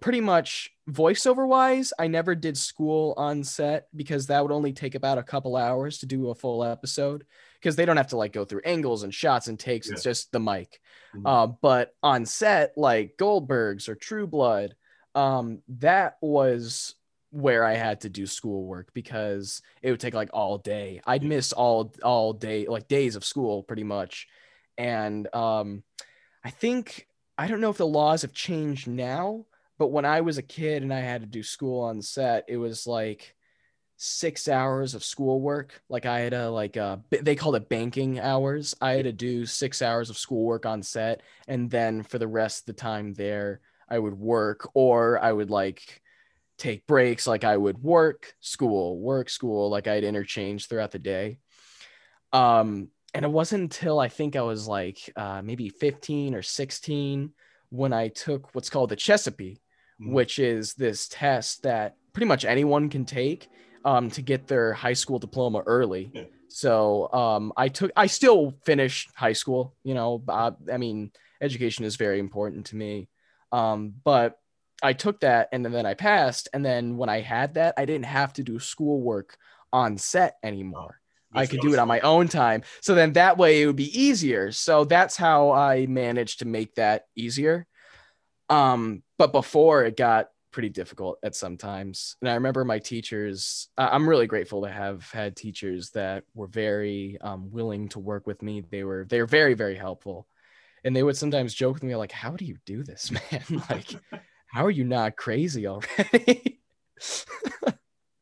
pretty 0.00 0.20
much 0.20 0.70
voiceover 0.88 1.46
wise, 1.46 1.92
I 1.98 2.06
never 2.06 2.34
did 2.34 2.56
school 2.56 3.14
on 3.16 3.44
set 3.44 3.88
because 3.96 4.28
that 4.28 4.42
would 4.42 4.52
only 4.52 4.72
take 4.72 4.94
about 4.94 5.18
a 5.18 5.22
couple 5.24 5.56
hours 5.56 5.98
to 5.98 6.06
do 6.06 6.30
a 6.30 6.34
full 6.34 6.64
episode 6.64 7.26
because 7.60 7.76
they 7.76 7.84
don't 7.84 7.96
have 7.96 8.08
to 8.08 8.16
like 8.16 8.32
go 8.32 8.44
through 8.44 8.62
angles 8.64 9.02
and 9.02 9.12
shots 9.12 9.48
and 9.48 9.58
takes. 9.58 9.90
It's 9.90 10.02
just 10.04 10.30
the 10.32 10.40
mic. 10.40 10.80
Mhm. 11.14 11.22
Uh, 11.26 11.46
but 11.48 11.94
on 12.02 12.24
set, 12.26 12.72
like 12.78 13.16
Goldberg's 13.18 13.88
or 13.88 13.96
True 13.96 14.26
Blood, 14.26 14.76
um, 15.14 15.62
that 15.68 16.16
was 16.22 16.94
where 17.30 17.64
I 17.64 17.74
had 17.74 18.00
to 18.02 18.08
do 18.08 18.26
schoolwork 18.26 18.92
because 18.94 19.62
it 19.82 19.90
would 19.90 20.00
take 20.00 20.14
like 20.14 20.30
all 20.32 20.58
day. 20.58 21.00
I'd 21.06 21.22
miss 21.22 21.52
all 21.52 21.92
all 22.02 22.32
day, 22.32 22.66
like 22.66 22.88
days 22.88 23.16
of 23.16 23.24
school 23.24 23.62
pretty 23.62 23.84
much. 23.84 24.26
And 24.76 25.32
um, 25.34 25.82
I 26.44 26.50
think 26.50 27.06
I 27.36 27.46
don't 27.46 27.60
know 27.60 27.70
if 27.70 27.76
the 27.76 27.86
laws 27.86 28.22
have 28.22 28.32
changed 28.32 28.88
now, 28.88 29.44
but 29.78 29.88
when 29.88 30.04
I 30.04 30.22
was 30.22 30.38
a 30.38 30.42
kid 30.42 30.82
and 30.82 30.92
I 30.92 31.00
had 31.00 31.20
to 31.20 31.26
do 31.26 31.42
school 31.42 31.82
on 31.82 32.02
set, 32.02 32.44
it 32.48 32.56
was 32.56 32.86
like 32.86 33.34
six 33.96 34.48
hours 34.48 34.94
of 34.94 35.04
schoolwork. 35.04 35.82
Like 35.88 36.06
I 36.06 36.20
had 36.20 36.32
a 36.32 36.50
like 36.50 36.76
uh 36.76 36.96
b- 37.10 37.18
they 37.18 37.34
called 37.34 37.56
it 37.56 37.68
banking 37.68 38.20
hours. 38.20 38.74
I 38.80 38.92
had 38.92 39.04
to 39.04 39.12
do 39.12 39.44
six 39.44 39.82
hours 39.82 40.08
of 40.08 40.16
schoolwork 40.16 40.64
on 40.64 40.82
set, 40.82 41.22
and 41.46 41.70
then 41.70 42.02
for 42.04 42.18
the 42.18 42.28
rest 42.28 42.62
of 42.62 42.66
the 42.66 42.80
time 42.80 43.12
there, 43.14 43.60
I 43.88 43.98
would 43.98 44.18
work 44.18 44.70
or 44.74 45.22
I 45.22 45.32
would 45.32 45.50
like 45.50 46.02
take 46.58 46.86
breaks. 46.86 47.26
Like 47.26 47.44
I 47.44 47.56
would 47.56 47.78
work, 47.82 48.34
school, 48.40 48.98
work, 48.98 49.30
school. 49.30 49.70
Like 49.70 49.86
I'd 49.86 50.04
interchange 50.04 50.66
throughout 50.66 50.90
the 50.90 50.98
day. 50.98 51.38
Um, 52.32 52.88
and 53.14 53.24
it 53.24 53.30
wasn't 53.30 53.62
until 53.62 53.98
I 53.98 54.08
think 54.08 54.36
I 54.36 54.42
was 54.42 54.68
like 54.68 54.98
uh, 55.16 55.40
maybe 55.42 55.70
15 55.70 56.34
or 56.34 56.42
16 56.42 57.32
when 57.70 57.92
I 57.92 58.08
took 58.08 58.54
what's 58.54 58.70
called 58.70 58.90
the 58.90 58.96
CHSPE, 58.96 59.58
Mhm. 60.00 60.12
which 60.12 60.38
is 60.38 60.74
this 60.74 61.08
test 61.08 61.62
that 61.62 61.96
pretty 62.12 62.26
much 62.26 62.44
anyone 62.44 62.88
can 62.88 63.04
take 63.04 63.48
um, 63.84 64.10
to 64.10 64.22
get 64.22 64.46
their 64.46 64.72
high 64.72 64.92
school 64.92 65.18
diploma 65.18 65.62
early. 65.66 66.10
Yeah. 66.12 66.24
So 66.48 67.12
um, 67.12 67.52
I 67.56 67.68
took, 67.68 67.90
I 67.96 68.06
still 68.06 68.54
finished 68.64 69.10
high 69.14 69.32
school. 69.32 69.74
You 69.84 69.94
know, 69.94 70.22
uh, 70.28 70.52
I 70.72 70.76
mean, 70.76 71.12
education 71.40 71.84
is 71.84 71.96
very 71.96 72.18
important 72.18 72.66
to 72.66 72.76
me. 72.76 73.08
Um, 73.52 73.94
but 74.04 74.38
I 74.82 74.92
took 74.92 75.20
that 75.20 75.48
and 75.52 75.64
then 75.64 75.86
I 75.86 75.94
passed. 75.94 76.48
And 76.52 76.64
then 76.64 76.96
when 76.96 77.08
I 77.08 77.20
had 77.20 77.54
that, 77.54 77.74
I 77.76 77.84
didn't 77.84 78.06
have 78.06 78.32
to 78.34 78.42
do 78.42 78.58
schoolwork 78.58 79.36
on 79.72 79.98
set 79.98 80.36
anymore. 80.42 81.00
I 81.32 81.46
could 81.46 81.58
what 81.58 81.68
do 81.68 81.72
it 81.74 81.78
on 81.78 81.88
my 81.88 82.00
own 82.00 82.28
time. 82.28 82.62
So 82.80 82.94
then 82.94 83.12
that 83.12 83.36
way 83.36 83.62
it 83.62 83.66
would 83.66 83.76
be 83.76 84.00
easier. 84.00 84.50
So 84.52 84.84
that's 84.84 85.16
how 85.16 85.50
I 85.50 85.86
managed 85.86 86.38
to 86.38 86.46
make 86.46 86.74
that 86.76 87.04
easier. 87.16 87.66
Um, 88.48 89.02
but 89.18 89.32
before 89.32 89.84
it 89.84 89.96
got 89.96 90.28
pretty 90.50 90.70
difficult 90.70 91.18
at 91.22 91.34
some 91.34 91.56
times. 91.56 92.16
And 92.20 92.30
I 92.30 92.34
remember 92.34 92.64
my 92.64 92.78
teachers, 92.78 93.68
I'm 93.76 94.08
really 94.08 94.26
grateful 94.26 94.62
to 94.62 94.70
have 94.70 95.08
had 95.10 95.36
teachers 95.36 95.90
that 95.90 96.24
were 96.34 96.46
very 96.46 97.18
um, 97.20 97.50
willing 97.50 97.88
to 97.90 97.98
work 97.98 98.26
with 98.26 98.42
me. 98.42 98.62
They 98.70 98.82
were, 98.82 99.06
they 99.08 99.20
were 99.20 99.26
very, 99.26 99.54
very 99.54 99.76
helpful. 99.76 100.26
And 100.84 100.96
they 100.96 101.02
would 101.02 101.16
sometimes 101.16 101.54
joke 101.54 101.74
with 101.74 101.82
me 101.82 101.94
like, 101.96 102.12
how 102.12 102.36
do 102.36 102.44
you 102.44 102.56
do 102.64 102.82
this, 102.82 103.10
man? 103.32 103.62
like, 103.70 103.94
how 104.48 104.64
are 104.64 104.70
you 104.70 104.84
not 104.84 105.16
crazy 105.16 105.66
already? 105.66 106.60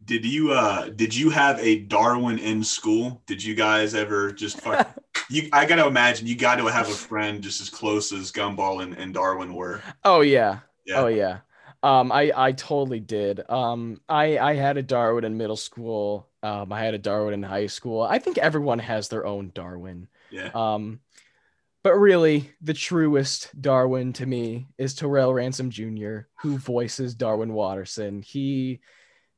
Did 0.05 0.25
you 0.25 0.53
uh 0.53 0.91
did 0.91 1.15
you 1.15 1.31
have 1.31 1.59
a 1.59 1.81
Darwin 1.81 2.39
in 2.39 2.63
school? 2.63 3.23
Did 3.27 3.43
you 3.43 3.57
guys 3.57 3.95
ever 3.95 4.31
just 4.31 4.61
fuck 4.61 4.97
you 5.31 5.49
I 5.53 5.67
gotta 5.67 5.87
imagine 5.87 6.29
you 6.29 6.37
got 6.37 6.57
to 6.57 6.67
have 6.67 6.89
a 6.89 6.93
friend 6.93 7.43
just 7.43 7.61
as 7.61 7.69
close 7.69 8.13
as 8.13 8.31
Gumball 8.31 8.83
and, 8.83 8.95
and 8.95 9.13
Darwin 9.13 9.55
were. 9.55 9.83
oh 10.05 10.21
yeah. 10.21 10.61
Yeah. 10.87 11.01
Oh 11.01 11.07
yeah. 11.09 11.39
Um, 11.83 12.13
I 12.13 12.33
I 12.35 12.53
totally 12.53 13.01
did. 13.01 13.49
Um, 13.51 14.01
I 14.09 14.39
I 14.39 14.55
had 14.55 14.77
a 14.77 14.83
Darwin 14.83 15.25
in 15.25 15.37
middle 15.37 15.57
school. 15.57 16.29
Um, 16.43 16.73
I 16.73 16.85
had 16.85 16.95
a 16.95 16.99
Darwin 16.99 17.35
in 17.35 17.43
high 17.43 17.67
school. 17.67 18.03
I 18.03 18.19
think 18.19 18.39
everyone 18.39 18.79
has 18.79 19.09
their 19.09 19.27
own 19.27 19.51
Darwin. 19.55 20.07
Yeah. 20.31 20.51
Um, 20.55 21.01
but 21.87 22.01
really, 22.01 22.51
the 22.61 22.75
truest 22.75 23.49
Darwin 23.63 24.13
to 24.15 24.27
me 24.27 24.67
is 24.77 24.93
Terrell 24.93 25.33
Ransom 25.33 25.71
Jr., 25.71 26.23
who 26.41 26.59
voices 26.59 27.15
Darwin 27.15 27.53
Watterson. 27.53 28.23
He 28.23 28.81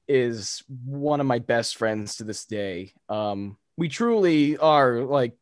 is 0.09 0.63
one 0.67 1.21
of 1.21 1.27
my 1.27 1.41
best 1.41 1.77
friends 1.77 2.17
to 2.17 2.25
this 2.25 2.47
day. 2.47 2.95
Um, 3.11 3.59
we 3.77 3.91
truly 3.91 4.57
are 4.57 5.01
like 5.01 5.37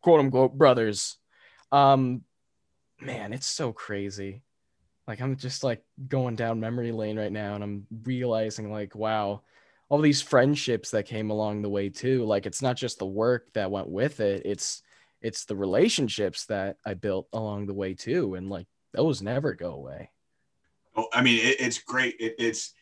quote 0.00 0.20
unquote 0.20 0.56
brothers. 0.56 1.18
Um, 1.70 2.22
man, 2.98 3.34
it's 3.34 3.46
so 3.46 3.74
crazy. 3.74 4.40
Like 5.06 5.20
I'm 5.20 5.36
just 5.36 5.62
like 5.62 5.84
going 6.08 6.34
down 6.34 6.60
memory 6.60 6.92
lane 6.92 7.18
right 7.18 7.30
now, 7.30 7.56
and 7.56 7.62
I'm 7.62 7.86
realizing 8.04 8.72
like, 8.72 8.94
wow, 8.94 9.42
all 9.90 10.00
these 10.00 10.22
friendships 10.22 10.92
that 10.92 11.04
came 11.04 11.28
along 11.28 11.60
the 11.60 11.68
way 11.68 11.90
too. 11.90 12.24
Like 12.24 12.46
it's 12.46 12.62
not 12.62 12.76
just 12.76 12.98
the 12.98 13.04
work 13.04 13.52
that 13.52 13.70
went 13.70 13.90
with 13.90 14.20
it; 14.20 14.46
it's 14.46 14.82
it's 15.22 15.44
the 15.44 15.56
relationships 15.56 16.46
that 16.46 16.76
I 16.84 16.94
built 16.94 17.28
along 17.32 17.66
the 17.66 17.74
way 17.74 17.94
too, 17.94 18.34
and 18.34 18.50
like 18.50 18.66
those 18.92 19.22
never 19.22 19.54
go 19.54 19.72
away. 19.72 20.10
Oh, 20.94 21.06
I 21.12 21.22
mean, 21.22 21.38
it, 21.38 21.60
it's 21.60 21.78
great. 21.78 22.16
It, 22.20 22.34
it's 22.38 22.74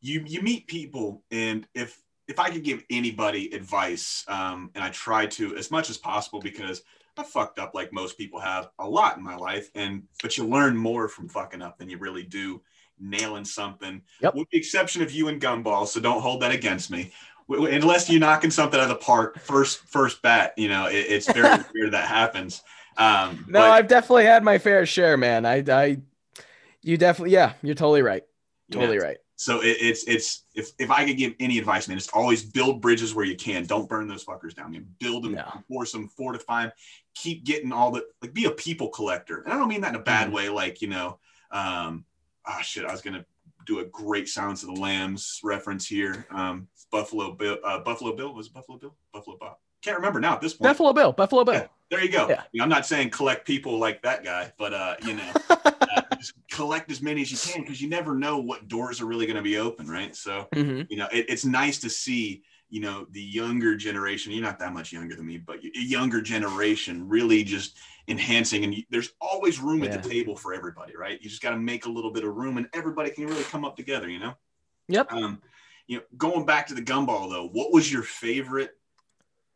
you 0.00 0.22
you 0.26 0.42
meet 0.42 0.66
people, 0.66 1.22
and 1.30 1.66
if 1.74 2.02
if 2.26 2.38
I 2.38 2.50
could 2.50 2.64
give 2.64 2.82
anybody 2.90 3.54
advice, 3.54 4.24
um, 4.28 4.70
and 4.74 4.82
I 4.82 4.90
try 4.90 5.26
to 5.26 5.56
as 5.56 5.70
much 5.70 5.90
as 5.90 5.98
possible 5.98 6.40
because 6.40 6.82
I 7.16 7.22
fucked 7.22 7.58
up 7.58 7.74
like 7.74 7.92
most 7.92 8.18
people 8.18 8.40
have 8.40 8.70
a 8.78 8.88
lot 8.88 9.16
in 9.16 9.22
my 9.22 9.36
life, 9.36 9.70
and 9.74 10.02
but 10.22 10.36
you 10.36 10.46
learn 10.46 10.76
more 10.76 11.08
from 11.08 11.28
fucking 11.28 11.62
up 11.62 11.78
than 11.78 11.88
you 11.88 11.98
really 11.98 12.24
do 12.24 12.62
nailing 12.98 13.44
something. 13.44 14.02
Yep. 14.20 14.34
With 14.34 14.50
the 14.50 14.58
exception 14.58 15.02
of 15.02 15.12
you 15.12 15.28
and 15.28 15.40
Gumball, 15.40 15.86
so 15.86 16.00
don't 16.00 16.22
hold 16.22 16.42
that 16.42 16.52
against 16.52 16.90
me. 16.90 17.12
Unless 17.48 18.08
you're 18.10 18.20
knocking 18.20 18.50
something 18.50 18.78
out 18.80 18.84
of 18.84 18.88
the 18.88 18.94
park 19.04 19.38
first 19.38 19.78
first 19.88 20.22
bat, 20.22 20.54
you 20.56 20.68
know 20.68 20.86
it, 20.86 20.94
it's 20.96 21.30
very 21.30 21.42
rare 21.74 21.90
that 21.90 22.08
happens. 22.08 22.62
Um, 22.96 23.44
No, 23.48 23.60
but- 23.60 23.70
I've 23.70 23.88
definitely 23.88 24.24
had 24.24 24.42
my 24.44 24.58
fair 24.58 24.86
share, 24.86 25.16
man. 25.16 25.44
I, 25.44 25.62
I, 25.68 25.98
you 26.82 26.96
definitely, 26.96 27.32
yeah, 27.32 27.54
you're 27.62 27.74
totally 27.74 28.02
right. 28.02 28.22
Totally 28.70 28.96
Yeah. 28.96 29.02
right. 29.02 29.16
So 29.36 29.60
it, 29.62 29.76
it's 29.80 30.04
it's 30.06 30.44
if 30.54 30.70
if 30.78 30.90
I 30.92 31.04
could 31.04 31.16
give 31.18 31.34
any 31.40 31.58
advice, 31.58 31.88
man, 31.88 31.96
it's 31.96 32.08
always 32.08 32.44
build 32.44 32.80
bridges 32.80 33.14
where 33.16 33.24
you 33.24 33.34
can. 33.36 33.66
Don't 33.66 33.88
burn 33.88 34.06
those 34.06 34.24
fuckers 34.24 34.54
down. 34.54 34.70
Man. 34.72 34.86
Build 35.00 35.24
them, 35.24 35.32
No. 35.32 35.44
force 35.68 35.90
them, 35.92 36.08
fortify 36.08 36.62
them. 36.62 36.72
Keep 37.16 37.44
getting 37.44 37.72
all 37.72 37.90
the 37.90 38.04
like. 38.22 38.32
Be 38.32 38.44
a 38.44 38.50
people 38.52 38.88
collector, 38.90 39.42
and 39.42 39.52
I 39.52 39.56
don't 39.58 39.68
mean 39.68 39.80
that 39.80 39.88
in 39.90 39.96
a 39.96 40.02
bad 40.04 40.28
Mhm. 40.30 40.32
way. 40.34 40.48
Like 40.50 40.80
you 40.80 40.88
know, 40.88 41.18
um, 41.50 42.04
ah, 42.46 42.60
shit. 42.62 42.84
I 42.84 42.92
was 42.92 43.02
gonna 43.02 43.26
do 43.64 43.80
a 43.80 43.84
great 43.86 44.28
Silence 44.28 44.62
of 44.62 44.74
the 44.74 44.80
Lambs 44.80 45.40
reference 45.42 45.86
here. 45.86 46.26
Um, 46.30 46.68
Buffalo 46.90 47.32
Bill, 47.32 47.58
uh, 47.64 47.80
Buffalo 47.80 48.14
Bill 48.14 48.32
was 48.34 48.46
it 48.46 48.54
Buffalo 48.54 48.78
Bill, 48.78 48.94
Buffalo 49.12 49.36
Bob. 49.36 49.56
Can't 49.82 49.96
remember 49.96 50.20
now 50.20 50.34
at 50.34 50.40
this 50.40 50.54
point. 50.54 50.70
Buffalo 50.70 50.92
Bill, 50.92 51.12
Buffalo 51.12 51.44
Bill. 51.44 51.54
Yeah, 51.54 51.66
there 51.90 52.02
you 52.02 52.10
go. 52.10 52.28
Yeah. 52.28 52.42
You 52.52 52.58
know, 52.58 52.64
I'm 52.64 52.70
not 52.70 52.86
saying 52.86 53.10
collect 53.10 53.46
people 53.46 53.78
like 53.78 54.02
that 54.02 54.24
guy, 54.24 54.52
but 54.56 54.72
uh, 54.72 54.94
you 55.04 55.14
know 55.14 55.30
uh, 55.50 56.02
just 56.16 56.32
collect 56.50 56.90
as 56.90 57.02
many 57.02 57.20
as 57.22 57.30
you 57.30 57.38
can 57.52 57.62
because 57.62 57.82
you 57.82 57.88
never 57.88 58.14
know 58.14 58.38
what 58.38 58.68
doors 58.68 59.00
are 59.00 59.06
really 59.06 59.26
going 59.26 59.36
to 59.36 59.42
be 59.42 59.58
open, 59.58 59.88
right? 59.88 60.14
So, 60.16 60.48
Mhm. 60.54 60.86
you 60.88 60.96
know, 60.96 61.08
it, 61.12 61.26
it's 61.28 61.44
nice 61.44 61.78
to 61.80 61.90
see, 61.90 62.42
you 62.70 62.80
know, 62.80 63.06
the 63.10 63.20
younger 63.20 63.76
generation. 63.76 64.32
You're 64.32 64.42
not 64.42 64.58
that 64.60 64.72
much 64.72 64.92
younger 64.92 65.16
than 65.16 65.26
me, 65.26 65.36
but 65.38 65.58
younger 65.62 66.22
generation 66.22 67.06
really 67.06 67.44
just 67.44 67.76
enhancing. 68.08 68.64
And 68.64 68.74
you, 68.74 68.82
there's 68.90 69.12
always 69.20 69.60
room 69.60 69.82
at 69.84 70.02
the 70.02 70.08
table 70.08 70.36
for 70.36 70.54
everybody, 70.54 70.96
right? 70.96 71.20
You 71.20 71.28
just 71.28 71.42
got 71.42 71.50
to 71.50 71.58
make 71.58 71.86
a 71.86 71.90
little 71.90 72.12
bit 72.12 72.24
of 72.24 72.34
room, 72.34 72.56
and 72.56 72.68
everybody 72.72 73.10
can 73.10 73.26
really 73.26 73.44
come 73.44 73.64
up 73.64 73.76
together. 73.76 74.08
You 74.08 74.18
know. 74.18 74.34
Yep. 74.88 75.12
Um, 75.12 75.40
you 75.86 75.98
know, 75.98 76.02
going 76.16 76.46
back 76.46 76.66
to 76.68 76.74
the 76.74 76.82
gumball 76.82 77.30
though, 77.30 77.48
what 77.48 77.72
was 77.72 77.92
your 77.92 78.02
favorite? 78.02 78.70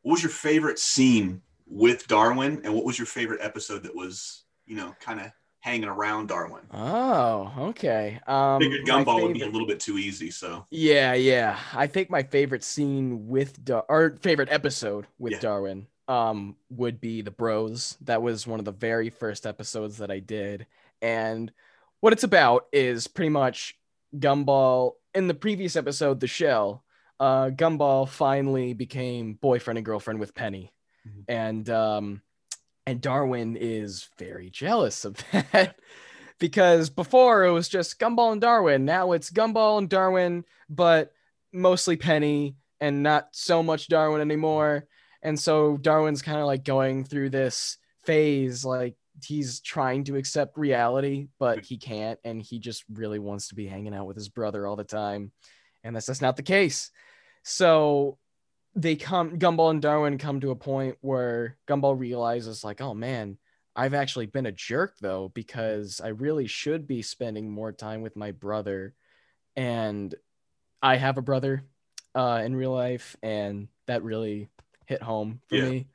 What 0.02 0.12
was 0.12 0.22
your 0.22 0.30
favorite 0.30 0.78
scene 0.78 1.42
with 1.66 2.06
Darwin, 2.06 2.62
and 2.64 2.74
what 2.74 2.84
was 2.84 2.98
your 2.98 3.06
favorite 3.06 3.40
episode 3.42 3.82
that 3.82 3.94
was, 3.94 4.44
you 4.66 4.76
know, 4.76 4.94
kind 5.00 5.20
of 5.20 5.30
hanging 5.60 5.88
around 5.88 6.28
Darwin? 6.28 6.62
Oh, 6.72 7.52
okay. 7.58 8.20
Um, 8.26 8.60
Figured 8.60 8.86
gumball 8.86 9.22
would 9.22 9.34
be 9.34 9.42
a 9.42 9.48
little 9.48 9.66
bit 9.66 9.80
too 9.80 9.98
easy, 9.98 10.30
so 10.30 10.66
Yeah, 10.70 11.14
yeah. 11.14 11.58
I 11.74 11.86
think 11.86 12.10
my 12.10 12.22
favorite 12.22 12.64
scene 12.64 13.28
with 13.28 13.62
Dar- 13.64 13.84
or 13.88 14.16
favorite 14.22 14.48
episode 14.50 15.06
with 15.18 15.34
Yeah. 15.34 15.40
Darwin 15.40 15.86
um 16.08 16.56
would 16.70 17.00
be 17.00 17.22
the 17.22 17.30
Bros. 17.30 17.96
That 18.02 18.22
was 18.22 18.46
one 18.46 18.58
of 18.58 18.64
the 18.64 18.72
very 18.72 19.10
first 19.10 19.46
episodes 19.46 19.98
that 19.98 20.10
I 20.10 20.20
did. 20.20 20.66
And 21.02 21.52
what 22.00 22.12
it's 22.12 22.24
about 22.24 22.66
is 22.72 23.06
pretty 23.06 23.28
much 23.30 23.76
Gumball 24.16 24.92
in 25.14 25.28
the 25.28 25.34
previous 25.34 25.76
episode, 25.76 26.20
The 26.20 26.26
Shell, 26.26 26.82
uh 27.20 27.50
Gumball 27.50 28.08
finally 28.08 28.72
became 28.72 29.34
boyfriend 29.34 29.78
and 29.78 29.84
girlfriend 29.84 30.20
with 30.20 30.34
Penny. 30.34 30.72
Mhm. 31.06 31.24
And 31.28 31.70
um 31.70 32.22
and 32.86 33.00
Darwin 33.02 33.56
is 33.56 34.08
very 34.18 34.48
jealous 34.50 35.04
of 35.04 35.16
that 35.32 35.76
because 36.38 36.88
before 36.88 37.44
it 37.44 37.50
was 37.52 37.68
just 37.68 37.98
Gumball 37.98 38.32
and 38.32 38.40
Darwin. 38.40 38.84
Now 38.84 39.12
it's 39.12 39.30
Gumball 39.30 39.78
and 39.78 39.88
Darwin, 39.88 40.44
but 40.70 41.12
mostly 41.52 41.96
Penny 41.96 42.56
and 42.80 43.02
not 43.02 43.28
so 43.32 43.62
much 43.62 43.88
Darwin 43.88 44.20
anymore. 44.20 44.86
And 45.22 45.38
so 45.38 45.76
Darwin's 45.76 46.22
kind 46.22 46.38
of 46.38 46.46
like 46.46 46.64
going 46.64 47.04
through 47.04 47.30
this 47.30 47.78
phase, 48.04 48.64
like 48.64 48.94
he's 49.24 49.60
trying 49.60 50.04
to 50.04 50.16
accept 50.16 50.56
reality, 50.56 51.28
but 51.38 51.64
he 51.64 51.76
can't, 51.76 52.18
and 52.24 52.40
he 52.40 52.58
just 52.60 52.84
really 52.92 53.18
wants 53.18 53.48
to 53.48 53.56
be 53.56 53.66
hanging 53.66 53.94
out 53.94 54.06
with 54.06 54.16
his 54.16 54.28
brother 54.28 54.66
all 54.66 54.76
the 54.76 54.84
time, 54.84 55.32
and 55.82 55.96
that's 55.96 56.06
just 56.06 56.22
not 56.22 56.36
the 56.36 56.42
case. 56.42 56.90
So 57.42 58.18
they 58.76 58.94
come, 58.94 59.38
Gumball 59.38 59.70
and 59.70 59.82
Darwin 59.82 60.18
come 60.18 60.40
to 60.40 60.52
a 60.52 60.56
point 60.56 60.96
where 61.00 61.56
Gumball 61.66 61.98
realizes, 61.98 62.62
like, 62.62 62.80
oh 62.80 62.94
man, 62.94 63.38
I've 63.74 63.94
actually 63.94 64.26
been 64.26 64.46
a 64.46 64.52
jerk 64.52 64.94
though, 65.00 65.32
because 65.34 66.00
I 66.02 66.08
really 66.08 66.46
should 66.46 66.86
be 66.86 67.02
spending 67.02 67.50
more 67.50 67.72
time 67.72 68.02
with 68.02 68.14
my 68.14 68.30
brother, 68.30 68.94
and 69.56 70.14
I 70.80 70.96
have 70.96 71.18
a 71.18 71.22
brother 71.22 71.64
uh, 72.14 72.42
in 72.44 72.54
real 72.54 72.72
life, 72.72 73.16
and 73.20 73.66
that 73.88 74.04
really 74.04 74.48
hit 74.88 75.02
home 75.02 75.40
for 75.48 75.56
Yeah. 75.56 75.68
me. 75.68 75.86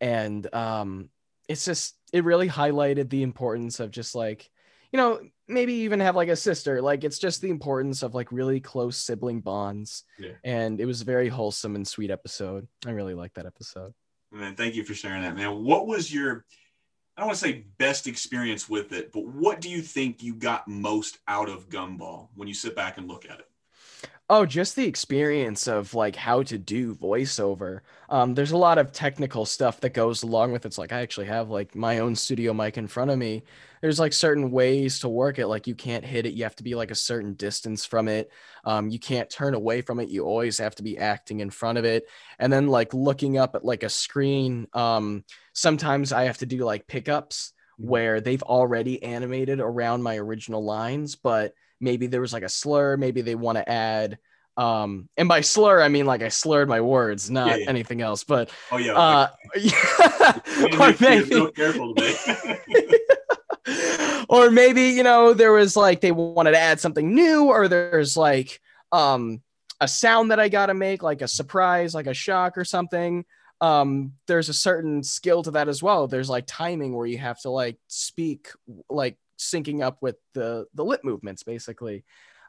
And 0.00 0.54
um, 0.54 1.08
it's 1.48 1.64
just 1.64 1.96
it 2.12 2.22
really 2.24 2.48
highlighted 2.48 3.08
the 3.08 3.22
importance 3.22 3.80
of 3.80 3.90
just 3.90 4.14
like 4.14 4.50
you 4.92 4.98
know 4.98 5.20
maybe 5.48 5.72
even 5.72 6.00
have 6.00 6.14
like 6.16 6.28
a 6.28 6.36
sister 6.36 6.80
like 6.82 7.02
it's 7.04 7.18
just 7.18 7.40
the 7.40 7.50
importance 7.50 8.02
of 8.02 8.14
like 8.14 8.30
really 8.32 8.60
close 8.60 8.96
sibling 8.96 9.40
bonds 9.40 10.04
Yeah. 10.18 10.32
and 10.44 10.80
it 10.80 10.86
was 10.86 11.00
a 11.00 11.04
very 11.04 11.28
wholesome 11.28 11.74
and 11.76 11.86
sweet 11.86 12.10
episode 12.10 12.66
i 12.86 12.90
really 12.90 13.14
liked 13.14 13.34
that 13.34 13.46
episode 13.46 13.92
Man, 14.32 14.54
thank 14.54 14.74
you 14.74 14.84
for 14.84 14.94
sharing 14.94 15.22
that, 15.22 15.36
man. 15.36 15.62
What 15.64 15.86
was 15.86 16.12
your, 16.12 16.44
I 17.16 17.20
don't 17.20 17.28
want 17.28 17.38
to 17.38 17.44
say 17.44 17.64
best 17.78 18.06
experience 18.08 18.68
with 18.68 18.92
it, 18.92 19.12
but 19.12 19.24
what 19.26 19.60
do 19.60 19.70
you 19.70 19.80
think 19.82 20.22
you 20.22 20.34
got 20.34 20.66
most 20.68 21.18
out 21.28 21.48
of 21.48 21.68
Gumball 21.68 22.28
when 22.34 22.48
you 22.48 22.54
sit 22.54 22.74
back 22.74 22.98
and 22.98 23.06
look 23.08 23.24
at 23.24 23.38
it? 23.38 23.46
Oh, 24.28 24.44
just 24.44 24.74
the 24.74 24.86
experience 24.88 25.68
of 25.68 25.94
like 25.94 26.16
how 26.16 26.42
to 26.42 26.58
do 26.58 26.96
voiceover. 26.96 27.82
Um, 28.08 28.34
there's 28.34 28.50
a 28.50 28.56
lot 28.56 28.76
of 28.76 28.90
technical 28.90 29.46
stuff 29.46 29.80
that 29.82 29.94
goes 29.94 30.24
along 30.24 30.50
with 30.50 30.64
it. 30.64 30.68
It's 30.68 30.78
like 30.78 30.90
I 30.92 31.00
actually 31.02 31.26
have 31.26 31.48
like 31.48 31.76
my 31.76 32.00
own 32.00 32.16
studio 32.16 32.52
mic 32.52 32.76
in 32.76 32.88
front 32.88 33.12
of 33.12 33.18
me. 33.18 33.44
There's 33.82 34.00
like 34.00 34.12
certain 34.12 34.50
ways 34.50 34.98
to 35.00 35.08
work 35.08 35.38
it. 35.38 35.46
Like 35.46 35.68
you 35.68 35.76
can't 35.76 36.04
hit 36.04 36.26
it. 36.26 36.34
You 36.34 36.42
have 36.42 36.56
to 36.56 36.64
be 36.64 36.74
like 36.74 36.90
a 36.90 36.96
certain 36.96 37.34
distance 37.34 37.84
from 37.84 38.08
it. 38.08 38.32
Um, 38.64 38.88
you 38.88 38.98
can't 38.98 39.30
turn 39.30 39.54
away 39.54 39.80
from 39.80 40.00
it. 40.00 40.08
You 40.08 40.24
always 40.24 40.58
have 40.58 40.74
to 40.76 40.82
be 40.82 40.98
acting 40.98 41.38
in 41.38 41.50
front 41.50 41.78
of 41.78 41.84
it. 41.84 42.08
And 42.40 42.52
then 42.52 42.66
like 42.66 42.92
looking 42.94 43.38
up 43.38 43.54
at 43.54 43.64
like 43.64 43.84
a 43.84 43.88
screen. 43.88 44.66
Um, 44.72 45.24
sometimes 45.52 46.12
I 46.12 46.24
have 46.24 46.38
to 46.38 46.46
do 46.46 46.64
like 46.64 46.88
pickups 46.88 47.52
Mhm. 47.78 47.90
where 47.90 48.20
they've 48.20 48.42
already 48.42 49.00
animated 49.02 49.60
around 49.60 50.02
my 50.02 50.16
original 50.16 50.64
lines, 50.64 51.14
but 51.14 51.52
maybe 51.80 52.06
there 52.06 52.20
was 52.20 52.32
like 52.32 52.42
a 52.42 52.48
slur 52.48 52.96
maybe 52.96 53.20
they 53.22 53.34
want 53.34 53.56
to 53.58 53.68
add 53.68 54.18
um 54.56 55.08
and 55.16 55.28
by 55.28 55.40
slur 55.42 55.82
i 55.82 55.88
mean 55.88 56.06
like 56.06 56.22
i 56.22 56.28
slurred 56.28 56.68
my 56.68 56.80
words 56.80 57.30
not 57.30 57.50
Yeah, 57.50 57.56
yeah. 57.64 57.68
anything 57.68 58.00
else 58.00 58.24
but 58.24 58.50
Oh 58.72 58.78
yeah, 58.78 58.94
uh 58.94 59.28
or 60.80 60.94
maybe 61.00 61.30
so 61.30 61.50
careful 61.50 61.94
today. 61.94 62.14
or 64.28 64.50
maybe 64.50 64.82
you 64.90 65.02
know 65.02 65.34
there 65.34 65.52
was 65.52 65.76
like 65.76 66.00
they 66.00 66.12
wanted 66.12 66.52
to 66.52 66.58
add 66.58 66.80
something 66.80 67.14
new 67.14 67.46
or 67.46 67.68
there's 67.68 68.16
like 68.16 68.60
um 68.92 69.42
a 69.80 69.88
sound 69.88 70.30
that 70.30 70.40
i 70.40 70.48
gotta 70.48 70.74
make 70.74 71.02
like 71.02 71.20
a 71.20 71.28
surprise 71.28 71.94
like 71.94 72.06
a 72.06 72.14
shock 72.14 72.56
or 72.56 72.64
something 72.64 73.24
um 73.60 74.12
there's 74.26 74.48
a 74.48 74.54
certain 74.54 75.02
skill 75.02 75.42
to 75.42 75.50
that 75.50 75.68
as 75.68 75.82
well 75.82 76.06
there's 76.06 76.30
like 76.30 76.44
timing 76.46 76.94
where 76.94 77.06
you 77.06 77.18
have 77.18 77.40
to 77.40 77.50
like 77.50 77.76
speak 77.88 78.48
like 78.88 79.16
syncing 79.38 79.82
up 79.82 79.98
with 80.00 80.16
the 80.34 80.66
the 80.74 80.84
lip 80.84 81.02
movements 81.04 81.42
basically. 81.42 82.04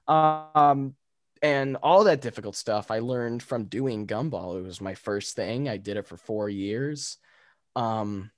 Um 0.07 0.95
and 1.41 1.77
all 1.77 2.05
that 2.05 2.21
difficult 2.21 2.55
stuff 2.55 2.89
i 2.89 2.99
learned 2.99 3.43
from 3.43 3.65
doing 3.65 4.07
gumball. 4.07 4.57
It 4.57 4.63
was 4.63 4.81
my 4.81 4.95
first 4.95 5.35
thing. 5.35 5.69
I 5.69 5.77
did 5.77 5.97
it 5.97 6.07
for 6.07 6.17
four 6.17 6.49
years. 6.49 7.17
Um 7.75 8.31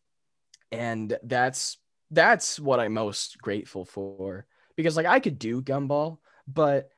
and 0.72 1.18
that's 1.24 1.78
that's 2.12 2.60
what 2.60 2.80
i'm 2.80 2.94
most 2.94 3.38
grateful 3.40 3.86
for. 3.86 4.46
Because 4.76 4.98
like 4.98 5.06
i 5.06 5.20
could 5.20 5.40
do 5.40 5.62
gumball 5.62 6.20
but 6.48 6.90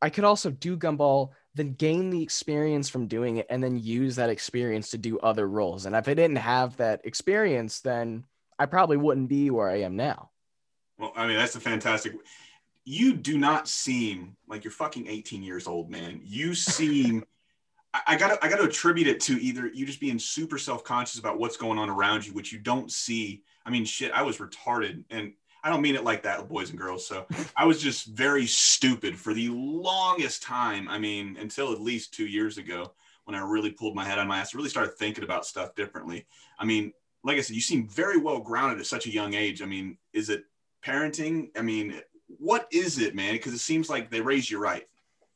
i 0.00 0.10
could 0.10 0.24
also 0.24 0.50
do 0.50 0.76
gumball 0.76 1.30
then 1.54 1.74
gain 1.74 2.08
the 2.10 2.22
experience 2.22 2.88
from 2.88 3.08
doing 3.08 3.36
it 3.36 3.46
and 3.50 3.62
then 3.62 3.76
use 3.76 4.16
that 4.16 4.30
experience 4.30 4.90
to 4.90 4.98
do 4.98 5.18
other 5.18 5.46
roles. 5.46 5.86
And 5.86 5.94
if 5.94 6.08
i 6.08 6.14
didn't 6.14 6.36
have 6.36 6.76
that 6.78 7.02
experience 7.04 7.80
then 7.80 8.24
i 8.58 8.66
probably 8.66 8.96
wouldn't 8.96 9.28
be 9.28 9.50
where 9.50 9.68
i 9.68 9.80
am 9.82 9.96
now 9.96 10.31
well, 11.02 11.12
I 11.16 11.26
mean, 11.26 11.36
that's 11.36 11.56
a 11.56 11.60
fantastic. 11.60 12.14
You 12.84 13.14
do 13.14 13.36
not 13.36 13.66
seem 13.66 14.36
like 14.46 14.62
you're 14.62 14.70
fucking 14.70 15.08
18 15.08 15.42
years 15.42 15.66
old, 15.66 15.90
man. 15.90 16.20
You 16.24 16.54
seem. 16.54 17.24
I- 18.06 18.16
gotta, 18.16 18.42
I 18.42 18.48
gotta 18.48 18.62
attribute 18.62 19.08
it 19.08 19.20
to 19.22 19.34
either 19.42 19.66
you 19.66 19.84
just 19.84 20.00
being 20.00 20.18
super 20.18 20.56
self-conscious 20.56 21.18
about 21.18 21.38
what's 21.38 21.58
going 21.58 21.78
on 21.78 21.90
around 21.90 22.24
you, 22.24 22.32
which 22.32 22.52
you 22.52 22.58
don't 22.58 22.90
see. 22.90 23.42
I 23.66 23.70
mean, 23.70 23.84
shit, 23.84 24.12
I 24.12 24.22
was 24.22 24.38
retarded, 24.38 25.04
and 25.10 25.34
I 25.64 25.70
don't 25.70 25.82
mean 25.82 25.96
it 25.96 26.04
like 26.04 26.22
that, 26.22 26.48
boys 26.48 26.70
and 26.70 26.78
girls. 26.78 27.06
So 27.06 27.26
I 27.56 27.66
was 27.66 27.82
just 27.82 28.06
very 28.06 28.46
stupid 28.46 29.18
for 29.18 29.34
the 29.34 29.48
longest 29.50 30.42
time. 30.42 30.88
I 30.88 30.98
mean, 30.98 31.36
until 31.38 31.72
at 31.72 31.80
least 31.80 32.14
two 32.14 32.26
years 32.26 32.58
ago, 32.58 32.92
when 33.24 33.34
I 33.34 33.40
really 33.40 33.72
pulled 33.72 33.96
my 33.96 34.04
head 34.04 34.18
on 34.18 34.28
my 34.28 34.38
ass, 34.38 34.54
really 34.54 34.68
started 34.68 34.94
thinking 34.94 35.24
about 35.24 35.44
stuff 35.44 35.74
differently. 35.74 36.26
I 36.58 36.64
mean, 36.64 36.92
like 37.24 37.38
I 37.38 37.40
said, 37.40 37.56
you 37.56 37.62
seem 37.62 37.88
very 37.88 38.18
well 38.18 38.38
grounded 38.38 38.78
at 38.78 38.86
such 38.86 39.06
a 39.06 39.12
young 39.12 39.34
age. 39.34 39.62
I 39.62 39.66
mean, 39.66 39.98
is 40.12 40.30
it 40.30 40.44
parenting? 40.84 41.48
I 41.56 41.62
mean, 41.62 42.00
what 42.26 42.66
is 42.72 42.98
it, 42.98 43.14
man? 43.14 43.34
Because 43.34 43.52
it 43.52 43.58
seems 43.58 43.88
like 43.88 44.10
they 44.10 44.20
raise 44.20 44.50
you 44.50 44.58
right. 44.58 44.84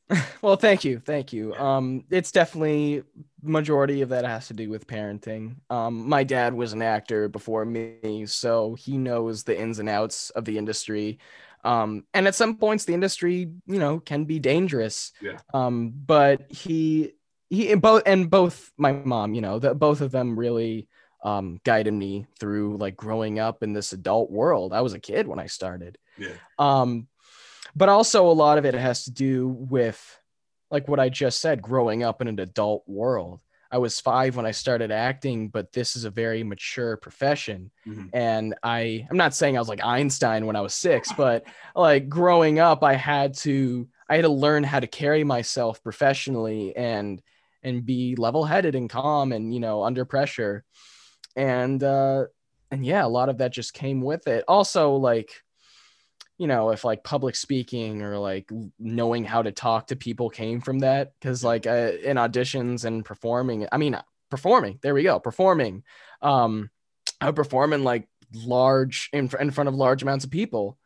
well 0.41 0.55
thank 0.55 0.85
you 0.85 0.99
thank 0.99 1.33
you 1.33 1.53
um 1.55 2.01
it's 2.09 2.31
definitely 2.31 3.03
majority 3.43 4.01
of 4.01 4.07
that 4.07 4.23
has 4.23 4.47
to 4.47 4.53
do 4.53 4.69
with 4.69 4.87
parenting 4.87 5.57
um 5.69 6.07
my 6.07 6.23
dad 6.23 6.53
was 6.53 6.71
an 6.71 6.81
actor 6.81 7.27
before 7.27 7.65
me 7.65 8.25
so 8.25 8.73
he 8.75 8.97
knows 8.97 9.43
the 9.43 9.59
ins 9.59 9.79
and 9.79 9.89
outs 9.89 10.29
of 10.29 10.45
the 10.45 10.57
industry 10.57 11.19
um 11.65 12.05
and 12.13 12.25
at 12.25 12.35
some 12.35 12.55
points 12.55 12.85
the 12.85 12.93
industry 12.93 13.51
you 13.65 13.79
know 13.79 13.99
can 13.99 14.23
be 14.23 14.39
dangerous 14.39 15.11
Yeah. 15.21 15.39
um 15.53 15.91
but 16.05 16.49
he 16.49 17.11
he 17.49 17.75
both 17.75 18.03
and 18.05 18.29
both 18.29 18.71
my 18.77 18.93
mom 18.93 19.33
you 19.33 19.41
know 19.41 19.59
that 19.59 19.77
both 19.77 19.99
of 19.99 20.11
them 20.11 20.39
really 20.39 20.87
um 21.23 21.59
guided 21.63 21.93
me 21.93 22.25
through 22.39 22.77
like 22.77 22.95
growing 22.95 23.39
up 23.39 23.63
in 23.63 23.73
this 23.73 23.91
adult 23.93 24.29
world. 24.31 24.71
I 24.73 24.81
was 24.81 24.93
a 24.93 24.99
kid 24.99 25.27
when 25.27 25.39
i 25.39 25.47
started. 25.47 25.97
Yeah. 26.17 26.29
um 26.59 27.07
but 27.75 27.89
also 27.89 28.27
a 28.29 28.33
lot 28.33 28.57
of 28.57 28.65
it 28.65 28.73
has 28.73 29.03
to 29.05 29.11
do 29.11 29.47
with 29.47 29.99
like 30.71 30.87
what 30.87 30.99
i 30.99 31.09
just 31.09 31.39
said 31.39 31.61
growing 31.61 32.03
up 32.03 32.21
in 32.21 32.27
an 32.27 32.39
adult 32.39 32.83
world. 32.87 33.41
I 33.69 33.79
was 33.79 33.99
five 33.99 34.35
when 34.37 34.45
i 34.45 34.51
started 34.51 34.91
acting 34.91 35.49
but 35.49 35.73
this 35.73 35.95
is 35.97 36.05
a 36.05 36.09
very 36.09 36.43
mature 36.43 36.95
profession. 36.97 37.71
Mhm. 37.85 38.09
and 38.13 38.55
i 38.63 39.05
i'm 39.09 39.17
not 39.17 39.33
saying 39.35 39.57
i 39.57 39.59
was 39.59 39.67
like 39.69 39.83
einstein 39.83 40.45
when 40.45 40.55
i 40.55 40.61
was 40.61 40.73
six 40.73 41.11
but 41.13 41.43
like 41.75 42.07
growing 42.07 42.59
up 42.59 42.83
i 42.83 42.93
had 42.93 43.33
to 43.45 43.87
i 44.09 44.15
had 44.15 44.21
to 44.21 44.29
learn 44.45 44.63
how 44.63 44.79
to 44.79 44.87
carry 44.87 45.23
myself 45.25 45.83
professionally 45.83 46.75
and 46.77 47.21
and 47.63 47.85
be 47.85 48.15
level-headed 48.15 48.73
and 48.75 48.89
calm 48.89 49.33
and 49.33 49.53
you 49.53 49.59
know 49.59 49.83
under 49.83 50.05
pressure 50.05 50.63
and 51.37 51.81
uh 51.83 52.25
and 52.71 52.85
yeah 52.85 53.05
a 53.05 53.07
lot 53.07 53.29
of 53.29 53.37
that 53.37 53.53
just 53.53 53.73
came 53.73 54.01
with 54.01 54.27
it. 54.27 54.43
Also 54.47 54.95
like 54.95 55.31
you 56.37 56.47
know 56.47 56.71
if 56.71 56.83
like 56.83 57.03
public 57.03 57.35
speaking 57.35 58.01
or 58.01 58.19
like 58.19 58.49
knowing 58.77 59.23
how 59.23 59.41
to 59.41 59.51
talk 59.51 59.87
to 59.87 59.95
people 59.95 60.29
came 60.29 60.59
from 60.59 60.79
that 60.79 61.13
because 61.19 61.43
like 61.43 61.65
uh, 61.65 61.93
in 62.03 62.17
auditions 62.17 62.85
and 62.85 63.03
performing 63.03 63.67
i 63.71 63.77
mean 63.77 63.97
performing 64.29 64.77
there 64.83 64.93
we 64.93 65.01
go 65.01 65.19
performing 65.19 65.81
um 66.21 66.69
i 67.19 67.25
would 67.25 67.35
perform 67.35 67.73
in 67.73 67.83
like 67.83 68.07
large 68.33 69.09
in, 69.13 69.29
in 69.39 69.51
front 69.51 69.67
of 69.67 69.73
large 69.75 70.03
amounts 70.03 70.25
of 70.25 70.31
people 70.31 70.77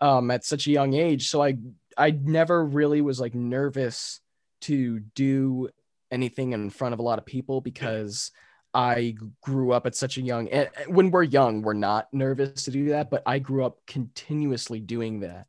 um 0.00 0.30
at 0.30 0.44
such 0.44 0.66
a 0.66 0.70
young 0.70 0.94
age. 0.94 1.28
So 1.28 1.42
i 1.42 1.56
i 1.96 2.10
never 2.10 2.64
really 2.64 3.00
was 3.00 3.20
like 3.20 3.34
nervous 3.34 4.20
to 4.62 5.00
do 5.00 5.68
anything 6.10 6.52
in 6.52 6.70
front 6.70 6.92
of 6.92 6.98
a 6.98 7.02
lot 7.02 7.18
of 7.18 7.26
people 7.26 7.60
because 7.60 8.30
I 8.76 9.14
grew 9.40 9.72
up 9.72 9.86
at 9.86 9.96
such 9.96 10.18
a 10.18 10.22
young 10.22 10.48
and 10.50 10.68
when 10.88 11.10
we're 11.10 11.22
young 11.22 11.62
we're 11.62 11.72
not 11.72 12.12
nervous 12.12 12.64
to 12.64 12.70
do 12.70 12.90
that 12.90 13.10
but 13.10 13.22
I 13.26 13.38
grew 13.38 13.64
up 13.64 13.78
continuously 13.86 14.80
doing 14.80 15.20
that 15.20 15.46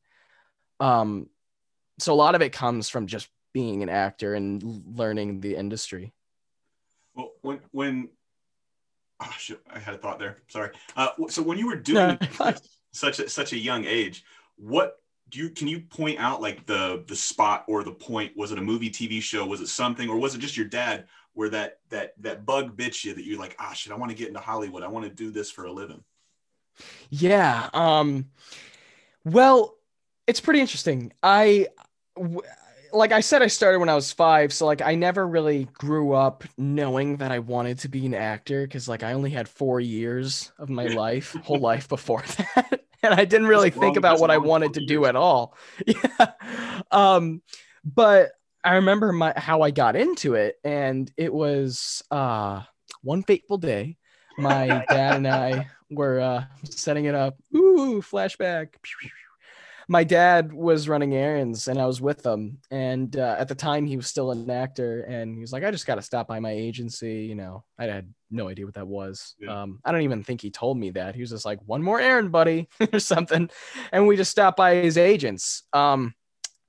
um 0.79 1.29
so 1.99 2.13
a 2.13 2.15
lot 2.15 2.35
of 2.35 2.41
it 2.41 2.53
comes 2.53 2.89
from 2.89 3.07
just 3.07 3.29
being 3.53 3.83
an 3.83 3.89
actor 3.89 4.33
and 4.35 4.63
learning 4.95 5.41
the 5.41 5.55
industry 5.55 6.13
Well, 7.15 7.31
when 7.41 7.59
when 7.71 8.09
oh 9.19 9.33
shit, 9.37 9.59
I 9.69 9.79
had 9.79 9.95
a 9.95 9.97
thought 9.97 10.19
there. 10.19 10.37
Sorry. 10.47 10.71
Uh, 10.95 11.09
so 11.29 11.41
when 11.41 11.57
you 11.57 11.67
were 11.67 11.75
doing 11.75 11.95
No, 12.07 12.17
it 12.21 12.33
fine. 12.33 12.53
at 12.53 12.61
such 12.93 13.19
a, 13.19 13.29
such 13.29 13.53
a 13.53 13.57
young 13.57 13.85
age, 13.85 14.23
what 14.57 14.97
do 15.29 15.39
you 15.39 15.49
can 15.49 15.67
you 15.67 15.81
point 15.81 16.19
out 16.19 16.41
like 16.41 16.65
the 16.65 17.03
the 17.07 17.15
spot 17.15 17.65
or 17.67 17.83
the 17.83 17.91
point? 17.91 18.37
Was 18.37 18.51
it 18.51 18.59
a 18.59 18.61
movie, 18.61 18.89
TV 18.89 19.21
show? 19.21 19.45
Was 19.45 19.61
it 19.61 19.67
something, 19.67 20.09
or 20.09 20.17
was 20.17 20.35
it 20.35 20.39
just 20.39 20.55
your 20.57 20.67
dad 20.67 21.07
where 21.37 21.49
that 21.49 21.77
that 21.89 22.13
that 22.19 22.47
bug 22.47 22.75
bit 22.75 23.03
you 23.03 23.13
that 23.13 23.23
you're 23.23 23.37
like, 23.37 23.55
ah, 23.59 23.71
shit, 23.73 23.93
I 23.93 23.95
want 23.95 24.09
to 24.09 24.17
get 24.17 24.27
into 24.27 24.39
Hollywood. 24.39 24.81
I 24.81 24.87
want 24.87 25.05
to 25.05 25.11
do 25.11 25.29
this 25.29 25.51
for 25.51 25.65
a 25.65 25.71
living. 25.71 26.03
Yeah. 27.11 27.69
Um 27.73 28.25
well, 29.23 29.75
it's 30.25 30.39
pretty 30.39 30.61
interesting. 30.61 31.13
I 31.21 31.67
w- 32.15 32.41
like 32.93 33.11
I 33.11 33.19
said, 33.19 33.41
I 33.43 33.47
started 33.47 33.79
when 33.79 33.89
I 33.89 33.93
was 33.95 34.11
five, 34.11 34.51
so 34.51 34.65
like 34.65 34.81
I 34.81 34.95
never 34.95 35.27
really 35.27 35.65
grew 35.73 36.13
up 36.13 36.43
knowing 36.57 37.17
that 37.17 37.31
I 37.31 37.37
wanted 37.39 37.77
to 37.79 37.89
be 37.89 38.05
an 38.07 38.15
actor 38.15 38.65
because 38.65 38.87
like 38.87 39.03
I 39.03 39.13
only 39.13 39.29
had 39.29 39.47
four 39.47 39.79
years 39.79 40.51
of 40.57 40.69
my 40.69 40.87
life, 40.87 41.35
whole 41.43 41.59
life 41.71 41.87
before 41.87 42.21
that, 42.55 42.81
and 43.03 43.13
I 43.13 43.25
didn't 43.25 43.47
really 43.47 43.69
That's 43.69 43.79
think 43.79 43.91
long- 43.91 43.97
about 43.97 44.19
what 44.19 44.31
I 44.31 44.37
wanted 44.39 44.73
to 44.75 44.85
do 44.85 45.05
at 45.05 45.15
all. 45.15 45.55
Yeah, 45.85 46.31
um, 46.89 47.41
but 47.83 48.31
I 48.63 48.75
remember 48.75 49.11
my 49.11 49.33
how 49.35 49.61
I 49.61 49.71
got 49.71 49.95
into 49.95 50.35
it, 50.35 50.55
and 50.63 51.11
it 51.17 51.33
was 51.33 52.03
uh 52.11 52.63
one 53.01 53.23
fateful 53.23 53.57
day. 53.57 53.97
My 54.37 54.85
dad 54.89 55.17
and 55.17 55.27
I 55.27 55.67
were 55.89 56.19
uh, 56.19 56.45
setting 56.63 57.05
it 57.05 57.15
up. 57.15 57.37
Ooh, 57.55 58.01
flashback 58.01 58.75
my 59.87 60.03
dad 60.03 60.51
was 60.51 60.89
running 60.89 61.15
errands 61.15 61.67
and 61.67 61.79
I 61.79 61.85
was 61.85 62.01
with 62.01 62.25
him. 62.25 62.59
And 62.69 63.15
uh, 63.15 63.35
at 63.39 63.47
the 63.47 63.55
time, 63.55 63.85
he 63.85 63.95
was 63.95 64.07
still 64.07 64.31
an 64.31 64.49
actor. 64.49 65.01
And 65.03 65.33
he 65.33 65.39
was 65.39 65.53
like, 65.53 65.63
I 65.63 65.71
just 65.71 65.87
got 65.87 65.95
to 65.95 66.01
stop 66.01 66.27
by 66.27 66.39
my 66.39 66.51
agency. 66.51 67.23
You 67.23 67.35
know, 67.35 67.63
I 67.79 67.85
had 67.85 68.13
no 68.29 68.49
idea 68.49 68.65
what 68.65 68.73
that 68.75 68.87
was. 68.87 69.35
Yeah. 69.39 69.61
Um, 69.61 69.79
I 69.85 69.91
don't 69.91 70.01
even 70.01 70.23
think 70.23 70.41
he 70.41 70.51
told 70.51 70.77
me 70.77 70.91
that. 70.91 71.15
He 71.15 71.21
was 71.21 71.29
just 71.29 71.45
like, 71.45 71.59
one 71.65 71.81
more 71.81 72.01
errand, 72.01 72.31
buddy, 72.31 72.67
or 72.93 72.99
something. 72.99 73.49
And 73.91 74.07
we 74.07 74.17
just 74.17 74.31
stopped 74.31 74.57
by 74.57 74.75
his 74.75 74.97
agents. 74.97 75.63
Um, 75.71 76.13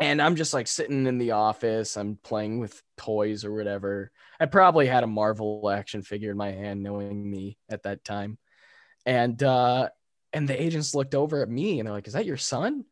and 0.01 0.23
I'm 0.23 0.37
just 0.37 0.55
like 0.55 0.67
sitting 0.69 1.07
in 1.07 1.19
the 1.19 1.33
office. 1.33 1.97
I'm 1.97 2.19
playing 2.23 2.61
with 2.61 2.81
toys 2.97 3.45
or 3.45 3.53
whatever. 3.55 4.11
I 4.39 4.47
probably 4.47 4.87
had 4.87 5.05
a 5.05 5.09
Marvel 5.09 5.69
action 5.71 6.03
figure 6.03 6.31
in 6.31 6.37
my 6.37 6.53
hand, 6.53 6.83
knowing 6.83 7.29
me 7.31 7.59
at 7.69 7.83
that 7.83 8.05
time. 8.05 8.39
And 9.07 9.43
uh, 9.43 9.89
and 10.33 10.49
the 10.49 10.61
agents 10.61 10.95
looked 10.95 11.15
over 11.15 11.43
at 11.43 11.49
me 11.49 11.79
and 11.81 11.87
they're 11.87 11.95
like, 11.95 12.07
"Is 12.07 12.13
that 12.13 12.27
your 12.27 12.37
son?" 12.37 12.85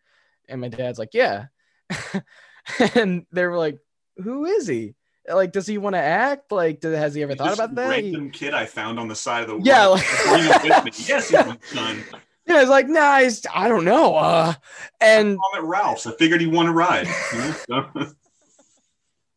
And 0.49 0.61
my 0.61 0.69
dad's 0.69 0.99
like, 0.99 1.15
"Yeah." 1.15 1.47
and 2.95 3.27
they 3.33 3.45
were 3.47 3.59
like, 3.59 3.79
"Who 4.17 4.45
is 4.47 4.67
he? 4.67 4.95
Like, 5.29 5.53
does 5.53 5.67
he 5.67 5.77
want 5.79 5.95
to 5.95 6.01
act? 6.01 6.53
Like, 6.53 6.81
does, 6.81 6.97
has 6.97 7.15
he 7.15 7.23
ever 7.23 7.35
thought 7.35 7.55
about 7.55 7.75
that?" 7.75 7.99
He- 7.99 8.11
Random 8.13 8.31
kid 8.31 8.55
I 8.55 8.65
found 8.67 8.99
on 8.99 9.09
the 9.09 9.15
side 9.15 9.43
of 9.43 9.49
the 9.49 9.59
Yeah, 9.63 9.87
road. 9.87 9.93
like- 9.95 10.25
Bring 10.29 10.43
him 10.43 10.85
with 10.85 10.85
me. 10.99 11.05
Yes, 11.07 11.29
he's 11.29 11.39
my 11.47 11.59
son. 11.73 12.05
yeah, 12.47 12.61
he's 12.61 12.69
like, 12.69 12.89
"Nah, 12.89 13.19
he's, 13.21 13.45
I 13.53 13.69
don't 13.69 13.85
know." 13.85 14.17
Uh, 14.17 14.55
and 15.01 15.39
I'm 15.55 15.63
at 15.63 15.65
Ralph's. 15.65 16.07
I 16.07 16.13
figured 16.13 16.41
he'd 16.41 16.53
want 16.53 16.67
to 16.67 16.73
ride. 16.73 17.07
you 17.33 17.55
know? 17.69 17.89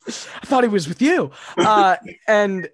I 0.08 0.46
thought 0.46 0.64
he 0.64 0.70
was 0.70 0.88
with 0.88 1.02
you. 1.02 1.32
Uh, 1.58 1.98
and 2.28 2.70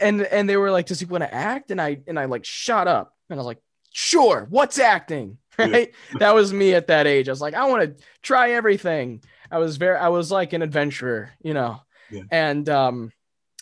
and 0.00 0.22
and 0.22 0.48
they 0.48 0.56
were 0.56 0.70
like, 0.70 0.86
"Does 0.86 1.00
he 1.00 1.06
want 1.06 1.22
to 1.22 1.32
act?" 1.32 1.70
And 1.70 1.80
I 1.80 1.98
and 2.06 2.18
I 2.18 2.26
like 2.26 2.44
shot 2.44 2.88
up, 2.88 3.14
and 3.30 3.38
I 3.38 3.40
was 3.40 3.46
like, 3.46 3.62
"Sure, 3.92 4.46
what's 4.50 4.78
acting?" 4.78 5.38
Yeah. 5.58 5.86
That 6.20 6.36
was 6.36 6.52
me 6.52 6.74
at 6.74 6.86
that 6.86 7.08
age. 7.08 7.28
I 7.28 7.32
was 7.32 7.40
like, 7.40 7.54
"I 7.54 7.66
want 7.66 7.98
to 7.98 8.04
try 8.22 8.52
everything." 8.52 9.22
I 9.50 9.58
was 9.58 9.76
very, 9.76 9.96
I 9.96 10.08
was 10.08 10.30
like 10.30 10.52
an 10.52 10.62
adventurer, 10.62 11.32
you 11.42 11.54
know. 11.54 11.80
Yeah. 12.10 12.22
And 12.30 12.68
um, 12.68 13.12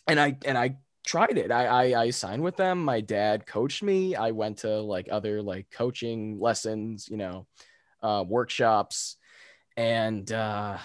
and 0.06 0.20
I 0.20 0.36
and 0.44 0.58
I 0.58 0.76
tried 1.06 1.38
it. 1.38 1.50
I, 1.50 1.66
I 1.66 2.00
I 2.02 2.10
signed 2.10 2.42
with 2.42 2.56
them. 2.56 2.84
My 2.84 3.00
dad 3.00 3.46
coached 3.46 3.82
me. 3.82 4.14
I 4.14 4.32
went 4.32 4.58
to 4.58 4.80
like 4.80 5.08
other 5.10 5.40
like 5.40 5.70
coaching 5.70 6.38
lessons, 6.38 7.08
you 7.08 7.16
know, 7.16 7.46
uh, 8.02 8.24
workshops, 8.26 9.16
and 9.76 10.30
uh, 10.30 10.76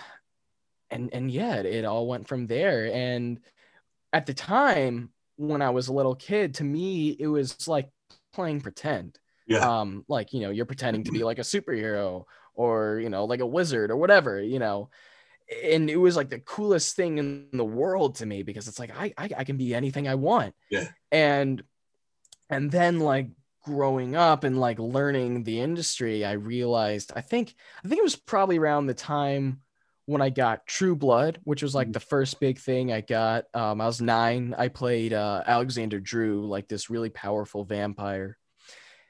and 0.91 1.09
and 1.11 1.29
yeah, 1.29 1.55
it, 1.55 1.65
it 1.65 1.85
all 1.85 2.07
went 2.07 2.27
from 2.27 2.47
there. 2.47 2.93
And 2.93 3.39
at 4.13 4.27
the 4.27 4.33
time 4.33 5.09
when 5.35 5.61
I 5.61 5.71
was 5.71 5.87
a 5.87 5.93
little 5.93 6.15
kid, 6.15 6.55
to 6.55 6.63
me, 6.63 7.09
it 7.19 7.27
was 7.27 7.67
like 7.67 7.89
playing 8.31 8.61
pretend. 8.61 9.17
Yeah. 9.47 9.81
Um, 9.81 10.05
like 10.07 10.33
you 10.33 10.41
know, 10.41 10.51
you're 10.51 10.65
pretending 10.65 11.03
to 11.05 11.11
be 11.11 11.23
like 11.23 11.39
a 11.39 11.41
superhero 11.41 12.25
or 12.53 12.99
you 12.99 13.09
know, 13.09 13.25
like 13.25 13.39
a 13.39 13.45
wizard 13.45 13.91
or 13.91 13.97
whatever, 13.97 14.39
you 14.39 14.59
know. 14.59 14.89
And 15.63 15.89
it 15.89 15.97
was 15.97 16.15
like 16.15 16.29
the 16.29 16.39
coolest 16.39 16.95
thing 16.95 17.17
in 17.17 17.49
the 17.51 17.65
world 17.65 18.15
to 18.15 18.25
me 18.25 18.43
because 18.43 18.67
it's 18.67 18.79
like 18.79 18.91
I 18.97 19.13
I, 19.17 19.29
I 19.39 19.43
can 19.43 19.57
be 19.57 19.75
anything 19.75 20.07
I 20.07 20.15
want. 20.15 20.55
Yeah. 20.69 20.87
And 21.11 21.61
and 22.49 22.71
then 22.71 22.99
like 22.99 23.29
growing 23.63 24.15
up 24.15 24.43
and 24.43 24.59
like 24.59 24.79
learning 24.79 25.43
the 25.43 25.59
industry, 25.59 26.25
I 26.25 26.33
realized 26.33 27.11
I 27.15 27.21
think 27.21 27.53
I 27.83 27.87
think 27.87 27.99
it 27.99 28.03
was 28.03 28.15
probably 28.15 28.57
around 28.57 28.87
the 28.87 28.93
time 28.93 29.61
when 30.05 30.21
I 30.21 30.29
got 30.29 30.65
True 30.65 30.95
Blood, 30.95 31.39
which 31.43 31.61
was 31.63 31.75
like 31.75 31.89
Mhm. 31.89 31.93
the 31.93 31.99
first 31.99 32.39
big 32.39 32.57
thing 32.59 32.91
I 32.91 33.01
got. 33.01 33.45
Um, 33.53 33.79
I 33.81 33.85
was 33.85 34.01
nine. 34.01 34.55
I 34.57 34.67
played 34.67 35.13
uh, 35.13 35.43
Alexander 35.45 35.99
Drew, 35.99 36.47
like 36.47 36.67
this 36.67 36.89
really 36.89 37.09
powerful 37.09 37.63
vampire. 37.65 38.37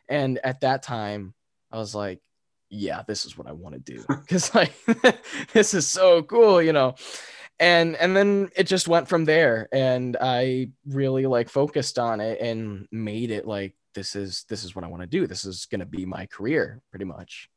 And 0.09 0.39
at 0.43 0.61
that 0.61 0.83
time, 0.83 1.33
I 1.71 1.77
was 1.77 1.95
like, 1.95 2.19
yeah, 2.72 3.03
this 3.05 3.26
is 3.26 3.38
what 3.38 3.47
I 3.47 3.51
want 3.51 3.76
to 3.76 3.93
do. 3.93 4.03
Cause 4.30 4.55
like 4.55 4.74
this 5.53 5.74
is 5.74 5.88
so 5.88 6.24
cool, 6.24 6.61
you 6.61 6.74
know. 6.74 6.95
And 7.59 7.95
and 7.97 8.17
then 8.17 8.49
it 8.55 8.63
just 8.63 8.88
went 8.88 9.07
from 9.07 9.26
there. 9.26 9.67
And 9.72 10.17
I 10.19 10.69
really 10.88 11.28
like 11.28 11.49
focused 11.49 11.99
on 11.99 12.19
it 12.19 12.39
and 12.41 12.88
made 12.91 13.30
it 13.30 13.45
like 13.45 13.76
this 13.93 14.15
is 14.15 14.45
this 14.49 14.63
is 14.63 14.76
what 14.76 14.86
I 14.86 14.88
want 14.88 15.01
to 15.01 15.07
do. 15.07 15.28
This 15.28 15.45
is 15.45 15.67
gonna 15.69 15.86
be 15.86 16.05
my 16.05 16.26
career, 16.26 16.82
pretty 16.89 17.05
much. 17.05 17.49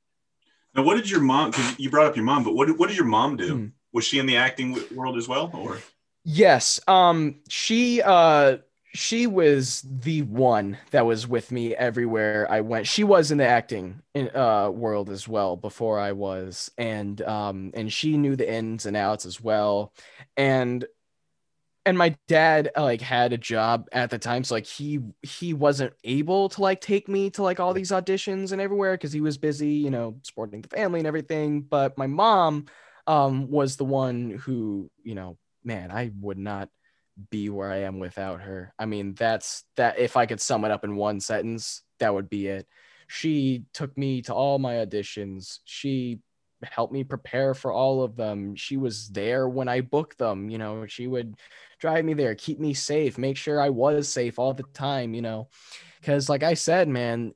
Now, 0.75 0.83
what 0.83 0.97
did 0.97 1.09
your 1.09 1.21
mom? 1.21 1.53
Because 1.53 1.79
you 1.79 1.89
brought 1.89 2.07
up 2.07 2.17
your 2.17 2.25
mom, 2.25 2.43
but 2.43 2.55
what 2.57 2.67
did, 2.67 2.77
what 2.79 2.89
did 2.89 2.97
your 2.97 3.07
mom 3.07 3.37
do? 3.37 3.57
Hmm. 3.57 3.67
Was 3.93 4.05
she 4.05 4.19
in 4.19 4.27
the 4.27 4.37
acting 4.37 4.77
world 4.93 5.17
as 5.17 5.29
well, 5.29 5.51
or 5.55 5.79
Yes. 6.25 6.81
Um 6.89 7.37
she 7.49 8.03
uh 8.03 8.59
she 8.95 9.26
was 9.26 9.82
the 9.82 10.22
one 10.22 10.78
that 10.92 11.05
was 11.05 11.26
with 11.26 11.51
me 11.51 11.74
everywhere 11.74 12.47
I 12.51 12.61
went. 12.61 12.86
She 12.86 13.03
was 13.03 13.32
in 13.32 13.38
the 13.38 13.47
acting 13.47 14.03
in, 14.14 14.30
uh 14.34 14.70
world 14.70 15.11
as 15.11 15.26
well 15.26 15.57
before 15.57 15.99
I 15.99 16.12
was 16.12 16.70
and 16.78 17.20
um 17.22 17.72
and 17.74 17.92
she 17.92 18.16
knew 18.16 18.36
the 18.36 18.51
ins 18.51 18.86
and 18.86 18.97
outs 18.97 19.26
as 19.26 19.40
well. 19.40 19.92
And 20.36 20.84
and 21.86 21.99
my 21.99 22.16
dad 22.28 22.70
like 22.76 23.01
had 23.01 23.32
a 23.32 23.38
job 23.38 23.88
at 23.92 24.11
the 24.11 24.18
time 24.18 24.42
so 24.42 24.55
like 24.55 24.66
he 24.66 25.01
he 25.22 25.53
wasn't 25.53 25.92
able 26.05 26.49
to 26.49 26.62
like 26.62 26.80
take 26.80 27.09
me 27.09 27.28
to 27.30 27.42
like 27.42 27.61
all 27.61 27.74
these 27.74 27.90
auditions 27.90 28.53
and 28.53 28.61
everywhere 28.61 28.97
cuz 28.97 29.12
he 29.12 29.20
was 29.20 29.36
busy, 29.38 29.72
you 29.72 29.90
know, 29.90 30.16
supporting 30.22 30.62
the 30.62 30.68
family 30.68 31.01
and 31.01 31.07
everything, 31.07 31.61
but 31.62 31.99
my 31.99 32.07
mom 32.07 32.66
um 33.07 33.51
was 33.51 33.76
the 33.76 33.84
one 33.84 34.30
who, 34.30 34.90
you 35.03 35.14
know, 35.14 35.36
man, 35.62 35.90
I 35.90 36.11
would 36.20 36.38
not 36.38 36.70
be 37.31 37.49
where 37.49 37.71
I 37.71 37.79
am 37.79 37.99
without 37.99 38.41
her. 38.43 38.73
I 38.79 38.87
mean, 38.87 39.15
that's 39.15 39.65
that 39.77 39.99
if 39.99 40.17
I 40.17 40.27
could 40.27 40.41
sum 40.41 40.65
it 40.65 40.71
up 40.71 40.85
in 40.85 40.97
one 40.97 41.21
sentence, 41.21 41.83
that 42.01 42.12
would 42.12 42.29
be 42.29 42.49
it. 42.49 42.67
She 43.07 43.65
took 43.73 43.97
me 43.97 44.23
to 44.23 44.35
all 44.35 44.59
my 44.59 44.75
auditions. 44.75 45.59
She 45.65 46.21
helped 46.62 46.93
me 46.93 47.05
prepare 47.05 47.55
for 47.55 47.73
all 47.73 48.03
of 48.03 48.17
them. 48.17 48.57
She 48.57 48.77
was 48.77 49.09
there 49.09 49.49
when 49.49 49.69
I 49.69 49.81
booked 49.83 50.19
them, 50.19 50.49
you 50.49 50.59
know, 50.59 50.87
she 50.87 51.07
would 51.07 51.37
drive 51.79 52.05
me 52.05 52.15
there, 52.15 52.35
keep 52.35 52.59
me 52.59 52.73
safe, 52.73 53.19
make 53.19 53.37
sure 53.37 53.61
I 53.61 53.69
was 53.69 54.09
safe 54.09 54.39
all 54.39 54.55
the 54.55 54.65
time, 54.73 55.12
you 55.15 55.23
know. 55.23 55.49
Cuz 56.03 56.29
like 56.29 56.43
I 56.43 56.55
said, 56.55 56.89
man, 56.89 57.35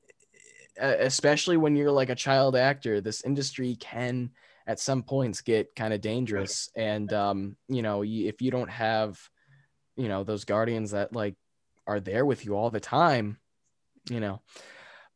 especially 0.77 1.57
when 1.57 1.75
you're 1.75 1.91
like 1.91 2.09
a 2.09 2.15
child 2.15 2.55
actor, 2.55 3.01
this 3.01 3.23
industry 3.23 3.75
can 3.75 4.31
at 4.65 4.79
some 4.79 5.03
points 5.03 5.41
get 5.41 5.75
kind 5.75 5.93
of 5.93 5.99
dangerous 5.99 6.69
and 6.75 7.11
um 7.11 7.57
you 7.67 7.81
know 7.81 8.03
if 8.03 8.39
you 8.39 8.51
don't 8.51 8.69
have 8.69 9.19
you 9.99 10.07
know 10.07 10.23
those 10.23 10.45
guardians 10.45 10.91
that 10.91 11.13
like 11.13 11.35
are 11.85 11.99
there 11.99 12.25
with 12.25 12.45
you 12.45 12.55
all 12.55 12.69
the 12.69 12.79
time 12.79 13.37
you 14.09 14.19
know 14.19 14.41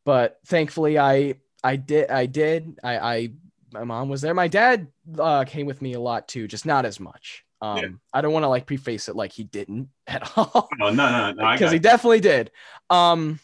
but 0.04 0.38
thankfully 0.46 0.98
i 0.98 1.34
i 1.62 1.76
did 1.76 2.10
i 2.10 2.26
did 2.26 2.78
i 2.84 2.98
i 2.98 3.28
my 3.72 3.84
mom 3.84 4.08
was 4.08 4.20
there 4.20 4.34
my 4.34 4.48
dad 4.48 4.86
uh 5.18 5.44
came 5.44 5.66
with 5.66 5.82
me 5.82 5.94
a 5.94 6.00
lot 6.00 6.28
too 6.28 6.46
just 6.46 6.66
not 6.66 6.84
as 6.84 7.00
much 7.00 7.44
um 7.62 7.78
Yeah. 7.78 7.88
i 8.12 8.20
don't 8.20 8.32
want 8.32 8.44
to 8.44 8.48
like 8.48 8.66
preface 8.66 9.08
it 9.08 9.16
like 9.16 9.32
he 9.32 9.44
didn't 9.44 9.88
at 10.06 10.30
all 10.36 10.68
no, 10.78 10.90
no, 10.90 11.10
no, 11.10 11.32
no. 11.32 11.52
Because 11.52 11.70
got 11.70 11.72
he 11.72 11.78
definitely 11.78 12.20
did. 12.20 12.50
Um, 12.90 13.40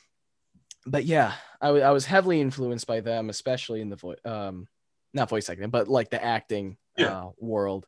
but 0.86 1.04
yeah, 1.04 1.34
I 1.60 1.90
was 1.90 2.06
heavily 2.06 2.40
influenced 2.40 2.86
by 2.86 3.00
them, 3.00 3.28
especially 3.30 3.80
in 3.80 3.90
the 3.90 3.96
voice, 3.96 4.18
um, 4.24 4.66
not 5.12 5.28
voice 5.28 5.48
acting, 5.50 5.70
but 5.70 5.88
like 5.88 6.10
the 6.10 6.22
acting 6.22 6.76
Yeah. 6.96 7.08
uh, 7.08 7.30
world. 7.38 7.86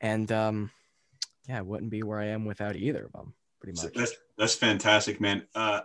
And 0.00 0.30
um, 0.30 0.70
yeah, 1.48 1.58
I 1.58 1.62
wouldn't 1.62 1.90
be 1.90 2.02
where 2.02 2.18
I 2.20 2.26
am 2.26 2.44
without 2.44 2.76
either 2.76 3.04
of 3.06 3.12
them, 3.12 3.34
pretty 3.60 3.80
much. 3.82 3.92
that's 3.94 4.12
that's 4.38 4.54
fantastic, 4.54 5.20
man. 5.20 5.46
Uh, 5.54 5.80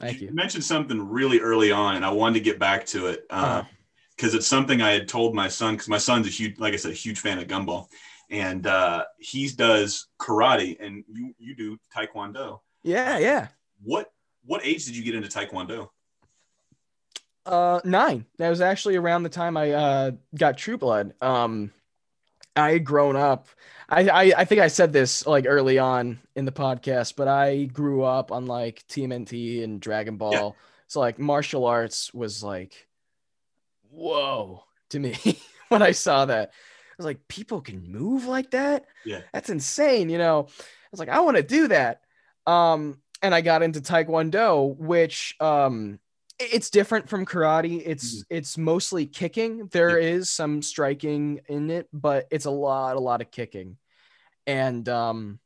Thank 0.00 0.20
you. 0.20 0.28
You. 0.28 0.34
Mentioned 0.34 0.64
something 0.64 1.00
really 1.08 1.40
early 1.40 1.70
on, 1.72 1.96
and 1.96 2.04
I 2.04 2.10
wanted 2.10 2.34
to 2.34 2.44
get 2.44 2.58
back 2.58 2.86
to 2.86 3.06
it 3.08 3.24
Uh-huh. 3.30 3.62
because 4.16 4.34
it's 4.34 4.46
something 4.46 4.82
I 4.82 4.90
had 4.92 5.06
told 5.08 5.34
my 5.34 5.48
son. 5.48 5.74
Because 5.74 5.88
my 5.88 5.98
son's 5.98 6.26
a 6.26 6.30
huge, 6.30 6.58
like 6.58 6.72
I 6.74 6.76
said, 6.76 6.90
a 6.90 6.94
huge 6.94 7.20
fan 7.20 7.38
of 7.38 7.46
gumball, 7.46 7.86
and 8.30 8.66
uh, 8.66 9.04
he 9.18 9.48
does 9.48 10.08
karate, 10.20 10.76
and 10.80 11.04
you 11.12 11.34
you 11.38 11.54
do 11.54 11.78
taekwondo. 11.94 12.60
Yeah, 12.82 13.18
yeah. 13.18 13.48
What 13.82 14.10
what 14.44 14.64
age 14.64 14.86
did 14.86 14.96
you 14.96 15.04
get 15.04 15.14
into 15.14 15.28
taekwondo? 15.28 15.90
Uh, 17.44 17.80
nine. 17.84 18.24
That 18.38 18.50
was 18.50 18.60
actually 18.60 18.96
around 18.96 19.24
the 19.24 19.28
time 19.28 19.56
I 19.56 19.70
uh 19.72 20.10
got 20.36 20.56
True 20.56 20.78
Blood. 20.78 21.14
Um, 21.20 21.72
I 22.56 22.72
had 22.72 22.84
grown 22.84 23.16
up. 23.16 23.48
I, 23.88 24.08
I 24.08 24.32
I 24.38 24.44
think 24.44 24.60
I 24.60 24.68
said 24.68 24.92
this 24.92 25.26
like 25.26 25.46
early 25.46 25.78
on 25.78 26.20
in 26.34 26.44
the 26.44 26.52
podcast, 26.52 27.14
but 27.16 27.28
I 27.28 27.64
grew 27.64 28.02
up 28.02 28.32
on 28.32 28.46
like 28.46 28.84
TMNT 28.88 29.64
and 29.64 29.80
Dragon 29.80 30.16
Ball. 30.16 30.56
So 30.86 31.00
like 31.00 31.18
martial 31.18 31.64
arts 31.66 32.12
was 32.12 32.42
like, 32.42 32.86
whoa 33.90 34.64
to 34.90 34.98
me 34.98 35.16
when 35.68 35.82
I 35.82 35.92
saw 35.92 36.26
that. 36.26 36.50
I 36.50 36.94
was 36.98 37.06
like, 37.06 37.26
people 37.26 37.60
can 37.60 37.90
move 37.90 38.26
like 38.26 38.50
that. 38.52 38.84
Yeah. 39.04 39.22
That's 39.32 39.50
insane. 39.50 40.10
You 40.10 40.18
know, 40.18 40.46
I 40.48 40.88
was 40.90 41.00
like, 41.00 41.08
I 41.08 41.20
want 41.20 41.38
to 41.38 41.42
do 41.42 41.68
that. 41.68 42.02
Um, 42.46 43.00
and 43.22 43.34
I 43.34 43.40
got 43.40 43.62
into 43.62 43.80
Taekwondo, 43.80 44.76
which 44.76 45.34
um 45.40 45.98
it's 46.52 46.70
different 46.70 47.08
from 47.08 47.26
karate. 47.26 47.82
It's 47.84 48.24
it's 48.30 48.58
mostly 48.58 49.06
kicking. 49.06 49.68
There 49.68 49.98
is 49.98 50.30
some 50.30 50.62
striking 50.62 51.40
in 51.48 51.70
it, 51.70 51.88
but 51.92 52.26
it's 52.30 52.44
a 52.44 52.50
lot, 52.50 52.96
a 52.96 53.00
lot 53.00 53.20
of 53.20 53.30
kicking. 53.30 53.76
And 54.46 54.88
um 54.88 55.38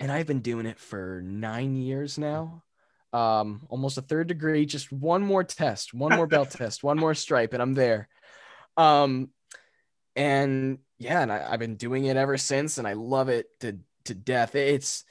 and 0.00 0.10
I've 0.10 0.26
been 0.26 0.40
doing 0.40 0.66
it 0.66 0.80
for 0.80 1.22
nine 1.24 1.76
years 1.76 2.18
now. 2.18 2.64
Um, 3.12 3.66
almost 3.68 3.98
a 3.98 4.02
third 4.02 4.26
degree, 4.26 4.66
just 4.66 4.90
one 4.90 5.22
more 5.22 5.44
test, 5.44 5.94
one 5.94 6.16
more 6.16 6.26
belt 6.26 6.50
test, 6.52 6.82
one 6.82 6.98
more 6.98 7.14
stripe, 7.14 7.52
and 7.52 7.62
I'm 7.62 7.74
there. 7.74 8.08
Um, 8.76 9.30
and 10.16 10.78
yeah, 10.98 11.20
and 11.20 11.30
I, 11.30 11.46
I've 11.50 11.60
been 11.60 11.76
doing 11.76 12.06
it 12.06 12.16
ever 12.16 12.36
since, 12.36 12.78
and 12.78 12.88
I 12.88 12.94
love 12.94 13.28
it 13.28 13.46
to 13.60 13.78
to 14.06 14.14
death. 14.14 14.54
It's 14.54 15.04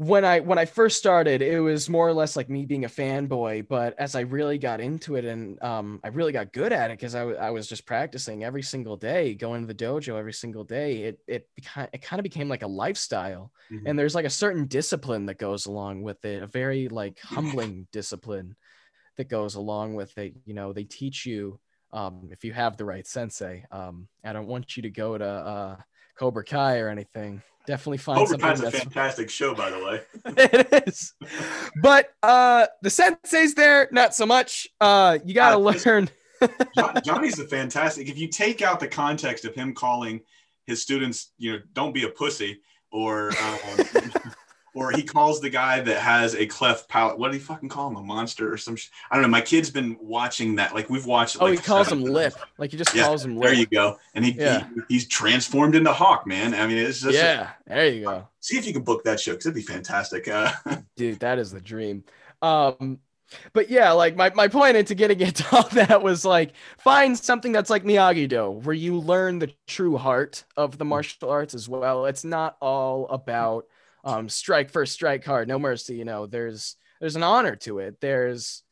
when 0.00 0.24
I 0.24 0.40
when 0.40 0.58
I 0.58 0.64
first 0.64 0.96
started, 0.96 1.42
it 1.42 1.60
was 1.60 1.90
more 1.90 2.08
or 2.08 2.14
less 2.14 2.34
like 2.34 2.48
me 2.48 2.64
being 2.64 2.86
a 2.86 2.88
fanboy. 2.88 3.68
But 3.68 3.94
as 3.98 4.14
I 4.14 4.20
really 4.20 4.56
got 4.56 4.80
into 4.80 5.16
it, 5.16 5.26
and 5.26 5.62
um, 5.62 6.00
I 6.02 6.08
really 6.08 6.32
got 6.32 6.54
good 6.54 6.72
at 6.72 6.90
it 6.90 6.98
because 6.98 7.14
I, 7.14 7.18
w- 7.20 7.36
I 7.36 7.50
was 7.50 7.66
just 7.68 7.84
practicing 7.84 8.42
every 8.42 8.62
single 8.62 8.96
day, 8.96 9.34
going 9.34 9.60
to 9.60 9.66
the 9.66 9.74
dojo 9.74 10.16
every 10.18 10.32
single 10.32 10.64
day. 10.64 11.02
It 11.02 11.20
it 11.28 11.48
beca- 11.60 11.90
it 11.92 12.00
kind 12.00 12.18
of 12.18 12.22
became 12.24 12.48
like 12.48 12.62
a 12.62 12.66
lifestyle, 12.66 13.52
Mhm. 13.70 13.86
and 13.86 13.98
there's 13.98 14.14
like 14.14 14.24
a 14.24 14.30
certain 14.30 14.66
discipline 14.66 15.26
that 15.26 15.38
goes 15.38 15.66
along 15.66 16.00
with 16.02 16.24
it, 16.24 16.42
a 16.42 16.46
very 16.46 16.88
like 16.88 17.20
humbling 17.20 17.86
discipline 17.92 18.56
that 19.16 19.28
goes 19.28 19.54
along 19.54 19.94
with 19.94 20.16
it. 20.18 20.34
You 20.46 20.54
know, 20.54 20.72
they 20.72 20.84
teach 20.84 21.26
you 21.26 21.60
um, 21.92 22.28
if 22.32 22.44
you 22.44 22.52
have 22.52 22.76
the 22.76 22.84
right 22.84 23.06
sensei. 23.06 23.64
Um, 23.70 24.08
I 24.24 24.32
don't 24.32 24.48
want 24.48 24.76
you 24.76 24.82
to 24.84 24.90
go 24.90 25.18
to 25.18 25.24
uh, 25.26 25.76
Cobra 26.20 26.44
Kai 26.44 26.80
or 26.80 26.90
anything. 26.90 27.40
Definitely 27.66 27.96
find 27.96 28.18
Cobra 28.18 28.32
something 28.38 28.46
Kai's 28.48 28.60
a 28.60 28.62
that's 28.64 28.78
fantastic 28.78 29.30
show, 29.30 29.54
by 29.54 29.70
the 29.70 29.78
way. 29.78 30.00
it 30.36 30.86
is. 30.86 31.14
But 31.80 32.12
uh 32.22 32.66
the 32.82 32.90
sensei's 32.90 33.54
there, 33.54 33.88
not 33.90 34.14
so 34.14 34.26
much. 34.26 34.68
Uh 34.82 35.18
you 35.24 35.32
gotta 35.32 35.56
Uh, 35.56 35.72
learn. 35.72 36.10
Johnny's 37.04 37.38
a 37.38 37.46
fantastic. 37.46 38.08
If 38.08 38.18
you 38.18 38.28
take 38.28 38.60
out 38.60 38.80
the 38.80 38.88
context 38.88 39.46
of 39.46 39.54
him 39.54 39.74
calling 39.74 40.20
his 40.66 40.82
students, 40.82 41.32
you 41.38 41.52
know, 41.52 41.58
don't 41.72 41.94
be 41.94 42.04
a 42.04 42.08
pussy, 42.10 42.60
or 42.92 43.30
um, 43.30 43.80
or 44.74 44.92
he 44.92 45.02
calls 45.02 45.40
the 45.40 45.50
guy 45.50 45.80
that 45.80 45.98
has 45.98 46.34
a 46.34 46.46
cleft 46.46 46.88
palate. 46.88 47.18
What 47.18 47.28
do 47.32 47.38
he 47.38 47.42
fucking 47.42 47.68
call 47.68 47.88
him? 47.88 47.96
A 47.96 48.02
monster 48.02 48.52
or 48.52 48.56
some? 48.56 48.76
Sh- 48.76 48.88
I 49.10 49.14
don't 49.16 49.22
know. 49.22 49.28
My 49.28 49.40
kid's 49.40 49.70
been 49.70 49.96
watching 50.00 50.56
that. 50.56 50.74
Like 50.74 50.88
we've 50.90 51.06
watched. 51.06 51.36
Oh, 51.40 51.46
like, 51.46 51.58
he 51.58 51.64
calls 51.64 51.90
him 51.90 52.02
lip. 52.02 52.34
Like 52.58 52.70
he 52.70 52.76
just 52.76 52.94
Yeah, 52.94 53.04
calls 53.04 53.24
him 53.24 53.34
There 53.36 53.50
lip. 53.50 53.58
you 53.58 53.66
go. 53.66 53.98
And 54.14 54.24
he, 54.24 54.32
Yeah. 54.32 54.66
he 54.74 54.80
he's 54.94 55.08
transformed 55.08 55.74
into 55.74 55.92
Hawk, 55.92 56.26
man. 56.26 56.54
I 56.54 56.66
mean, 56.66 56.78
it's 56.78 57.00
just 57.00 57.14
yeah, 57.16 57.50
there 57.66 57.88
you 57.88 58.04
go. 58.04 58.28
see 58.40 58.56
if 58.58 58.66
you 58.66 58.72
can 58.72 58.82
book 58.82 59.04
that 59.04 59.20
show 59.20 59.32
because 59.32 59.46
it'd 59.46 59.54
be 59.56 59.62
fantastic. 59.62 60.28
Uh, 60.28 60.52
Dude, 60.96 61.20
that 61.20 61.38
is 61.38 61.50
the 61.50 61.60
dream. 61.60 62.04
Um 62.42 63.00
but 63.52 63.70
yeah, 63.70 63.92
like 63.92 64.16
my, 64.16 64.30
my 64.34 64.48
point 64.48 64.76
into 64.76 64.94
getting 64.94 65.20
into 65.26 65.44
all 65.54 65.68
that 65.68 66.02
was 66.02 66.24
like 66.24 66.52
find 66.78 67.16
something 67.18 67.52
that's 67.52 67.70
like 67.70 67.84
Miyagi 67.84 68.28
Do, 68.28 68.50
where 68.50 68.74
you 68.74 68.98
learn 68.98 69.38
the 69.38 69.52
true 69.68 69.96
heart 69.96 70.44
of 70.56 70.78
the 70.78 70.84
martial 70.84 71.30
arts 71.30 71.54
as 71.54 71.68
well. 71.68 72.06
It's 72.06 72.24
not 72.24 72.56
all 72.60 73.06
about 73.08 73.66
um 74.04 74.28
strike 74.28 74.70
first, 74.70 74.92
strike 74.92 75.24
hard, 75.24 75.48
no 75.48 75.58
mercy. 75.58 75.96
You 75.96 76.04
know, 76.04 76.26
there's 76.26 76.76
there's 77.00 77.16
an 77.16 77.22
honor 77.22 77.56
to 77.56 77.78
it. 77.78 78.00
There's 78.00 78.62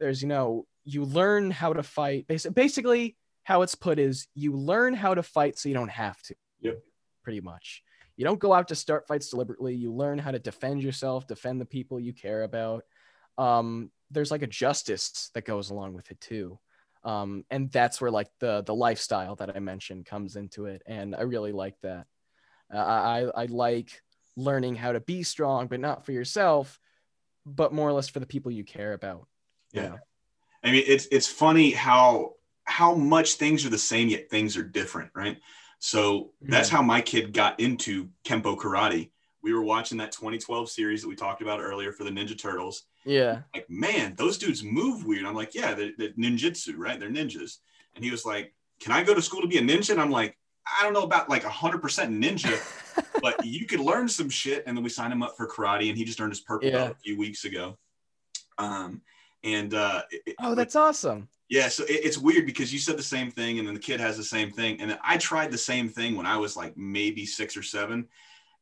there's 0.00 0.22
you 0.22 0.28
know 0.28 0.66
you 0.84 1.04
learn 1.04 1.50
how 1.50 1.72
to 1.72 1.82
fight. 1.82 2.26
Basically, 2.26 3.16
how 3.44 3.62
it's 3.62 3.74
put 3.74 3.98
is 3.98 4.26
you 4.34 4.56
learn 4.56 4.94
how 4.94 5.14
to 5.14 5.22
fight 5.22 5.58
so 5.58 5.68
you 5.68 5.74
don't 5.74 5.90
have 5.90 6.20
to. 6.22 6.34
Yep. 6.60 6.82
Pretty 7.22 7.40
much. 7.40 7.82
You 8.16 8.24
don't 8.24 8.40
go 8.40 8.52
out 8.52 8.68
to 8.68 8.74
start 8.74 9.06
fights 9.06 9.30
deliberately. 9.30 9.74
You 9.74 9.92
learn 9.92 10.18
how 10.18 10.30
to 10.30 10.38
defend 10.38 10.82
yourself, 10.82 11.26
defend 11.26 11.60
the 11.60 11.66
people 11.66 11.98
you 11.98 12.12
care 12.12 12.42
about. 12.42 12.84
Um, 13.38 13.90
there's 14.10 14.30
like 14.30 14.42
a 14.42 14.46
justice 14.46 15.30
that 15.34 15.44
goes 15.44 15.70
along 15.70 15.94
with 15.94 16.10
it 16.10 16.20
too. 16.20 16.58
Um, 17.04 17.44
and 17.50 17.70
that's 17.70 18.00
where 18.00 18.10
like 18.10 18.28
the 18.38 18.62
the 18.62 18.74
lifestyle 18.74 19.34
that 19.36 19.56
I 19.56 19.58
mentioned 19.58 20.06
comes 20.06 20.36
into 20.36 20.66
it, 20.66 20.82
and 20.86 21.16
I 21.16 21.22
really 21.22 21.52
like 21.52 21.74
that. 21.82 22.06
Uh, 22.72 22.78
I 22.78 23.26
I 23.34 23.46
like 23.46 24.00
learning 24.36 24.76
how 24.76 24.92
to 24.92 25.00
be 25.00 25.22
strong, 25.22 25.66
but 25.66 25.80
not 25.80 26.04
for 26.04 26.12
yourself, 26.12 26.78
but 27.44 27.72
more 27.72 27.88
or 27.88 27.92
less 27.92 28.08
for 28.08 28.20
the 28.20 28.26
people 28.26 28.52
you 28.52 28.64
care 28.64 28.92
about. 28.92 29.26
you 29.72 29.82
Yeah. 29.82 29.88
know? 29.88 29.98
I 30.64 30.70
mean, 30.70 30.84
it's 30.86 31.06
it's 31.10 31.26
funny 31.26 31.72
how 31.72 32.34
how 32.64 32.94
much 32.94 33.34
things 33.34 33.66
are 33.66 33.70
the 33.70 33.78
same 33.78 34.08
yet 34.08 34.30
things 34.30 34.56
are 34.56 34.62
different, 34.62 35.10
right? 35.14 35.38
So 35.80 36.32
that's 36.40 36.68
mm-hmm. 36.68 36.76
how 36.76 36.82
my 36.82 37.00
kid 37.00 37.32
got 37.32 37.58
into 37.58 38.08
Kempo 38.24 38.56
karate. 38.56 39.10
We 39.42 39.52
were 39.52 39.64
watching 39.64 39.98
that 39.98 40.12
2012 40.12 40.70
series 40.70 41.02
that 41.02 41.08
we 41.08 41.16
talked 41.16 41.42
about 41.42 41.60
earlier 41.60 41.90
for 41.90 42.04
the 42.04 42.10
Ninja 42.10 42.38
Turtles. 42.38 42.84
Yeah. 43.04 43.40
Like, 43.52 43.68
man, 43.68 44.14
those 44.14 44.38
dudes 44.38 44.62
move 44.62 45.04
weird. 45.04 45.24
I'm 45.24 45.34
like, 45.34 45.56
yeah, 45.56 45.74
they're, 45.74 45.90
they're 45.98 46.10
ninjutsu, 46.10 46.74
right? 46.76 47.00
They're 47.00 47.10
ninjas. 47.10 47.56
And 47.96 48.04
he 48.04 48.12
was 48.12 48.24
like, 48.24 48.54
can 48.78 48.92
I 48.92 49.02
go 49.02 49.14
to 49.14 49.20
school 49.20 49.40
to 49.40 49.48
be 49.48 49.58
a 49.58 49.62
ninja? 49.62 49.90
And 49.90 50.00
I'm 50.00 50.12
like, 50.12 50.38
I 50.66 50.84
don't 50.84 50.92
know 50.92 51.02
about 51.02 51.28
like 51.28 51.42
100% 51.42 51.80
ninja, 51.80 53.01
but 53.22 53.42
you 53.46 53.64
could 53.66 53.80
learn 53.80 54.08
some 54.08 54.28
shit. 54.28 54.64
And 54.66 54.76
then 54.76 54.82
we 54.84 54.90
signed 54.90 55.12
him 55.12 55.22
up 55.22 55.36
for 55.36 55.46
karate, 55.48 55.88
and 55.88 55.96
he 55.96 56.04
just 56.04 56.20
earned 56.20 56.32
his 56.32 56.40
purple 56.40 56.68
Yeah. 56.68 56.76
belt 56.78 56.96
a 56.98 57.00
few 57.00 57.16
weeks 57.16 57.44
ago. 57.44 57.78
Um, 58.58 59.00
and 59.44 59.72
uh, 59.72 60.02
it- 60.10 60.34
Oh, 60.40 60.54
that's 60.54 60.76
awesome. 60.76 61.28
yeah, 61.48 61.68
so 61.68 61.84
it, 61.84 62.00
it's 62.04 62.18
weird 62.18 62.44
because 62.46 62.72
you 62.72 62.78
said 62.78 62.98
the 62.98 63.02
same 63.02 63.30
thing, 63.30 63.58
and 63.58 63.66
then 63.66 63.74
the 63.74 63.80
kid 63.80 64.00
has 64.00 64.16
the 64.16 64.24
same 64.24 64.50
thing, 64.50 64.80
and 64.80 64.90
then 64.90 64.98
I 65.02 65.16
tried 65.16 65.50
the 65.50 65.58
same 65.58 65.88
thing 65.88 66.16
when 66.16 66.26
I 66.26 66.36
was 66.36 66.56
like 66.56 66.76
maybe 66.76 67.24
six 67.24 67.56
or 67.56 67.62
seven, 67.62 68.08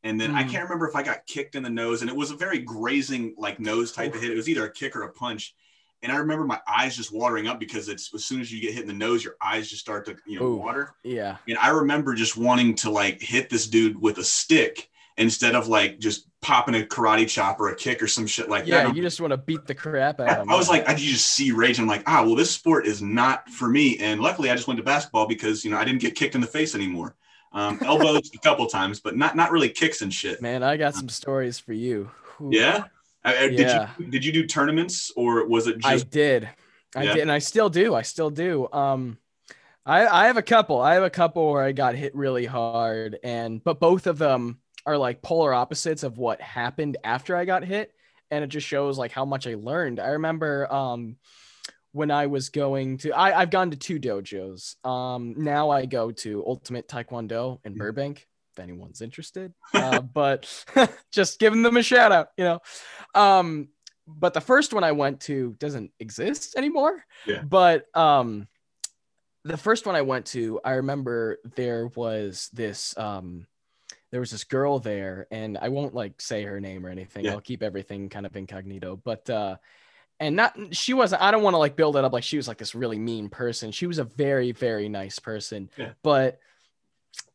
and 0.03 0.19
then 0.19 0.33
I 0.33 0.43
Mhm. 0.43 0.49
can't 0.51 0.63
remember 0.63 0.87
if 0.87 0.95
I 0.95 1.03
got 1.03 1.25
kicked 1.27 1.55
in 1.55 1.63
the 1.63 1.69
nose, 1.69 2.01
and 2.01 2.09
it 2.09 2.15
was 2.15 2.31
a 2.31 2.35
very 2.35 2.59
grazing 2.59 3.35
like 3.37 3.59
nose 3.59 3.91
type 3.91 4.15
of 4.15 4.21
hit. 4.21 4.31
It 4.31 4.35
was 4.35 4.49
either 4.49 4.65
a 4.65 4.71
kick 4.71 4.95
or 4.95 5.03
a 5.03 5.11
punch, 5.13 5.55
and 6.03 6.11
I 6.11 6.17
remember 6.17 6.45
my 6.45 6.59
eyes 6.67 6.95
just 6.95 7.11
watering 7.13 7.47
up 7.47 7.59
because 7.59 7.89
it's 7.89 8.13
as 8.13 8.25
soon 8.25 8.41
as 8.41 8.51
you 8.51 8.61
get 8.61 8.73
hit 8.73 8.81
in 8.81 8.87
the 8.87 8.93
nose, 8.93 9.23
your 9.23 9.35
eyes 9.41 9.69
just 9.69 9.81
start 9.81 10.05
to 10.07 10.15
you 10.25 10.39
know 10.39 10.45
Ooh. 10.47 10.55
water. 10.57 10.93
Yeah. 11.03 11.37
And 11.47 11.57
I 11.57 11.69
remember 11.69 12.13
just 12.15 12.37
wanting 12.37 12.75
to 12.75 12.89
like 12.89 13.21
hit 13.21 13.49
this 13.49 13.67
dude 13.67 13.99
with 14.01 14.17
a 14.17 14.23
stick 14.23 14.89
instead 15.17 15.55
of 15.55 15.67
like 15.67 15.99
just 15.99 16.27
popping 16.41 16.73
a 16.73 16.79
karate 16.85 17.27
chop 17.29 17.59
or 17.59 17.69
a 17.69 17.75
kick 17.75 18.01
or 18.01 18.07
some 18.07 18.25
shit 18.25 18.49
like 18.49 18.65
Yeah. 18.65 18.77
that. 18.83 18.87
Yeah, 18.89 18.93
you 18.95 19.01
just 19.03 19.21
want 19.21 19.31
to 19.31 19.37
beat 19.37 19.67
the 19.67 19.75
crap 19.75 20.19
out 20.19 20.29
of 20.29 20.37
him. 20.43 20.49
I 20.49 20.55
was 20.55 20.69
like, 20.69 20.87
I 20.89 20.95
just 20.95 21.27
see 21.35 21.51
rage. 21.51 21.79
I'm 21.79 21.85
like, 21.85 22.01
ah, 22.07 22.23
well, 22.23 22.33
this 22.35 22.49
sport 22.49 22.87
is 22.87 23.01
not 23.01 23.47
for 23.49 23.67
me. 23.67 23.97
And 23.99 24.21
luckily, 24.21 24.49
I 24.49 24.55
just 24.55 24.67
went 24.67 24.77
to 24.79 24.83
basketball 24.83 25.27
because 25.27 25.63
you 25.63 25.69
know 25.71 25.77
I 25.77 25.85
didn't 25.85 26.01
get 26.01 26.15
kicked 26.15 26.33
in 26.35 26.41
the 26.41 26.47
face 26.47 26.73
anymore. 26.75 27.15
Um, 27.53 27.79
elbows 27.83 28.31
a 28.35 28.37
couple 28.39 28.65
times, 28.67 28.99
but 29.01 29.15
not 29.17 29.35
not 29.35 29.51
really 29.51 29.69
kicks 29.69 30.01
and 30.01 30.11
shit. 30.11 30.41
man, 30.41 30.63
I 30.63 30.77
got 30.77 30.95
some 30.95 31.09
stories 31.09 31.59
for 31.59 31.73
you. 31.73 32.09
Whew. 32.37 32.49
Yeah. 32.53 32.85
Uh, 33.23 33.29
uh, 33.29 33.41
did 33.47 33.59
Yeah. 33.59 33.89
you 33.99 34.05
did 34.07 34.25
you 34.25 34.31
do 34.31 34.45
tournaments 34.47 35.11
or 35.15 35.47
was 35.47 35.67
it 35.67 35.77
Just- 35.79 35.87
I 36.05 36.09
did. 36.09 36.49
I 36.95 37.03
Yeah. 37.03 37.13
did, 37.13 37.21
and 37.21 37.31
I 37.31 37.39
still 37.39 37.69
do. 37.69 37.95
I 37.95 38.01
still 38.01 38.29
do. 38.29 38.67
Um, 38.73 39.17
I 39.85 40.05
I 40.07 40.27
have 40.27 40.37
a 40.37 40.41
couple. 40.41 40.79
I 40.81 40.95
have 40.95 41.03
a 41.03 41.09
couple 41.09 41.51
where 41.51 41.63
I 41.63 41.71
got 41.71 41.95
hit 41.95 42.13
really 42.15 42.45
hard, 42.45 43.17
and 43.23 43.63
but 43.63 43.79
both 43.79 44.07
of 44.07 44.17
them 44.17 44.59
are 44.85 44.97
like 44.97 45.21
polar 45.21 45.53
opposites 45.53 46.03
of 46.03 46.17
what 46.17 46.41
happened 46.41 46.97
after 47.03 47.35
I 47.35 47.45
got 47.45 47.63
hit, 47.63 47.93
and 48.31 48.43
it 48.43 48.47
just 48.47 48.67
shows 48.67 48.97
like 48.97 49.11
how 49.11 49.25
much 49.25 49.47
I 49.47 49.55
learned. 49.55 49.99
I 49.99 50.09
remember 50.09 50.71
um 50.73 51.17
when 51.93 52.09
I 52.11 52.27
was 52.27 52.49
going 52.49 52.97
to 52.99 53.11
I 53.11 53.39
I've 53.39 53.49
gone 53.51 53.71
to 53.71 53.77
two 53.77 53.99
dojos. 53.99 54.83
Um, 54.85 55.35
now 55.37 55.69
I 55.69 55.85
go 55.85 56.11
to 56.11 56.43
Ultimate 56.45 56.87
Taekwondo 56.87 57.59
in 57.65 57.73
Mhm. 57.75 57.77
Burbank. 57.77 58.27
If 58.53 58.59
anyone's 58.59 59.01
interested, 59.01 59.53
uh, 59.73 60.01
but 60.01 60.65
just 61.11 61.39
giving 61.39 61.61
them 61.61 61.77
a 61.77 61.83
shout 61.83 62.11
out, 62.11 62.29
you 62.37 62.43
know. 62.43 62.59
Um, 63.15 63.69
but 64.07 64.33
the 64.33 64.41
first 64.41 64.73
one 64.73 64.83
I 64.83 64.91
went 64.91 65.21
to 65.21 65.55
doesn't 65.59 65.91
exist 65.99 66.55
anymore. 66.57 67.03
Yeah. 67.25 67.41
But 67.43 67.85
um 67.95 68.47
the 69.43 69.57
first 69.57 69.87
one 69.87 69.95
I 69.95 70.01
went 70.01 70.27
to, 70.27 70.59
I 70.63 70.73
remember 70.73 71.39
there 71.55 71.87
was 71.87 72.49
this 72.53 72.97
um 72.97 73.47
there 74.11 74.19
was 74.19 74.31
this 74.31 74.43
girl 74.43 74.79
there 74.79 75.27
and 75.31 75.57
I 75.57 75.69
won't 75.69 75.95
like 75.95 76.21
say 76.21 76.43
her 76.43 76.59
name 76.59 76.85
or 76.85 76.89
anything. 76.89 77.25
Yeah. 77.25 77.31
I'll 77.31 77.41
keep 77.41 77.63
everything 77.63 78.09
kind 78.09 78.25
of 78.25 78.35
incognito, 78.35 78.99
but 79.03 79.29
uh 79.29 79.57
and 80.19 80.35
not 80.35 80.55
she 80.71 80.93
wasn't 80.93 81.21
I 81.21 81.31
don't 81.31 81.43
want 81.43 81.55
to 81.55 81.59
like 81.59 81.75
build 81.75 81.95
it 81.95 82.03
up 82.03 82.13
like 82.13 82.23
she 82.23 82.37
was 82.37 82.47
like 82.47 82.57
this 82.57 82.75
really 82.75 82.99
mean 82.99 83.29
person. 83.29 83.71
She 83.71 83.87
was 83.87 83.99
a 83.99 84.03
very 84.03 84.51
very 84.51 84.89
nice 84.89 85.19
person. 85.19 85.69
Yeah. 85.77 85.93
But 86.03 86.39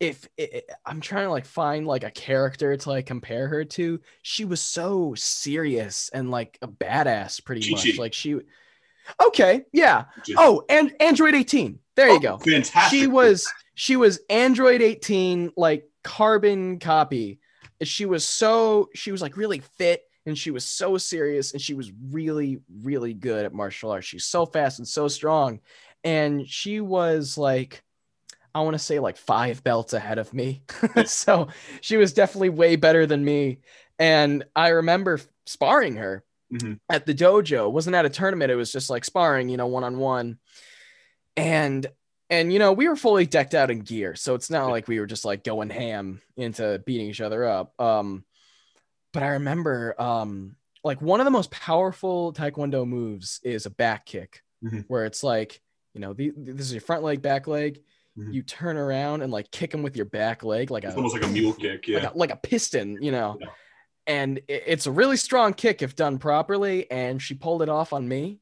if 0.00 0.28
it, 0.36 0.70
I'm 0.84 1.00
trying 1.00 1.24
to 1.26 1.30
like 1.30 1.46
find 1.46 1.86
like 1.86 2.04
a 2.04 2.10
character 2.10 2.76
to 2.76 2.88
like 2.88 3.06
compare 3.06 3.48
her 3.48 3.64
to, 3.64 4.00
she 4.22 4.44
was 4.44 4.60
so 4.60 5.14
serious 5.16 6.10
and 6.12 6.30
like 6.30 6.58
a 6.62 6.68
badass 6.68 7.42
pretty 7.44 7.62
Chi-Chi. 7.62 7.88
much. 7.90 7.98
Like 7.98 8.12
she 8.14 8.40
Okay, 9.22 9.64
yeah. 9.72 10.04
Oh, 10.36 10.64
and 10.68 10.92
Android 11.00 11.34
18. 11.34 11.78
There 11.94 12.08
you 12.08 12.16
Oh, 12.16 12.18
go. 12.18 12.38
Fantastic. 12.38 12.98
She 12.98 13.06
was 13.06 13.50
she 13.74 13.96
was 13.96 14.20
Android 14.28 14.82
18 14.82 15.52
like 15.56 15.88
carbon 16.02 16.78
copy. 16.78 17.38
She 17.82 18.04
was 18.06 18.26
so 18.26 18.88
she 18.94 19.12
was 19.12 19.22
like 19.22 19.36
really 19.36 19.60
fit 19.60 20.02
and 20.26 20.36
she 20.36 20.50
was 20.50 20.64
so 20.64 20.98
serious 20.98 21.52
and 21.52 21.62
she 21.62 21.74
was 21.74 21.92
really 22.10 22.60
really 22.82 23.14
good 23.14 23.44
at 23.46 23.54
martial 23.54 23.90
arts. 23.92 24.06
She's 24.06 24.24
so 24.24 24.44
fast 24.44 24.78
and 24.80 24.88
so 24.88 25.08
strong. 25.08 25.60
And 26.04 26.48
she 26.48 26.80
was 26.80 27.38
like 27.38 27.82
I 28.56 28.60
want 28.60 28.72
to 28.74 28.78
say 28.78 28.98
like 29.00 29.18
five 29.18 29.62
belts 29.62 29.92
ahead 29.92 30.18
of 30.18 30.32
me. 30.32 30.62
so 31.04 31.48
she 31.82 31.98
was 31.98 32.12
definitely 32.14 32.48
way 32.48 32.76
better 32.76 33.04
than 33.06 33.22
me. 33.24 33.58
And 33.98 34.44
I 34.56 34.68
remember 34.68 35.20
sparring 35.44 35.96
her 35.96 36.24
Mhm. 36.52 36.78
at 36.88 37.04
the 37.06 37.14
dojo. 37.14 37.66
It 37.66 37.72
wasn't 37.72 37.96
at 37.96 38.06
a 38.06 38.08
tournament. 38.08 38.52
It 38.52 38.56
was 38.56 38.70
just 38.72 38.88
like 38.88 39.04
sparring, 39.04 39.48
you 39.48 39.56
know, 39.56 39.66
one 39.66 39.84
on 39.84 39.98
one. 39.98 40.38
And 41.36 41.86
and 42.30 42.52
you 42.52 42.58
know, 42.58 42.72
we 42.72 42.88
were 42.88 42.96
fully 42.96 43.26
decked 43.26 43.54
out 43.54 43.70
in 43.70 43.80
gear. 43.80 44.14
So 44.14 44.34
it's 44.34 44.48
not 44.50 44.70
like 44.70 44.88
we 44.88 44.98
were 44.98 45.06
just 45.06 45.24
like 45.24 45.44
going 45.44 45.70
ham 45.70 46.20
into 46.36 46.82
beating 46.86 47.08
each 47.08 47.20
other 47.20 47.44
up. 47.44 47.78
Um, 47.80 48.24
but 49.12 49.22
I 49.22 49.28
remember 49.30 50.00
um 50.00 50.56
like 50.84 51.02
one 51.02 51.20
of 51.20 51.24
the 51.24 51.30
most 51.30 51.50
powerful 51.50 52.32
taekwondo 52.32 52.86
moves 52.86 53.40
is 53.42 53.66
a 53.66 53.70
back 53.70 54.06
kick 54.06 54.42
Mhm. 54.64 54.84
where 54.88 55.04
it's 55.04 55.22
like, 55.22 55.60
you 55.94 56.00
know, 56.00 56.12
the, 56.14 56.32
this 56.36 56.66
is 56.66 56.72
your 56.72 56.80
front 56.80 57.02
leg, 57.02 57.20
back 57.22 57.46
leg. 57.46 57.80
Mhm. 58.18 58.32
You 58.32 58.42
turn 58.42 58.76
around 58.76 59.22
and 59.22 59.32
like 59.32 59.50
kick 59.50 59.72
him 59.74 59.82
with 59.82 59.94
your 59.96 60.06
back 60.06 60.42
leg 60.42 60.70
like 60.70 60.84
a 60.84 60.94
almost 60.94 61.14
like 61.14 61.24
a 61.24 61.28
mule 61.28 61.52
kick. 61.52 61.86
Yeah. 61.86 61.98
like 62.04 62.14
a, 62.14 62.18
like 62.18 62.30
a 62.32 62.36
piston, 62.36 62.98
you 63.02 63.12
know. 63.12 63.36
Yeah. 63.40 63.48
And 64.06 64.38
it- 64.48 64.62
it's 64.66 64.86
a 64.86 64.92
really 64.92 65.16
strong 65.16 65.52
kick 65.52 65.82
if 65.82 65.94
done 65.96 66.18
properly. 66.18 66.90
And 66.90 67.20
she 67.20 67.34
pulled 67.34 67.62
it 67.62 67.68
off 67.68 67.92
on 67.92 68.08
me. 68.08 68.40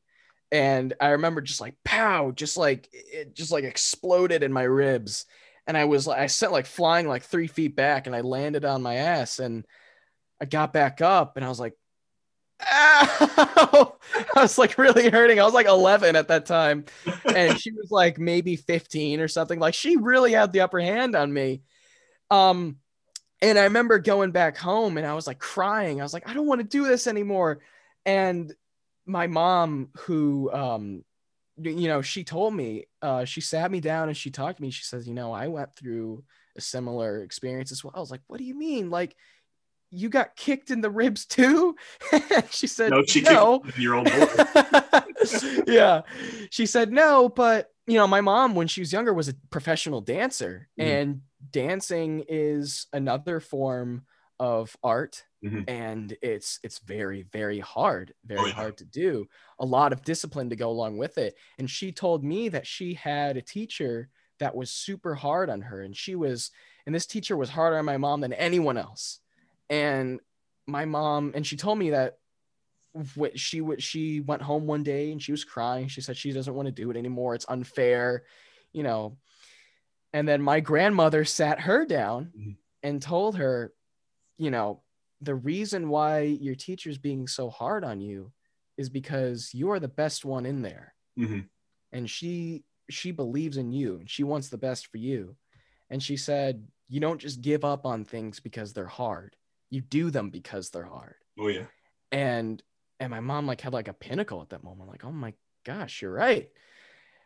And 0.52 0.94
I 1.00 1.08
remember 1.08 1.40
just 1.40 1.60
like 1.60 1.74
pow, 1.84 2.30
just 2.30 2.56
like 2.56 2.88
it 2.92 3.34
just 3.34 3.50
like 3.50 3.64
exploded 3.64 4.42
in 4.44 4.52
my 4.52 4.62
ribs. 4.62 5.26
And 5.66 5.76
I 5.76 5.86
was 5.86 6.06
like, 6.06 6.20
I 6.20 6.26
sent 6.26 6.52
like 6.52 6.66
flying 6.66 7.08
like 7.08 7.22
three 7.24 7.46
feet 7.48 7.74
back 7.74 8.06
and 8.06 8.14
I 8.14 8.20
landed 8.20 8.64
on 8.64 8.82
my 8.82 8.96
ass. 8.96 9.38
And 9.40 9.64
I 10.40 10.44
got 10.44 10.72
back 10.72 11.00
up 11.00 11.36
and 11.36 11.44
I 11.44 11.48
was 11.48 11.58
like, 11.58 11.72
ow! 12.72 13.96
I 14.36 14.42
was 14.42 14.58
like 14.58 14.78
really 14.78 15.10
hurting. 15.10 15.40
I 15.40 15.44
was 15.44 15.54
like 15.54 15.66
11 15.66 16.16
at 16.16 16.28
that 16.28 16.46
time. 16.46 16.84
And 17.34 17.58
she 17.60 17.72
was 17.72 17.90
like 17.90 18.18
maybe 18.18 18.56
15 18.56 19.20
or 19.20 19.28
something. 19.28 19.58
Like 19.58 19.74
she 19.74 19.96
really 19.96 20.32
had 20.32 20.52
the 20.52 20.60
upper 20.60 20.80
hand 20.80 21.14
on 21.14 21.32
me. 21.32 21.62
Um, 22.30 22.78
and 23.42 23.58
I 23.58 23.64
remember 23.64 23.98
going 23.98 24.30
back 24.30 24.56
home 24.56 24.96
and 24.96 25.06
I 25.06 25.14
was 25.14 25.26
like 25.26 25.38
crying. 25.38 26.00
I 26.00 26.04
was 26.04 26.14
like, 26.14 26.28
I 26.28 26.34
don't 26.34 26.46
want 26.46 26.60
to 26.60 26.66
do 26.66 26.86
this 26.86 27.06
anymore. 27.06 27.60
And 28.06 28.52
my 29.06 29.26
mom, 29.26 29.90
who, 29.98 30.50
um, 30.52 31.04
you 31.56 31.88
know, 31.88 32.02
she 32.02 32.24
told 32.24 32.54
me, 32.54 32.86
uh, 33.02 33.24
she 33.24 33.40
sat 33.40 33.70
me 33.70 33.80
down 33.80 34.08
and 34.08 34.16
she 34.16 34.30
talked 34.30 34.56
to 34.56 34.62
me. 34.62 34.70
She 34.70 34.84
says, 34.84 35.06
you 35.06 35.14
know, 35.14 35.32
I 35.32 35.48
went 35.48 35.74
through 35.76 36.24
a 36.56 36.60
similar 36.60 37.22
experience 37.22 37.70
as 37.70 37.84
well. 37.84 37.92
I 37.94 38.00
was 38.00 38.10
like, 38.10 38.22
what 38.26 38.38
do 38.38 38.44
you 38.44 38.56
mean? 38.56 38.90
Like, 38.90 39.16
you 39.90 40.08
got 40.08 40.36
kicked 40.36 40.70
in 40.70 40.80
the 40.80 40.90
ribs 40.90 41.26
too? 41.26 41.76
She 42.50 42.66
said, 42.66 42.90
no, 42.90 43.04
she 43.04 43.20
no. 43.22 43.60
kicked 43.60 43.78
your 43.78 43.94
old 43.96 44.06
boy. 44.06 44.26
yeah. 45.66 46.02
She 46.50 46.66
said 46.66 46.92
no, 46.92 47.28
but 47.28 47.68
you 47.86 47.94
know, 47.98 48.06
my 48.06 48.20
mom 48.20 48.54
when 48.54 48.66
she 48.68 48.80
was 48.80 48.92
younger 48.92 49.12
was 49.12 49.28
a 49.28 49.34
professional 49.50 50.00
dancer 50.00 50.68
Mhm. 50.78 50.84
and 50.84 51.20
dancing 51.50 52.24
is 52.28 52.86
another 52.92 53.40
form 53.40 54.04
of 54.40 54.76
art 54.82 55.22
Mhm. 55.44 55.64
and 55.68 56.16
it's 56.22 56.58
it's 56.62 56.78
very 56.80 57.22
very 57.22 57.60
hard, 57.60 58.14
very 58.24 58.40
Oh, 58.40 58.46
yeah. 58.46 58.52
hard 58.54 58.78
to 58.78 58.84
do. 58.84 59.26
A 59.58 59.66
lot 59.66 59.92
of 59.92 60.02
discipline 60.02 60.50
to 60.50 60.56
go 60.56 60.70
along 60.70 60.98
with 60.98 61.18
it. 61.18 61.36
And 61.58 61.70
she 61.70 61.92
told 61.92 62.24
me 62.24 62.48
that 62.48 62.66
she 62.66 62.94
had 62.94 63.36
a 63.36 63.42
teacher 63.42 64.08
that 64.40 64.54
was 64.56 64.70
super 64.70 65.14
hard 65.14 65.50
on 65.50 65.60
her 65.62 65.80
and 65.82 65.96
she 65.96 66.14
was 66.14 66.50
and 66.86 66.94
this 66.94 67.06
teacher 67.06 67.36
was 67.36 67.50
harder 67.50 67.78
on 67.78 67.84
my 67.86 67.96
mom 67.96 68.20
than 68.20 68.32
anyone 68.34 68.76
else. 68.76 69.20
And 69.70 70.20
my 70.66 70.84
mom 70.84 71.32
and 71.34 71.46
she 71.46 71.56
told 71.56 71.78
me 71.78 71.90
that 71.90 72.18
wh- 73.16 73.34
she 73.36 73.60
would 73.60 73.82
she 73.82 74.20
went 74.20 74.42
home 74.42 74.66
one 74.66 74.82
day 74.82 75.12
and 75.12 75.22
she 75.22 75.32
was 75.32 75.44
crying. 75.44 75.88
She 75.88 76.00
said 76.00 76.16
she 76.16 76.32
doesn't 76.32 76.54
want 76.54 76.66
to 76.66 76.72
do 76.72 76.90
it 76.90 76.96
anymore. 76.96 77.34
It's 77.34 77.46
unfair 77.48 78.24
you 78.72 78.82
know. 78.82 79.16
And 80.12 80.26
then 80.28 80.42
my 80.42 80.60
grandmother 80.60 81.24
sat 81.24 81.60
her 81.60 81.84
down 81.86 82.32
Mhm. 82.36 82.56
and 82.82 83.02
told 83.02 83.36
her 83.36 83.72
you 84.38 84.50
know 84.50 84.82
the 85.20 85.34
reason 85.34 85.88
why 85.88 86.20
your 86.22 86.54
teacher's 86.54 86.98
being 86.98 87.26
so 87.26 87.48
hard 87.48 87.84
on 87.84 88.00
you 88.00 88.32
is 88.76 88.90
because 88.90 89.54
you 89.54 89.70
are 89.70 89.78
the 89.80 89.88
best 89.88 90.24
one 90.24 90.44
in 90.46 90.62
there. 90.62 90.94
Mhm. 91.18 91.48
and 91.92 92.10
she 92.10 92.64
she 92.90 93.12
believes 93.12 93.56
in 93.56 93.70
you 93.72 93.96
and 93.96 94.10
she 94.10 94.24
wants 94.24 94.48
the 94.48 94.58
best 94.58 94.88
for 94.88 94.98
you. 94.98 95.36
And 95.90 96.02
she 96.02 96.16
said 96.16 96.66
you 96.88 97.00
don't 97.00 97.20
just 97.20 97.40
give 97.40 97.64
up 97.64 97.86
on 97.86 98.04
things 98.04 98.40
because 98.40 98.72
they're 98.72 98.86
hard 98.86 99.36
you 99.74 99.80
do 99.82 100.10
them 100.10 100.30
because 100.30 100.70
they're 100.70 100.84
hard. 100.84 101.16
Oh 101.38 101.48
yeah. 101.48 101.66
and 102.12 102.62
and 103.00 103.10
my 103.10 103.20
mom 103.20 103.46
like 103.46 103.60
had 103.60 103.72
like 103.72 103.88
a 103.88 103.92
pinnacle 103.92 104.40
at 104.40 104.50
that 104.50 104.62
moment 104.62 104.88
like 104.88 105.04
oh 105.04 105.12
my 105.12 105.34
gosh 105.64 106.00
you're 106.00 106.12
right. 106.12 106.48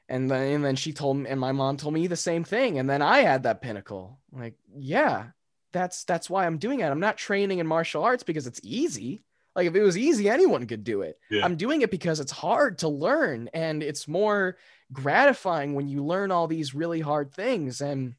And 0.09 0.31
then 0.31 0.55
and 0.55 0.65
then 0.65 0.77
she 0.77 0.93
told 0.95 1.19
me 1.19 1.29
and 1.29 1.39
my 1.39 1.53
mom 1.53 1.77
told 1.77 1.93
me 1.93 2.07
the 2.07 2.17
same 2.17 2.43
thing 2.45 2.79
and 2.79 2.89
then 2.89 3.03
i 3.03 3.19
had 3.19 3.43
that 3.43 3.61
pinnacle. 3.61 4.19
Like 4.33 4.55
yeah 4.77 5.27
that's 5.73 6.05
that's 6.05 6.31
why 6.31 6.47
i'm 6.47 6.59
doing 6.59 6.81
it. 6.81 6.87
I'm 6.87 7.01
not 7.01 7.19
training 7.19 7.59
in 7.59 7.67
martial 7.67 8.03
arts 8.03 8.23
because 8.23 8.47
it's 8.47 8.61
easy. 8.63 9.23
Like 9.55 9.67
if 9.67 9.75
it 9.75 9.83
was 9.83 9.99
easy 9.99 10.31
anyone 10.31 10.67
could 10.67 10.85
do 10.85 11.03
it. 11.03 11.19
Yeah. 11.31 11.45
i'm 11.45 11.57
doing 11.57 11.83
it 11.83 11.91
because 11.91 12.21
it's 12.21 12.33
hard 12.33 12.79
to 12.79 12.89
learn 12.89 13.51
and 13.53 13.83
it's 13.83 14.09
more 14.09 14.57
gratifying 14.91 15.75
when 15.75 15.89
you 15.89 16.03
learn 16.03 16.31
all 16.31 16.47
these 16.47 16.75
really 16.75 17.01
hard 17.01 17.31
things. 17.33 17.83
And 17.83 18.15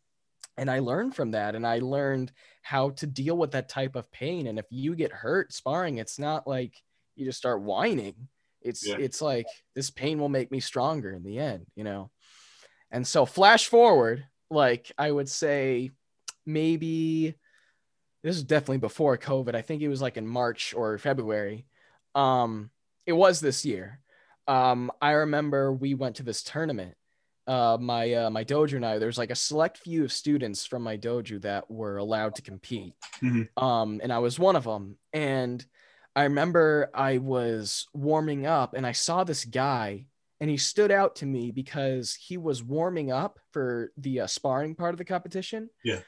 and 0.60 0.70
i 0.70 0.80
learned 0.80 1.16
from 1.16 1.32
that 1.32 1.56
and 1.56 1.66
i 1.66 1.80
learned 1.80 2.32
how 2.62 2.92
to 2.92 3.08
deal 3.08 3.38
with 3.38 3.52
that 3.52 3.70
type 3.70 3.96
of 3.96 4.12
pain 4.12 4.46
and 4.48 4.60
if 4.60 4.66
you 4.70 4.96
get 4.96 5.12
hurt 5.12 5.52
sparring 5.54 5.98
it's 5.98 6.20
not 6.20 6.46
like 6.46 6.76
you 7.16 7.26
just 7.26 7.38
start 7.38 7.62
whining. 7.62 8.16
It's 8.62 8.88
Yeah. 8.88 8.98
it's 8.98 9.22
like 9.22 9.48
this 9.76 9.90
pain 9.90 10.20
will 10.20 10.30
make 10.30 10.52
me 10.52 10.60
stronger 10.60 11.12
in 11.14 11.24
the 11.24 11.40
end 11.40 11.66
you 11.76 11.84
know? 11.84 12.12
And 12.92 13.06
so 13.06 13.26
flash 13.26 13.68
forward 13.68 14.26
like 14.50 14.92
i 14.98 15.12
would 15.12 15.30
say 15.30 15.92
maybe 16.46 17.36
this 18.24 18.36
is 18.36 18.44
definitely 18.44 18.80
before 18.80 19.18
covid 19.18 19.54
i 19.56 19.62
think 19.62 19.82
it 19.82 19.88
was 19.88 20.02
like 20.02 20.18
in 20.18 20.28
march 20.28 20.74
or 20.74 20.98
february. 20.98 21.66
Um 22.16 22.70
it 23.06 23.14
was 23.14 23.40
this 23.40 23.66
year. 23.66 24.00
Um 24.48 24.92
i 25.02 25.12
remember 25.12 25.72
we 25.72 25.94
went 25.94 26.18
to 26.18 26.24
this 26.24 26.44
tournament 26.44 26.96
uh 27.50 27.78
my 27.82 28.14
uh, 28.14 28.30
my 28.30 28.44
dojo 28.46 28.76
and 28.76 28.86
i 28.86 29.00
there's 29.00 29.18
like 29.18 29.32
a 29.32 29.36
select 29.36 29.78
few 29.80 30.04
of 30.06 30.12
students 30.14 30.66
from 30.66 30.84
my 30.84 30.96
dojo 30.98 31.42
that 31.42 31.70
were 31.70 31.98
allowed 31.98 32.36
to 32.36 32.42
compete 32.44 32.94
Mhm. 33.22 33.50
um 33.58 34.00
and 34.04 34.14
i 34.14 34.20
was 34.20 34.38
one 34.40 34.56
of 34.56 34.64
them 34.64 34.98
and 35.14 35.66
i 36.16 36.24
remember 36.24 36.90
i 36.94 37.18
was 37.18 37.88
warming 37.94 38.46
up 38.46 38.74
and 38.76 38.86
i 38.86 38.92
saw 38.94 39.24
this 39.24 39.44
guy 39.46 40.06
and 40.40 40.50
he 40.50 40.58
stood 40.58 40.92
out 40.92 41.18
to 41.18 41.26
me 41.26 41.52
because 41.52 42.14
he 42.14 42.38
was 42.38 42.64
warming 42.64 43.12
up 43.12 43.40
for 43.52 43.92
the 43.98 44.22
uh, 44.22 44.28
sparring 44.28 44.76
part 44.76 44.94
of 44.94 44.98
the 45.00 45.06
competition 45.06 45.70
Yeah. 45.84 46.02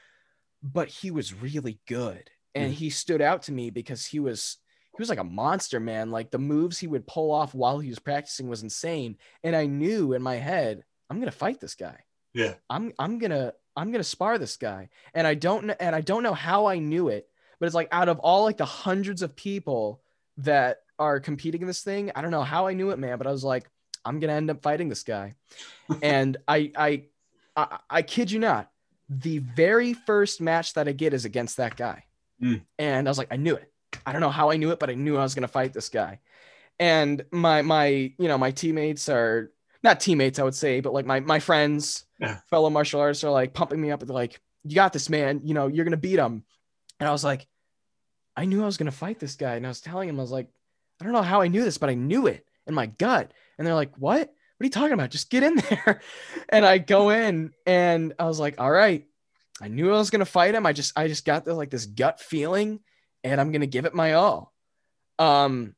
but 0.62 0.88
he 0.88 1.10
was 1.10 1.34
really 1.34 1.80
good 1.88 2.30
and 2.54 2.72
Mhm. 2.72 2.76
he 2.76 2.90
stood 2.90 3.20
out 3.20 3.42
to 3.44 3.52
me 3.52 3.70
because 3.70 4.06
he 4.06 4.20
was 4.20 4.58
he 4.96 5.00
was 5.00 5.08
like 5.08 5.18
a 5.18 5.24
monster 5.24 5.80
man 5.80 6.10
like 6.10 6.30
the 6.30 6.38
moves 6.38 6.78
he 6.78 6.86
would 6.86 7.06
pull 7.06 7.30
off 7.32 7.54
while 7.54 7.78
he 7.80 7.88
was 7.88 7.98
practicing 7.98 8.48
was 8.48 8.62
insane 8.62 9.16
and 9.42 9.56
i 9.56 9.66
knew 9.66 10.12
in 10.12 10.22
my 10.22 10.36
head 10.36 10.84
i'm 11.12 11.20
gonna 11.20 11.30
fight 11.30 11.60
this 11.60 11.74
guy. 11.74 11.98
Yeah. 12.32 12.54
i'm 12.70 12.94
i'm 12.98 13.18
gonna 13.18 13.52
i'm 13.76 13.92
gonna 13.92 14.02
spar 14.02 14.38
this 14.38 14.56
guy. 14.56 14.88
And 15.12 15.26
i 15.26 15.34
don't 15.34 15.66
know 15.66 15.74
and 15.78 15.94
i 15.94 16.00
don't 16.00 16.22
know 16.22 16.32
how 16.32 16.64
i 16.66 16.78
knew 16.78 17.08
it 17.08 17.28
but 17.60 17.66
it's 17.66 17.74
like 17.74 17.88
out 17.92 18.08
of 18.08 18.18
all 18.20 18.44
like 18.44 18.56
the 18.56 18.64
hundreds 18.64 19.20
of 19.20 19.36
people 19.36 20.00
that 20.38 20.78
are 20.98 21.20
competing 21.20 21.60
in 21.60 21.66
this 21.66 21.82
thing 21.82 22.10
i 22.16 22.22
don't 22.22 22.30
know 22.30 22.42
how 22.42 22.66
i 22.66 22.72
knew 22.72 22.90
it 22.90 22.98
man 22.98 23.18
but 23.18 23.26
i 23.26 23.30
was 23.30 23.44
like 23.44 23.68
i'm 24.04 24.18
gonna 24.18 24.32
end 24.32 24.50
up 24.50 24.62
fighting 24.62 24.88
this 24.88 25.02
guy. 25.02 25.34
And 26.02 26.38
I, 26.48 26.72
I 26.74 27.02
i 27.54 27.78
i 27.90 28.02
kid 28.02 28.30
you 28.30 28.38
not 28.38 28.70
the 29.10 29.38
very 29.38 29.92
first 29.92 30.40
match 30.40 30.72
that 30.72 30.88
i 30.88 30.92
get 30.92 31.12
is 31.12 31.26
against 31.26 31.58
that 31.58 31.76
guy. 31.76 32.04
Mm. 32.42 32.62
and 32.78 33.06
i 33.06 33.10
was 33.10 33.18
like 33.18 33.28
i 33.30 33.36
knew 33.36 33.56
it. 33.56 33.70
I 34.06 34.12
don't 34.12 34.22
know 34.22 34.30
how 34.30 34.50
i 34.50 34.56
knew 34.56 34.70
it 34.70 34.78
but 34.78 34.88
i 34.88 34.94
knew 34.94 35.18
i 35.18 35.22
was 35.22 35.34
gonna 35.34 35.48
fight 35.48 35.74
this 35.74 35.90
guy. 35.90 36.20
And 36.80 37.24
my 37.30 37.60
my 37.60 37.86
you 37.86 38.28
know 38.28 38.38
my 38.38 38.50
teammates 38.50 39.10
are 39.10 39.52
not 39.82 40.00
teammates 40.00 40.38
i 40.38 40.42
would 40.44 40.54
say 40.54 40.80
but 40.80 40.92
like 40.92 41.06
my 41.06 41.20
my 41.20 41.38
friends 41.40 42.04
Yeah. 42.20 42.38
fellow 42.50 42.70
martial 42.70 43.00
artists 43.00 43.24
are 43.24 43.30
like 43.30 43.52
pumping 43.54 43.80
me 43.80 43.90
up. 43.90 44.00
They're 44.00 44.14
like 44.14 44.40
you 44.64 44.74
got 44.76 44.92
this 44.92 45.08
man. 45.10 45.40
You 45.44 45.54
know 45.54 45.66
you're 45.66 45.84
gonna 45.84 45.96
beat 45.96 46.18
him 46.18 46.44
and 47.00 47.08
i 47.08 47.12
was 47.12 47.24
like 47.24 47.46
i 48.36 48.44
knew 48.44 48.62
i 48.62 48.66
was 48.66 48.76
gonna 48.76 48.90
fight 48.92 49.18
this 49.18 49.34
guy. 49.36 49.54
And 49.56 49.66
i 49.66 49.68
was 49.68 49.80
telling 49.80 50.08
him 50.08 50.18
i 50.18 50.22
was 50.22 50.30
like 50.30 50.48
i 51.00 51.04
don't 51.04 51.12
know 51.12 51.22
how 51.22 51.40
i 51.40 51.48
knew 51.48 51.64
this 51.64 51.78
but 51.78 51.90
i 51.90 51.94
knew 51.94 52.26
it 52.28 52.44
in 52.66 52.74
my 52.74 52.86
gut. 52.86 53.32
And 53.58 53.66
they're 53.66 53.74
like 53.74 53.94
what? 53.96 54.20
What 54.20 54.64
are 54.64 54.64
you 54.66 54.70
talking 54.70 54.92
about? 54.92 55.10
Just 55.10 55.30
get 55.30 55.42
in 55.42 55.56
there. 55.70 56.00
And 56.48 56.64
i 56.64 56.78
go 56.78 57.10
in 57.10 57.50
and 57.66 58.14
i 58.18 58.24
was 58.26 58.38
like 58.38 58.60
all 58.60 58.70
right. 58.70 59.06
I 59.60 59.68
knew 59.68 59.92
i 59.92 59.98
was 59.98 60.10
gonna 60.10 60.24
fight 60.24 60.54
him. 60.54 60.64
I 60.66 60.72
just 60.72 60.92
i 60.96 61.08
just 61.08 61.24
got 61.24 61.44
this 61.44 61.54
like 61.54 61.70
this 61.70 61.86
gut 61.86 62.20
feeling 62.20 62.80
and 63.24 63.40
i'm 63.40 63.50
gonna 63.50 63.66
give 63.66 63.84
it 63.84 63.94
my 63.94 64.12
all. 64.14 64.52
Um 65.18 65.74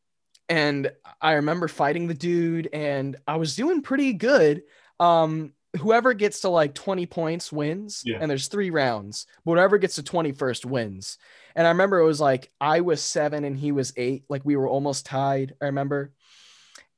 and 0.48 0.90
I 1.20 1.32
remember 1.34 1.68
fighting 1.68 2.06
the 2.06 2.14
dude 2.14 2.68
and 2.72 3.16
I 3.26 3.36
was 3.36 3.56
doing 3.56 3.82
pretty 3.82 4.12
good. 4.12 4.62
Um, 5.00 5.52
whoever 5.80 6.14
gets 6.14 6.40
to 6.42 6.48
like 6.50 6.74
20 6.74 7.06
points 7.06 7.50
wins, 7.52 8.02
Yeah. 8.04 8.18
and 8.20 8.30
there's 8.30 8.48
three 8.48 8.70
rounds. 8.70 9.26
But 9.44 9.52
whoever 9.54 9.78
gets 9.78 9.96
to 9.96 10.02
21st 10.02 10.64
wins. 10.66 11.18
And 11.56 11.66
I 11.66 11.70
remember 11.70 11.98
it 11.98 12.04
was 12.04 12.20
like 12.20 12.50
I 12.60 12.80
was 12.80 13.00
seven 13.02 13.44
and 13.44 13.56
he 13.56 13.72
was 13.72 13.92
eight, 13.96 14.24
like 14.28 14.44
we 14.44 14.56
were 14.56 14.68
almost 14.68 15.06
tied. 15.06 15.54
I 15.60 15.66
remember, 15.66 16.12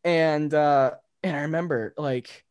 and 0.05 0.53
uh, 0.53 0.93
and 1.23 1.37
I 1.37 1.43
remember 1.43 1.95
like 1.97 2.45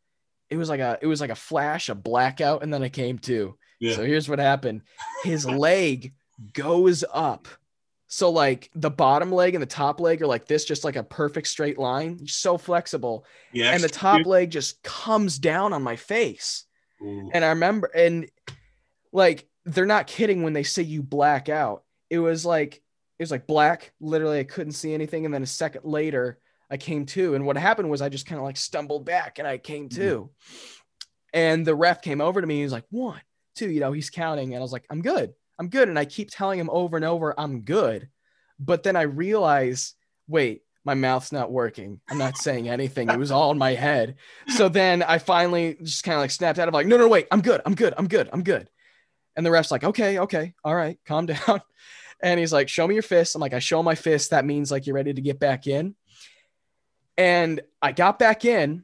it 0.49 0.57
was 0.57 0.69
like 0.69 0.79
a 0.79 0.99
it 1.01 1.07
was 1.07 1.19
like 1.21 1.31
a 1.31 1.35
flash, 1.35 1.89
a 1.89 1.95
blackout, 1.95 2.61
and 2.63 2.73
then 2.73 2.83
I 2.83 2.89
came 2.89 3.17
to. 3.19 3.57
Yeah. 3.79 3.95
So 3.95 4.05
here's 4.05 4.29
what 4.29 4.39
happened. 4.39 4.81
His 5.23 5.45
leg 5.45 6.13
goes 6.53 7.03
up. 7.11 7.47
So 8.07 8.29
like 8.29 8.69
the 8.75 8.91
bottom 8.91 9.31
leg 9.31 9.55
and 9.55 9.61
the 9.61 9.67
top 9.67 9.99
leg 9.99 10.21
are 10.21 10.27
like 10.27 10.45
this, 10.45 10.65
just 10.65 10.83
like 10.83 10.95
a 10.95 11.03
perfect 11.03 11.47
straight 11.47 11.77
line, 11.77 12.27
so 12.27 12.57
flexible. 12.57 13.25
yeah. 13.51 13.71
And 13.71 13.83
the 13.83 13.89
top 13.89 14.25
leg 14.25 14.51
just 14.51 14.81
comes 14.83 15.39
down 15.39 15.73
on 15.73 15.81
my 15.81 15.95
face. 15.95 16.65
Ooh. 17.01 17.29
And 17.33 17.43
I 17.43 17.49
remember, 17.49 17.87
and 17.93 18.29
like 19.11 19.47
they're 19.65 19.85
not 19.85 20.07
kidding 20.07 20.43
when 20.43 20.53
they 20.53 20.63
say 20.63 20.83
you 20.83 21.01
black 21.01 21.49
out. 21.49 21.83
It 22.09 22.19
was 22.19 22.45
like 22.45 22.75
it 22.75 23.23
was 23.23 23.31
like 23.31 23.47
black. 23.47 23.91
Literally, 23.99 24.39
I 24.39 24.43
couldn't 24.43 24.73
see 24.73 24.93
anything. 24.93 25.25
And 25.25 25.33
then 25.33 25.43
a 25.43 25.47
second 25.47 25.85
later, 25.85 26.37
I 26.69 26.77
came 26.77 27.05
to. 27.07 27.35
And 27.35 27.45
what 27.45 27.57
happened 27.57 27.89
was 27.89 28.01
I 28.01 28.09
just 28.09 28.25
kind 28.25 28.39
of 28.39 28.45
like 28.45 28.57
stumbled 28.57 29.05
back 29.05 29.39
and 29.39 29.47
I 29.47 29.57
came 29.57 29.89
to. 29.89 30.01
Mm-hmm. 30.01 30.27
And 31.33 31.65
the 31.65 31.75
ref 31.75 32.01
came 32.01 32.21
over 32.21 32.39
to 32.39 32.47
me. 32.47 32.57
He 32.57 32.63
was 32.63 32.71
like, 32.71 32.85
one, 32.89 33.21
two, 33.55 33.69
you 33.69 33.79
know, 33.79 33.91
he's 33.91 34.09
counting. 34.09 34.53
And 34.53 34.59
I 34.59 34.61
was 34.61 34.71
like, 34.71 34.85
I'm 34.89 35.01
good. 35.01 35.33
I'm 35.59 35.69
good. 35.69 35.89
And 35.89 35.97
I 35.97 36.05
keep 36.05 36.29
telling 36.31 36.59
him 36.59 36.69
over 36.69 36.95
and 36.95 37.05
over, 37.05 37.37
I'm 37.39 37.61
good. 37.61 38.09
But 38.59 38.83
then 38.83 38.95
I 38.95 39.03
realize, 39.03 39.93
wait, 40.27 40.61
my 40.85 40.93
mouth's 40.93 41.31
not 41.31 41.51
working. 41.51 41.99
I'm 42.09 42.19
not 42.19 42.37
saying 42.37 42.69
anything. 42.69 43.09
It 43.09 43.17
was 43.17 43.31
all 43.31 43.51
in 43.51 43.57
my 43.57 43.73
head. 43.73 44.15
So 44.49 44.69
then 44.69 45.01
I 45.01 45.17
finally 45.17 45.77
just 45.81 46.03
kind 46.03 46.15
of 46.15 46.21
like 46.21 46.31
snapped 46.31 46.59
out 46.59 46.67
of 46.67 46.73
like, 46.73 46.85
no, 46.85 46.97
no, 46.97 47.07
wait, 47.07 47.27
I'm 47.31 47.41
good. 47.41 47.61
I'm 47.65 47.73
good. 47.73 47.93
I'm 47.97 48.07
good. 48.07 48.29
I'm 48.31 48.43
good. 48.43 48.69
And 49.35 49.45
the 49.45 49.51
ref's 49.51 49.71
like, 49.71 49.83
okay, 49.83 50.19
okay, 50.19 50.53
all 50.63 50.75
right, 50.75 50.97
calm 51.05 51.25
down. 51.25 51.61
And 52.21 52.39
he's 52.39 52.53
like, 52.53 52.69
show 52.69 52.87
me 52.87 52.93
your 52.93 53.03
fist. 53.03 53.35
I'm 53.35 53.41
like, 53.41 53.53
I 53.53 53.59
show 53.59 53.83
my 53.83 53.95
fist. 53.95 54.29
That 54.29 54.45
means 54.45 54.71
like 54.71 54.85
you're 54.85 54.95
ready 54.95 55.13
to 55.13 55.21
get 55.21 55.39
back 55.39 55.67
in. 55.67 55.95
And 57.17 57.61
I 57.81 57.91
got 57.91 58.19
back 58.19 58.45
in 58.45 58.83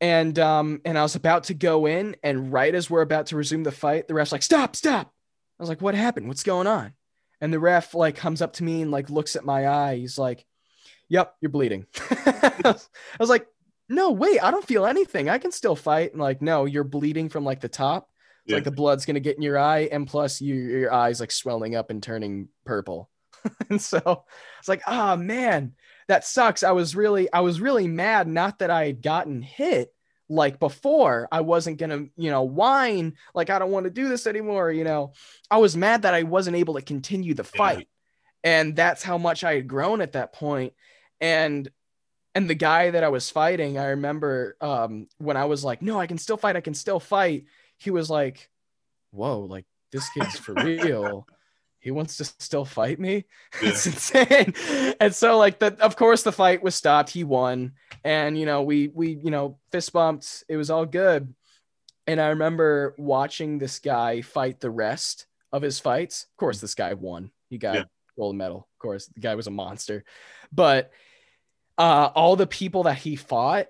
and 0.00 0.36
um 0.38 0.80
and 0.84 0.98
I 0.98 1.02
was 1.02 1.14
about 1.14 1.44
to 1.44 1.54
go 1.54 1.86
in. 1.86 2.16
And 2.22 2.52
right 2.52 2.74
as 2.74 2.88
we're 2.88 3.02
about 3.02 3.26
to 3.26 3.36
resume 3.36 3.62
the 3.62 3.72
fight, 3.72 4.08
the 4.08 4.14
ref's 4.14 4.32
like, 4.32 4.42
stop, 4.42 4.76
stop. 4.76 5.11
I 5.62 5.64
was 5.64 5.68
like, 5.68 5.80
what 5.80 5.94
happened? 5.94 6.26
What's 6.26 6.42
going 6.42 6.66
on? 6.66 6.92
And 7.40 7.52
the 7.52 7.60
ref 7.60 7.94
like 7.94 8.16
comes 8.16 8.42
up 8.42 8.54
to 8.54 8.64
me 8.64 8.82
and 8.82 8.90
like 8.90 9.10
looks 9.10 9.36
at 9.36 9.44
my 9.44 9.68
eye. 9.68 9.96
He's 9.96 10.18
like, 10.18 10.44
Yep, 11.08 11.36
you're 11.40 11.50
bleeding. 11.50 11.86
I 12.10 12.74
was 13.20 13.28
like, 13.30 13.46
no, 13.88 14.10
wait, 14.10 14.42
I 14.42 14.50
don't 14.50 14.66
feel 14.66 14.86
anything. 14.86 15.28
I 15.28 15.38
can 15.38 15.52
still 15.52 15.76
fight. 15.76 16.10
And 16.10 16.20
like, 16.20 16.42
no, 16.42 16.64
you're 16.64 16.82
bleeding 16.82 17.28
from 17.28 17.44
like 17.44 17.60
the 17.60 17.68
top. 17.68 18.08
Yeah. 18.44 18.56
like 18.56 18.64
the 18.64 18.72
blood's 18.72 19.06
gonna 19.06 19.20
get 19.20 19.36
in 19.36 19.42
your 19.42 19.56
eye, 19.56 19.88
and 19.92 20.04
plus 20.04 20.40
you, 20.40 20.56
your 20.56 20.92
eyes 20.92 21.20
like 21.20 21.30
swelling 21.30 21.76
up 21.76 21.90
and 21.90 22.02
turning 22.02 22.48
purple. 22.64 23.08
and 23.70 23.80
so 23.80 24.24
it's 24.58 24.68
like, 24.68 24.82
ah 24.88 25.14
man, 25.14 25.74
that 26.08 26.24
sucks. 26.24 26.64
I 26.64 26.72
was 26.72 26.96
really, 26.96 27.32
I 27.32 27.40
was 27.40 27.60
really 27.60 27.86
mad. 27.86 28.26
Not 28.26 28.58
that 28.58 28.70
I 28.70 28.86
had 28.86 29.00
gotten 29.00 29.42
hit 29.42 29.94
like 30.32 30.58
before. 30.58 31.28
I 31.30 31.42
wasn't 31.42 31.78
gonna, 31.78 32.06
you 32.16 32.30
know, 32.30 32.42
whine 32.42 33.14
like 33.34 33.50
I 33.50 33.58
don't 33.58 33.70
want 33.70 33.84
to 33.84 33.90
do 33.90 34.08
this 34.08 34.26
anymore. 34.26 34.72
You 34.72 34.84
know, 34.84 35.12
I 35.50 35.58
was 35.58 35.76
mad 35.76 36.02
that 36.02 36.14
I 36.14 36.22
wasn't 36.22 36.56
able 36.56 36.74
to 36.74 36.82
continue 36.82 37.34
the 37.34 37.42
Yeah. 37.44 37.58
fight, 37.58 37.88
and 38.42 38.74
that's 38.74 39.02
how 39.02 39.18
much 39.18 39.44
I 39.44 39.54
had 39.56 39.68
grown 39.68 40.00
at 40.00 40.12
that 40.12 40.32
point. 40.32 40.72
And 41.20 41.68
and 42.34 42.48
the 42.48 42.54
guy 42.54 42.90
that 42.90 43.04
I 43.04 43.08
was 43.08 43.30
fighting, 43.30 43.76
I 43.78 43.88
remember 43.90 44.56
um, 44.60 45.06
when 45.18 45.36
I 45.36 45.44
was 45.44 45.62
like, 45.64 45.82
no, 45.82 46.00
I 46.00 46.06
can 46.06 46.16
still 46.18 46.38
fight. 46.38 46.56
I 46.56 46.62
can 46.62 46.74
still 46.74 46.98
fight. 46.98 47.44
He 47.76 47.90
was 47.90 48.08
like, 48.08 48.48
whoa, 49.10 49.40
like 49.40 49.66
this 49.92 50.08
kid's 50.10 50.38
for 50.38 50.54
real. 50.64 51.26
He 51.82 51.90
wants 51.90 52.16
to 52.18 52.24
still 52.24 52.64
fight 52.64 52.98
me. 53.00 53.24
It's 53.60 53.86
insane. 53.86 54.54
And 55.00 55.14
so 55.14 55.36
like 55.36 55.58
that, 55.58 55.80
of 55.80 55.96
course 55.96 56.22
the 56.22 56.32
fight 56.32 56.62
was 56.62 56.74
stopped. 56.74 57.10
He 57.10 57.24
won. 57.24 57.72
And 58.04 58.38
you 58.38 58.46
know, 58.46 58.62
we 58.62 58.88
we, 58.88 59.18
you 59.22 59.30
know, 59.30 59.58
fist 59.72 59.92
bumped. 59.92 60.44
It 60.48 60.56
was 60.56 60.70
all 60.70 60.86
good. 60.86 61.34
And 62.06 62.20
I 62.20 62.28
remember 62.28 62.94
watching 62.98 63.58
this 63.58 63.78
guy 63.80 64.22
fight 64.22 64.60
the 64.60 64.70
rest 64.70 65.26
of 65.52 65.62
his 65.62 65.78
fights. 65.80 66.26
Of 66.30 66.36
course, 66.36 66.60
this 66.60 66.74
guy 66.74 66.94
won. 66.94 67.30
He 67.50 67.58
got 67.58 67.74
Yeah. 67.74 67.84
gold 68.16 68.36
medal. 68.36 68.68
Of 68.74 68.78
course, 68.78 69.06
the 69.06 69.20
guy 69.20 69.34
was 69.34 69.48
a 69.48 69.50
monster. 69.50 70.04
But 70.52 70.92
uh 71.78 72.10
all 72.14 72.36
the 72.36 72.46
people 72.46 72.84
that 72.84 72.98
he 72.98 73.16
fought 73.16 73.66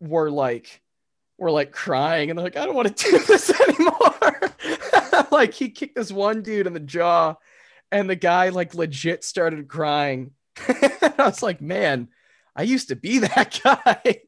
were 0.00 0.30
like 0.30 0.82
were 1.38 1.52
like 1.52 1.70
crying 1.70 2.30
and 2.30 2.38
they're 2.38 2.46
like, 2.46 2.56
I 2.56 2.66
don't 2.66 2.74
want 2.74 2.96
to 2.96 3.10
do 3.10 3.18
this 3.20 3.48
anymore. 3.68 3.94
like 5.30 5.54
he 5.54 5.70
kicked 5.70 5.96
this 5.96 6.12
one 6.12 6.42
dude 6.42 6.66
in 6.66 6.72
the 6.72 6.80
jaw 6.80 7.34
and 7.90 8.08
the 8.08 8.16
guy 8.16 8.50
like 8.50 8.74
legit 8.74 9.24
started 9.24 9.68
crying. 9.68 10.32
I 10.58 11.12
was 11.18 11.42
like, 11.42 11.60
man, 11.60 12.08
I 12.54 12.62
used 12.62 12.88
to 12.88 12.96
be 12.96 13.18
that 13.20 13.60
guy. 13.62 14.22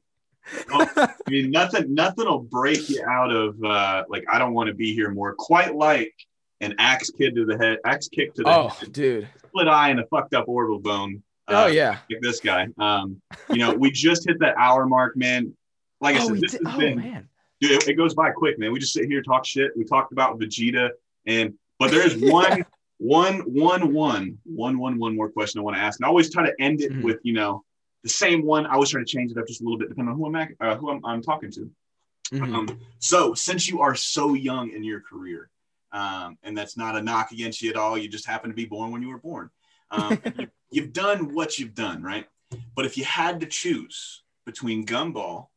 I 0.73 1.15
mean, 1.29 1.51
nothing, 1.51 1.95
nothing 1.95 2.27
will 2.27 2.41
break 2.41 2.89
you 2.89 3.05
out 3.07 3.31
of 3.31 3.63
uh, 3.63 4.05
like 4.09 4.25
I 4.31 4.39
don't 4.39 4.55
want 4.55 4.69
to 4.69 4.75
be 4.75 4.95
here 4.95 5.11
more. 5.11 5.35
Quite 5.35 5.75
like 5.75 6.15
an 6.61 6.75
axe 6.79 7.11
kid 7.11 7.35
to 7.37 7.45
the 7.45 7.57
head, 7.57 7.79
axe 7.85 8.09
kick 8.09 8.35
to 8.35 8.43
the 8.43 8.49
oh, 8.49 8.69
head, 8.69 8.93
dude. 8.93 9.29
split 9.47 9.69
eye, 9.69 9.91
and 9.91 10.01
a 10.01 10.07
fucked 10.07 10.35
up 10.35 10.49
orbital 10.49 10.81
bone. 10.81 11.23
Oh 11.49 11.65
uh, 11.65 11.67
yeah. 11.67 11.99
like 12.11 12.21
this 12.21 12.41
guy. 12.41 12.69
Um, 12.79 13.21
you 13.49 13.59
know, 13.59 13.75
we 13.75 13.91
just 13.91 14.27
hit 14.27 14.39
that 14.41 14.57
hour 14.57 14.87
mark, 14.87 15.17
man. 15.17 15.55
Like 16.01 16.17
I 16.17 16.23
oh, 16.23 16.29
said, 16.29 16.41
this 16.41 16.53
did- 16.53 16.67
has 16.67 16.75
oh 16.75 16.79
been, 16.79 16.99
man. 16.99 17.29
Dude, 17.61 17.73
it, 17.73 17.89
it 17.89 17.95
goes 17.95 18.15
by 18.15 18.31
quick, 18.31 18.59
man. 18.59 18.73
We 18.73 18.79
just 18.79 18.93
sit 18.93 19.07
here 19.07 19.23
talk 19.23 19.45
shit. 19.45 19.77
We 19.77 19.85
talked 19.85 20.13
about 20.13 20.39
Vegeta, 20.39 20.91
and 21.27 21.55
but 21.79 21.91
there 21.91 22.05
is 22.07 22.17
one, 22.17 22.65
one, 22.99 23.39
one, 23.41 23.93
one, 23.93 24.39
one, 24.45 24.79
one, 24.79 24.99
one 24.99 25.17
more 25.17 25.29
question 25.31 25.61
I 25.61 25.63
want 25.63 25.77
to 25.77 25.83
ask, 25.83 25.99
and 25.99 26.07
I 26.07 26.09
always 26.09 26.31
try 26.33 26.45
to 26.47 26.55
end 26.61 26.81
it 26.81 26.93
Mhm. 26.93 27.03
with 27.03 27.19
you 27.23 27.33
know 27.33 27.65
the 28.03 28.09
same 28.09 28.45
one. 28.45 28.67
I 28.67 28.75
always 28.75 28.91
try 28.91 29.01
to 29.01 29.07
change 29.07 29.31
it 29.33 29.39
up 29.39 29.47
just 29.47 29.61
a 29.61 29.65
little 29.65 29.79
bit 29.79 29.89
depending 29.89 30.13
on 30.13 30.19
who 30.19 30.27
I'm 30.27 30.57
uh, 30.61 30.77
who 30.77 30.91
I'm, 30.91 31.05
I'm 31.05 31.23
talking 31.23 31.51
to. 31.53 31.71
Mhm. 32.33 32.55
Um, 32.55 32.79
so 32.99 33.35
since 33.35 33.69
you 33.69 33.81
are 33.81 33.95
so 33.95 34.35
young 34.35 34.71
in 34.71 34.85
your 34.85 35.01
career, 35.01 35.51
um, 35.93 36.39
and 36.43 36.57
that's 36.57 36.77
not 36.77 36.97
a 36.97 37.03
knock 37.03 37.33
against 37.33 37.61
you 37.61 37.71
at 37.71 37.77
all, 37.77 37.99
you 37.99 38.09
just 38.09 38.27
happen 38.27 38.51
to 38.51 38.55
be 38.57 38.65
born 38.67 38.93
when 38.93 39.03
you 39.03 39.09
were 39.09 39.19
born. 39.19 39.51
Um, 39.91 40.21
you, 40.39 40.47
you've 40.71 40.93
done 40.93 41.35
what 41.35 41.59
you've 41.59 41.75
done, 41.75 42.03
right? 42.03 42.27
But 42.77 42.85
if 42.87 42.97
you 42.97 43.05
had 43.05 43.41
to 43.41 43.47
choose 43.47 44.23
between 44.47 44.87
Gumball, 44.87 45.49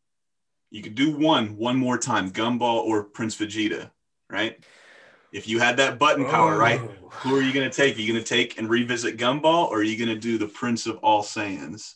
you 0.73 0.81
could 0.81 0.95
do 0.95 1.15
one 1.15 1.55
one 1.55 1.77
more 1.77 1.99
time, 1.99 2.31
Gumball 2.31 2.83
or 2.83 3.03
Prince 3.03 3.37
Vegeta, 3.37 3.91
right? 4.27 4.57
If 5.31 5.47
you 5.47 5.59
had 5.59 5.77
that 5.77 5.99
button 5.99 6.25
power, 6.25 6.57
right? 6.57 6.81
Oh. 6.83 7.09
Who 7.09 7.35
are 7.37 7.41
you 7.41 7.53
going 7.53 7.69
to 7.69 7.75
take? 7.75 7.95
Are 7.95 8.01
you 8.01 8.11
going 8.11 8.23
to 8.23 8.27
take 8.27 8.57
and 8.57 8.67
revisit 8.67 9.17
Gumball, 9.17 9.69
or 9.69 9.77
are 9.77 9.83
you 9.83 10.03
going 10.03 10.13
to 10.13 10.19
do 10.19 10.39
the 10.39 10.47
Prince 10.47 10.87
of 10.87 10.97
all 10.97 11.21
Saiyans, 11.21 11.93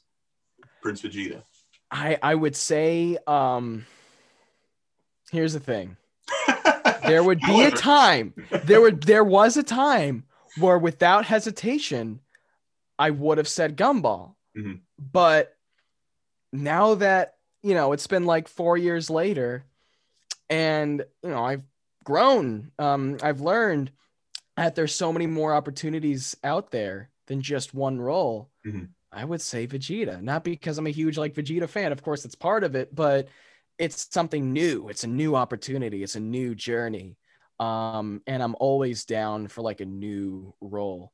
Prince 0.81 1.01
Vegeta? 1.01 1.41
I 1.89 2.19
I 2.21 2.35
would 2.35 2.55
say 2.55 3.17
um 3.25 3.87
here's 5.31 5.53
the 5.53 5.59
thing. 5.59 5.97
There 7.05 7.23
would 7.23 7.39
be 7.39 7.63
a 7.63 7.71
time. 7.71 8.33
There 8.65 8.81
would 8.81 9.03
there 9.03 9.23
was 9.23 9.55
a 9.55 9.63
time 9.63 10.25
where 10.57 10.77
without 10.77 11.25
hesitation 11.25 12.19
I 12.99 13.11
would 13.11 13.37
have 13.37 13.47
said 13.47 13.77
gumball. 13.77 14.35
Mhm. 14.57 14.81
But 14.99 15.55
now 16.51 16.95
that, 16.95 17.36
you 17.63 17.73
know, 17.73 17.93
it's 17.93 18.07
been 18.07 18.25
like 18.25 18.47
4 18.47 18.77
years 18.77 19.09
later 19.09 19.65
and 20.49 21.05
you 21.23 21.29
know, 21.29 21.43
I've 21.43 21.63
grown, 22.03 22.71
um 22.79 23.17
I've 23.23 23.41
learned 23.41 23.91
that 24.57 24.75
there's 24.75 24.95
so 24.95 25.13
many 25.13 25.27
more 25.27 25.53
opportunities 25.53 26.35
out 26.43 26.71
there 26.71 27.11
than 27.27 27.41
just 27.41 27.73
one 27.73 27.99
role. 28.01 28.51
Mhm. 28.65 28.93
I 29.11 29.25
would 29.25 29.41
say 29.41 29.67
Vegeta, 29.67 30.21
not 30.21 30.43
because 30.43 30.77
I'm 30.77 30.87
a 30.87 30.91
huge 30.91 31.17
like 31.17 31.33
Vegeta 31.35 31.69
fan. 31.69 31.91
Of 31.91 32.03
course, 32.03 32.25
it's 32.25 32.35
part 32.35 32.63
of 32.63 32.75
it, 32.75 32.93
but 32.95 33.29
it's 33.79 34.11
something 34.13 34.53
new. 34.53 34.89
It's 34.89 35.03
a 35.03 35.07
new 35.07 35.35
opportunity. 35.35 36.03
It's 36.03 36.15
a 36.15 36.19
new 36.19 36.55
journey. 36.55 37.17
Um, 37.59 38.21
and 38.27 38.43
I'm 38.43 38.55
always 38.59 39.05
down 39.05 39.47
for 39.47 39.61
like 39.61 39.81
a 39.81 39.85
new 39.85 40.53
role. 40.61 41.13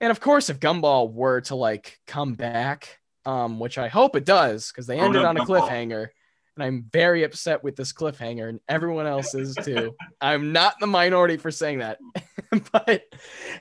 And 0.00 0.10
of 0.10 0.20
course, 0.20 0.50
if 0.50 0.60
Gumball 0.60 1.12
were 1.12 1.42
to 1.42 1.56
like 1.56 2.00
come 2.06 2.34
back, 2.34 2.99
um, 3.26 3.58
which 3.58 3.78
I 3.78 3.88
hope 3.88 4.16
it 4.16 4.24
does, 4.24 4.68
because 4.70 4.86
they 4.86 4.98
Oh, 5.00 5.04
ended 5.04 5.22
no, 5.22 5.28
on 5.28 5.36
a 5.36 5.40
Gumball. 5.40 5.68
cliffhanger, 5.68 6.08
and 6.56 6.64
I'm 6.64 6.86
very 6.92 7.22
upset 7.24 7.62
with 7.62 7.76
this 7.76 7.92
cliffhanger, 7.92 8.48
and 8.48 8.60
everyone 8.68 9.06
else 9.06 9.34
is 9.34 9.56
too. 9.56 9.94
I'm 10.20 10.52
not 10.52 10.78
the 10.80 10.86
minority 10.86 11.36
for 11.36 11.50
saying 11.50 11.78
that. 11.78 11.98
but 12.72 13.04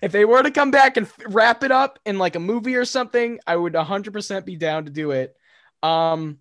if 0.02 0.12
they 0.12 0.26
were 0.26 0.42
to 0.44 0.52
come 0.52 0.72
back 0.72 0.98
and 0.98 1.08
wrap 1.28 1.64
it 1.64 1.72
up 1.72 2.00
in 2.06 2.18
like 2.18 2.36
a 2.36 2.40
movie 2.40 2.76
or 2.76 2.86
something, 2.86 3.40
I 3.46 3.56
would 3.56 3.74
100% 3.74 4.46
be 4.46 4.56
down 4.56 4.86
to 4.86 4.92
do 4.92 5.12
it. 5.12 5.36
Um, 5.84 6.40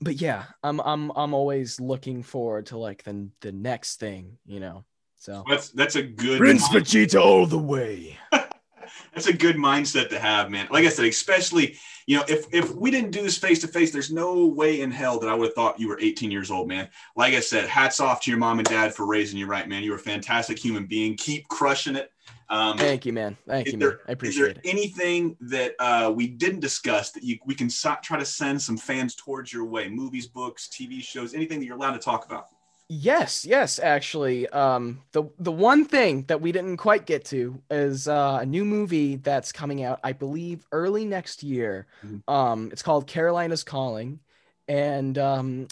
but 0.00 0.20
yeah, 0.20 0.44
I'm 0.62 0.80
I'm 0.80 1.12
I'm 1.14 1.34
always 1.34 1.78
looking 1.80 2.22
forward 2.22 2.66
to 2.66 2.78
like 2.78 3.04
the 3.04 3.28
the 3.40 3.52
next 3.52 4.00
thing, 4.00 4.38
you 4.46 4.58
know. 4.60 4.84
So 5.18 5.44
That's 5.48 5.68
that's 5.70 5.94
a 5.96 6.02
good 6.02 6.38
Prince 6.38 6.72
mind- 6.72 6.84
Vegeta 6.86 7.20
all 7.20 7.46
the 7.46 7.58
way. 7.58 8.18
that's 8.32 9.28
a 9.28 9.32
good 9.32 9.56
mindset 9.56 10.08
to 10.08 10.18
have, 10.18 10.50
man. 10.50 10.66
Like 10.70 10.84
I 10.84 10.88
said, 10.88 11.04
especially 11.04 11.76
you 12.06 12.16
know, 12.16 12.24
if 12.28 12.46
if 12.52 12.74
we 12.74 12.90
didn't 12.90 13.10
do 13.10 13.22
this 13.22 13.38
face 13.38 13.60
to 13.60 13.68
face, 13.68 13.90
there's 13.92 14.10
no 14.12 14.46
way 14.46 14.80
in 14.80 14.90
hell 14.90 15.18
that 15.20 15.28
I 15.28 15.34
would 15.34 15.46
have 15.46 15.54
thought 15.54 15.78
you 15.80 15.88
were 15.88 15.98
18 16.00 16.30
years 16.30 16.50
old, 16.50 16.68
man. 16.68 16.88
Like 17.16 17.34
I 17.34 17.40
said, 17.40 17.68
hats 17.68 18.00
off 18.00 18.20
to 18.22 18.30
your 18.30 18.38
mom 18.38 18.58
and 18.58 18.68
dad 18.68 18.94
for 18.94 19.06
raising 19.06 19.38
you 19.38 19.46
right, 19.46 19.68
man. 19.68 19.82
You're 19.82 19.96
a 19.96 20.00
fantastic 20.00 20.58
human 20.58 20.86
being. 20.86 21.16
Keep 21.16 21.48
crushing 21.48 21.96
it. 21.96 22.10
Um, 22.50 22.76
Thank 22.76 23.06
you, 23.06 23.12
man. 23.14 23.36
Thank 23.48 23.68
you, 23.68 23.78
there- 23.78 23.90
man. 23.90 23.98
I 24.08 24.10
is 24.10 24.14
appreciate 24.14 24.40
there 24.42 24.50
it. 24.50 24.60
anything 24.64 25.36
that 25.40 25.74
uh, 25.78 26.12
we 26.14 26.26
didn't 26.26 26.60
discuss 26.60 27.10
that 27.12 27.22
you 27.22 27.38
we 27.46 27.54
can 27.54 27.70
so- 27.70 27.96
try 28.02 28.18
to 28.18 28.24
send 28.26 28.60
some 28.60 28.76
fans 28.76 29.14
towards 29.14 29.52
your 29.52 29.64
way? 29.64 29.88
Movies, 29.88 30.26
books, 30.26 30.68
TV 30.68 31.02
shows, 31.02 31.32
anything 31.34 31.60
that 31.60 31.66
you're 31.66 31.76
allowed 31.76 31.92
to 31.92 31.98
talk 31.98 32.26
about? 32.26 32.46
Yes, 32.94 33.46
yes, 33.46 33.78
actually. 33.78 34.46
Um, 34.50 35.00
the 35.12 35.24
the 35.38 35.50
one 35.50 35.86
thing 35.86 36.24
that 36.24 36.42
we 36.42 36.52
didn't 36.52 36.76
quite 36.76 37.06
get 37.06 37.24
to 37.26 37.62
is 37.70 38.06
uh, 38.06 38.40
a 38.42 38.46
new 38.46 38.66
movie 38.66 39.16
that's 39.16 39.50
coming 39.50 39.82
out, 39.82 39.98
I 40.04 40.12
believe, 40.12 40.66
early 40.72 41.06
next 41.06 41.42
year. 41.42 41.86
Mhm. 42.04 42.22
Um, 42.28 42.68
it's 42.70 42.82
called 42.82 43.06
Carolina's 43.06 43.64
Calling, 43.64 44.20
and 44.68 45.16
um, 45.16 45.68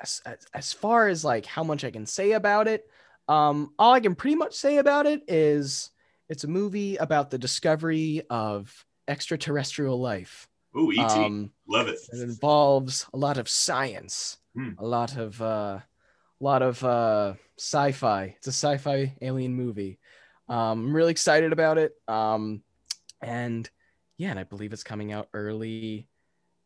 as, 0.00 0.20
as 0.26 0.46
as 0.52 0.72
far 0.72 1.06
as 1.06 1.24
like 1.24 1.46
how 1.46 1.62
much 1.62 1.84
I 1.84 1.92
can 1.92 2.06
say 2.06 2.32
about 2.32 2.66
it, 2.66 2.90
um, 3.28 3.72
all 3.78 3.92
I 3.92 4.00
can 4.00 4.16
pretty 4.16 4.34
much 4.34 4.54
say 4.54 4.78
about 4.78 5.06
it 5.06 5.22
is 5.28 5.90
it's 6.28 6.42
a 6.42 6.48
movie 6.48 6.96
about 6.96 7.30
the 7.30 7.38
discovery 7.38 8.22
of 8.30 8.84
extraterrestrial 9.06 10.00
life. 10.00 10.48
Ooh, 10.76 10.90
ET, 10.90 11.04
Um, 11.04 11.52
love 11.68 11.86
it. 11.86 12.00
it 12.12 12.20
involves 12.20 13.06
a 13.14 13.16
lot 13.16 13.38
of 13.38 13.48
science, 13.48 14.38
Hmm. 14.56 14.70
a 14.76 14.84
lot 14.84 15.16
of 15.16 15.40
uh, 15.40 15.78
a 16.40 16.44
lot 16.44 16.62
of 16.62 16.82
uh, 16.84 17.34
sci-fi. 17.58 18.34
It's 18.36 18.46
a 18.46 18.52
sci-fi 18.52 19.16
alien 19.20 19.54
movie. 19.54 19.98
Um, 20.48 20.86
I'm 20.86 20.96
really 20.96 21.12
excited 21.12 21.52
about 21.52 21.78
it. 21.78 21.92
Um, 22.06 22.62
and 23.22 23.68
yeah, 24.18 24.30
and 24.30 24.38
I 24.38 24.44
believe 24.44 24.72
it's 24.72 24.84
coming 24.84 25.12
out 25.12 25.28
early 25.32 26.08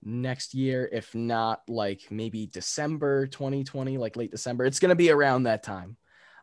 next 0.02 0.54
year, 0.54 0.88
if 0.90 1.14
not 1.14 1.62
like 1.68 2.02
maybe 2.10 2.46
December 2.46 3.26
2020, 3.26 3.98
like 3.98 4.16
late 4.16 4.30
December. 4.30 4.64
It's 4.64 4.80
gonna 4.80 4.94
be 4.94 5.10
around 5.10 5.44
that 5.44 5.62
time. 5.62 5.96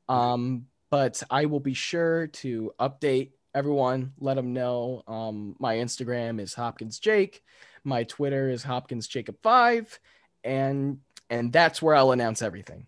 Um, 0.07 0.65
but 0.91 1.21
I 1.29 1.45
will 1.45 1.59
be 1.59 1.73
sure 1.73 2.27
to 2.27 2.71
update 2.79 3.31
everyone, 3.53 4.13
let 4.19 4.35
them 4.35 4.53
know. 4.53 5.03
Um, 5.07 5.55
my 5.59 5.75
Instagram 5.75 6.39
is 6.39 6.53
Hopkins 6.53 6.99
Jake. 6.99 7.43
My 7.83 8.03
Twitter 8.03 8.49
is 8.49 8.63
Hopkins 8.63 9.07
Jacob 9.07 9.37
five, 9.43 9.99
and 10.43 10.99
and 11.29 11.51
that's 11.51 11.81
where 11.81 11.95
I'll 11.95 12.11
announce 12.11 12.41
everything. 12.41 12.87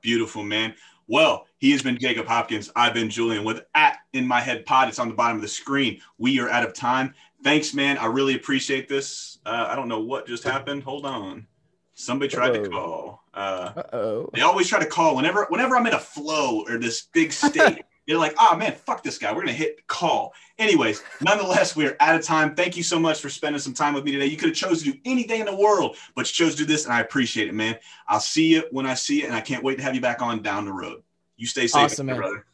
Beautiful, 0.00 0.42
man. 0.42 0.74
Well, 1.06 1.46
he 1.58 1.70
has 1.72 1.82
been 1.82 1.98
Jacob 1.98 2.26
Hopkins. 2.26 2.70
I've 2.76 2.92
been 2.94 3.08
Julian 3.08 3.42
with 3.44 3.62
at 3.74 3.98
in 4.12 4.26
my 4.26 4.40
head 4.40 4.66
pod. 4.66 4.88
It's 4.88 4.98
on 4.98 5.08
the 5.08 5.14
bottom 5.14 5.36
of 5.36 5.42
the 5.42 5.48
screen. 5.48 6.00
We 6.18 6.38
are 6.40 6.50
out 6.50 6.64
of 6.66 6.74
time. 6.74 7.14
Thanks, 7.42 7.72
man. 7.72 7.96
I 7.98 8.06
really 8.06 8.34
appreciate 8.34 8.88
this. 8.88 9.38
Uh, 9.46 9.66
I 9.68 9.74
don't 9.76 9.88
know 9.88 10.00
what 10.00 10.26
just 10.26 10.44
happened. 10.44 10.82
Hold 10.82 11.06
on. 11.06 11.46
Somebody 11.94 12.30
tried 12.32 12.52
to 12.54 12.62
Uh-oh. 12.62 12.68
call. 12.70 13.24
Uh, 13.34 13.72
Uh 13.76 13.82
oh. 13.96 14.30
they 14.34 14.42
always 14.42 14.68
try 14.68 14.78
to 14.78 14.86
call 14.86 15.16
whenever 15.16 15.46
whenever 15.48 15.76
I'm 15.76 15.86
in 15.86 15.94
a 15.94 15.98
flow 15.98 16.64
or 16.68 16.78
this 16.78 17.02
big 17.12 17.32
state. 17.32 17.82
They're 18.08 18.16
like, 18.16 18.34
oh 18.40 18.56
man, 18.56 18.72
fuck 18.72 19.02
this 19.02 19.18
guy. 19.18 19.30
We're 19.32 19.42
gonna 19.42 19.52
hit 19.52 19.86
call. 19.86 20.32
Anyways, 20.58 21.02
nonetheless, 21.20 21.76
we 21.76 21.86
are 21.86 21.94
out 22.00 22.16
of 22.16 22.22
time. 22.24 22.54
Thank 22.54 22.74
you 22.74 22.82
so 22.82 22.98
much 22.98 23.20
for 23.20 23.28
spending 23.28 23.60
some 23.60 23.74
time 23.74 23.92
with 23.92 24.02
me 24.02 24.12
today. 24.12 24.24
You 24.24 24.38
could 24.38 24.48
have 24.48 24.56
chose 24.56 24.82
to 24.82 24.92
do 24.92 24.98
anything 25.04 25.40
in 25.40 25.46
the 25.46 25.54
world, 25.54 25.96
but 26.16 26.26
you 26.26 26.32
chose 26.32 26.52
to 26.52 26.58
do 26.60 26.64
this, 26.64 26.86
and 26.86 26.94
I 26.94 27.00
appreciate 27.00 27.48
it, 27.48 27.54
man. 27.54 27.78
I'll 28.08 28.18
see 28.18 28.46
you 28.54 28.64
when 28.70 28.86
I 28.86 28.94
see 28.94 29.20
you, 29.20 29.26
and 29.26 29.34
I 29.34 29.42
can't 29.42 29.62
wait 29.62 29.76
to 29.76 29.82
have 29.84 29.94
you 29.94 30.00
back 30.00 30.22
on 30.22 30.42
down 30.42 30.64
the 30.64 30.72
road. 30.72 31.02
You 31.36 31.46
stay 31.46 31.66
safe, 31.66 31.82
Awesome, 31.84 32.06
man. 32.06 32.16
brother. 32.16 32.46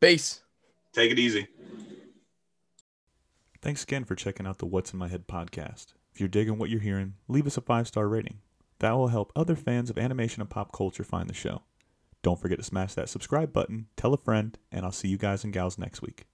Base. 0.00 0.42
Take 0.92 1.12
it 1.12 1.18
easy. 1.20 1.46
Thanks 3.62 3.84
again 3.84 4.04
for 4.04 4.16
checking 4.16 4.48
out 4.48 4.58
the 4.58 4.66
What's 4.66 4.92
in 4.92 4.98
My 4.98 5.06
Head 5.06 5.28
podcast. 5.28 5.94
If 6.12 6.18
you're 6.18 6.28
digging 6.28 6.58
what 6.58 6.70
you're 6.70 6.80
hearing, 6.80 7.14
leave 7.28 7.46
us 7.46 7.56
a 7.56 7.60
five 7.60 7.86
star 7.86 8.08
rating. 8.08 8.38
That 8.80 8.92
will 8.92 9.08
help 9.08 9.30
other 9.36 9.54
fans 9.54 9.90
of 9.90 9.98
animation 9.98 10.40
and 10.40 10.50
pop 10.50 10.72
culture 10.72 11.04
find 11.04 11.30
the 11.30 11.34
show. 11.34 11.62
Don't 12.22 12.38
forget 12.38 12.58
to 12.58 12.64
smash 12.64 12.94
that 12.94 13.08
subscribe 13.08 13.52
button, 13.52 13.86
tell 13.96 14.12
a 14.12 14.18
friend, 14.18 14.58
and 14.70 14.84
I'll 14.84 14.92
see 14.92 15.08
you 15.08 15.16
guys 15.16 15.44
and 15.44 15.52
gals 15.52 15.78
next 15.78 16.02
week. 16.02 16.26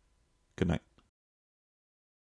Good 0.57 0.69
night. 0.69 0.83